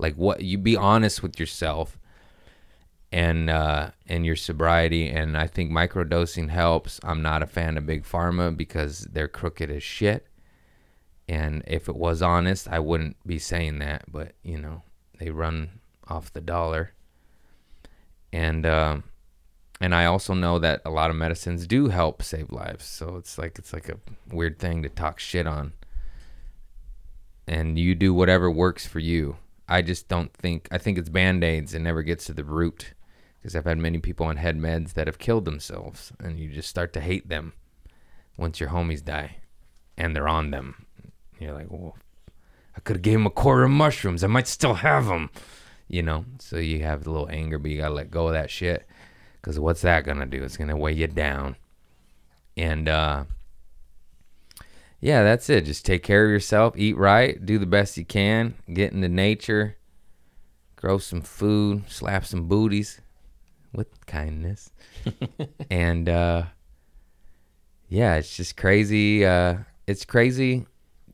[0.00, 0.42] Like what?
[0.42, 1.98] You be honest with yourself
[3.12, 5.08] and uh, and your sobriety.
[5.08, 6.98] And I think microdosing helps.
[7.04, 10.26] I'm not a fan of big pharma because they're crooked as shit.
[11.28, 14.10] And if it was honest, I wouldn't be saying that.
[14.10, 14.82] But you know,
[15.18, 16.94] they run off the dollar.
[18.32, 19.04] And um,
[19.80, 22.84] and I also know that a lot of medicines do help save lives.
[22.84, 23.98] So it's like it's like a
[24.30, 25.72] weird thing to talk shit on.
[27.46, 29.38] And you do whatever works for you.
[29.66, 32.92] I just don't think I think it's band-aids and never gets to the root
[33.40, 36.68] because I've had many people on head meds that have killed themselves and you just
[36.68, 37.54] start to hate them
[38.36, 39.36] once your homies die
[39.96, 40.86] and they're on them.
[41.38, 41.96] You're like, "Well,
[42.76, 44.22] I could have gave him a quarter of mushrooms.
[44.22, 45.30] I might still have them."
[45.90, 48.34] You know, so you have a little anger, but you got to let go of
[48.34, 48.86] that shit.
[49.34, 50.44] Because what's that to do?
[50.44, 51.56] It's to weigh you down.
[52.56, 53.24] And, uh,
[55.00, 55.64] yeah, that's it.
[55.64, 59.78] Just take care of yourself, eat right, do the best you can, get into nature,
[60.76, 63.00] grow some food, slap some booties
[63.72, 64.70] with kindness.
[65.70, 66.44] and, uh,
[67.88, 69.24] yeah, it's just crazy.
[69.26, 69.56] Uh,
[69.88, 70.66] it's crazy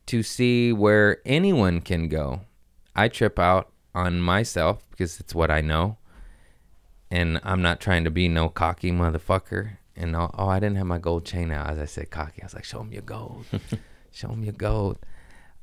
[0.05, 2.41] to see where anyone can go.
[2.95, 5.97] I trip out on myself because it's what I know
[7.09, 9.77] and I'm not trying to be no cocky motherfucker.
[9.95, 11.69] And oh, oh, I didn't have my gold chain out.
[11.69, 12.41] As I said, cocky.
[12.41, 13.45] I was like, show him your gold.
[14.11, 14.99] show him your gold.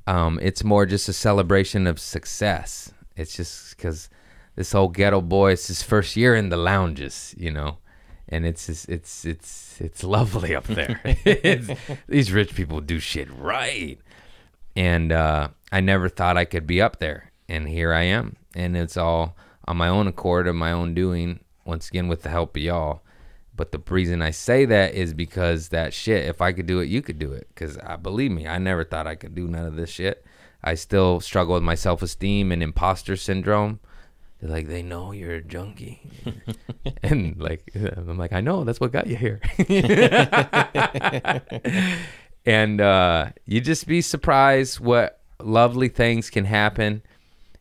[0.07, 2.93] Um, it's more just a celebration of success.
[3.15, 4.09] It's just because
[4.55, 7.77] this whole ghetto boy, it's his first year in the lounges, you know,
[8.27, 10.99] and it's just, it's it's it's lovely up there.
[12.07, 13.99] these rich people do shit right,
[14.75, 18.75] and uh, I never thought I could be up there, and here I am, and
[18.75, 19.35] it's all
[19.67, 21.39] on my own accord of my own doing.
[21.65, 23.01] Once again, with the help of y'all.
[23.55, 26.89] But the reason I say that is because that shit, if I could do it,
[26.89, 27.47] you could do it.
[27.49, 30.25] Because I believe me, I never thought I could do none of this shit.
[30.63, 33.79] I still struggle with my self esteem and imposter syndrome.
[34.41, 36.01] They're like, they know you're a junkie.
[37.03, 39.39] and like, I'm like, I know, that's what got you here.
[42.45, 47.01] and uh, you just be surprised what lovely things can happen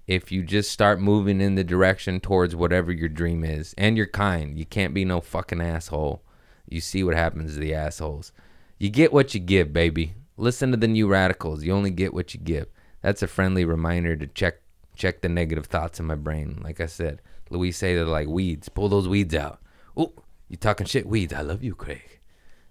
[0.07, 4.07] if you just start moving in the direction towards whatever your dream is and you're
[4.07, 6.23] kind you can't be no fucking asshole.
[6.69, 8.33] You see what happens to the assholes.
[8.79, 10.15] You get what you give baby.
[10.37, 11.63] Listen to the new radicals.
[11.63, 12.67] You only get what you give.
[13.01, 14.61] That's a friendly reminder to check
[14.97, 16.61] check the negative thoughts in my brain.
[16.63, 17.21] Like i said
[17.51, 18.69] Louise Hay they're like weeds.
[18.69, 19.61] Pull those weeds out.
[19.97, 20.13] Oh
[20.49, 21.07] you talking shit.
[21.07, 22.21] Weeds i love you craig.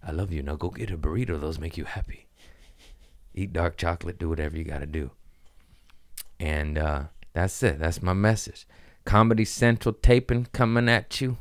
[0.05, 0.43] I love you.
[0.43, 1.39] Now go get a burrito.
[1.39, 2.27] Those make you happy.
[3.33, 4.19] Eat dark chocolate.
[4.19, 5.11] Do whatever you gotta do.
[6.39, 7.03] And uh,
[7.33, 7.79] that's it.
[7.79, 8.65] That's my message.
[9.05, 11.37] Comedy Central taping coming at you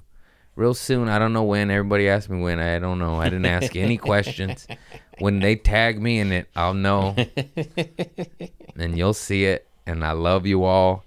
[0.57, 1.09] real soon.
[1.09, 1.71] I don't know when.
[1.71, 2.59] Everybody asked me when.
[2.59, 3.17] I don't know.
[3.17, 4.67] I didn't ask any questions.
[5.19, 7.15] When they tag me in it, I'll know.
[8.77, 9.69] and you'll see it.
[9.87, 11.05] And I love you all.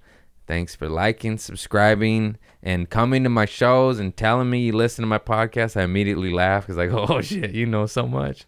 [0.48, 5.08] Thanks for liking, subscribing, and coming to my shows and telling me you listen to
[5.08, 5.80] my podcast.
[5.80, 8.46] I immediately laugh because like, oh shit, you know so much.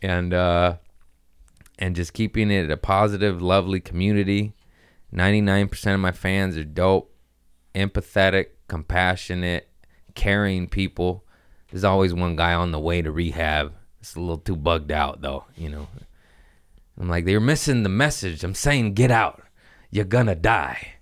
[0.00, 0.76] And uh
[1.78, 4.54] and just keeping it a positive, lovely community.
[5.14, 7.14] 99% of my fans are dope,
[7.74, 9.68] empathetic, compassionate,
[10.14, 11.24] caring people.
[11.70, 13.74] There's always one guy on the way to rehab.
[14.00, 15.88] It's a little too bugged out, though, you know.
[17.00, 18.42] I'm like, they're missing the message.
[18.42, 19.42] I'm saying, get out.
[19.90, 20.94] You're gonna die.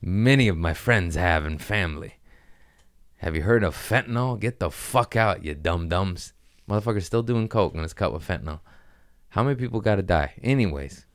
[0.00, 2.16] Many of my friends have and family.
[3.18, 4.38] Have you heard of fentanyl?
[4.38, 6.32] Get the fuck out, you dum dums.
[6.68, 8.60] Motherfucker's still doing coke and it's cut with fentanyl.
[9.30, 10.34] How many people gotta die?
[10.42, 11.06] Anyways,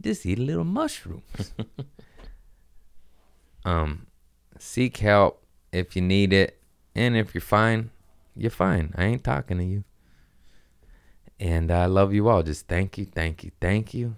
[0.00, 1.54] just eat a little mushrooms.
[3.64, 4.06] um,
[4.58, 5.42] seek help
[5.72, 6.60] if you need it,
[6.94, 7.90] and if you're fine,
[8.36, 8.94] you're fine.
[8.96, 9.84] I ain't talking to you.
[11.40, 12.42] And I love you all.
[12.42, 14.16] Just thank you, thank you, thank you.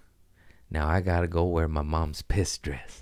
[0.70, 3.00] Now I gotta go wear my mom's piss dress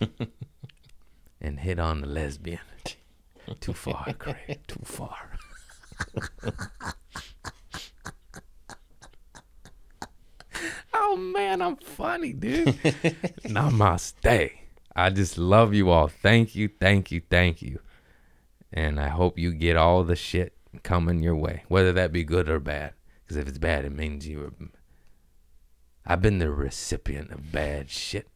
[1.40, 2.60] and hit on the lesbian.
[3.60, 4.60] Too far, Craig.
[4.66, 5.38] Too far.
[11.00, 12.66] oh man, I'm funny, dude.
[13.44, 14.52] Namaste.
[14.94, 16.08] I just love you all.
[16.08, 17.80] Thank you, thank you, thank you.
[18.72, 22.48] And I hope you get all the shit coming your way, whether that be good
[22.48, 22.94] or bad.
[23.22, 24.52] Because if it's bad, it means you were.
[26.06, 28.28] I've been the recipient of bad shit.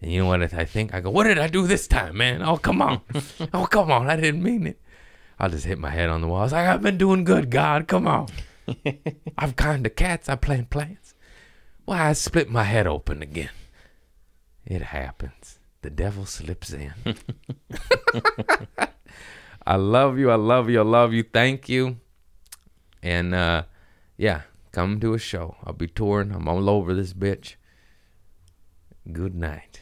[0.00, 0.94] And you know what I think?
[0.94, 2.42] I go, what did I do this time, man?
[2.42, 3.00] Oh, come on.
[3.54, 4.10] oh, come on.
[4.10, 4.80] I didn't mean it.
[5.38, 6.40] I'll just hit my head on the wall.
[6.40, 7.88] I was like, I've been doing good, God.
[7.88, 8.28] Come on.
[9.38, 10.28] I've kind to cats.
[10.28, 11.05] I plant plants.
[11.86, 13.50] Why, I split my head open again.
[14.66, 15.60] It happens.
[15.82, 16.92] The devil slips in.
[19.66, 20.30] I love you.
[20.30, 20.80] I love you.
[20.80, 21.22] I love you.
[21.22, 21.98] Thank you.
[23.04, 23.62] And uh,
[24.16, 24.42] yeah,
[24.72, 25.56] come to a show.
[25.64, 26.32] I'll be touring.
[26.32, 27.54] I'm all over this bitch.
[29.12, 29.75] Good night.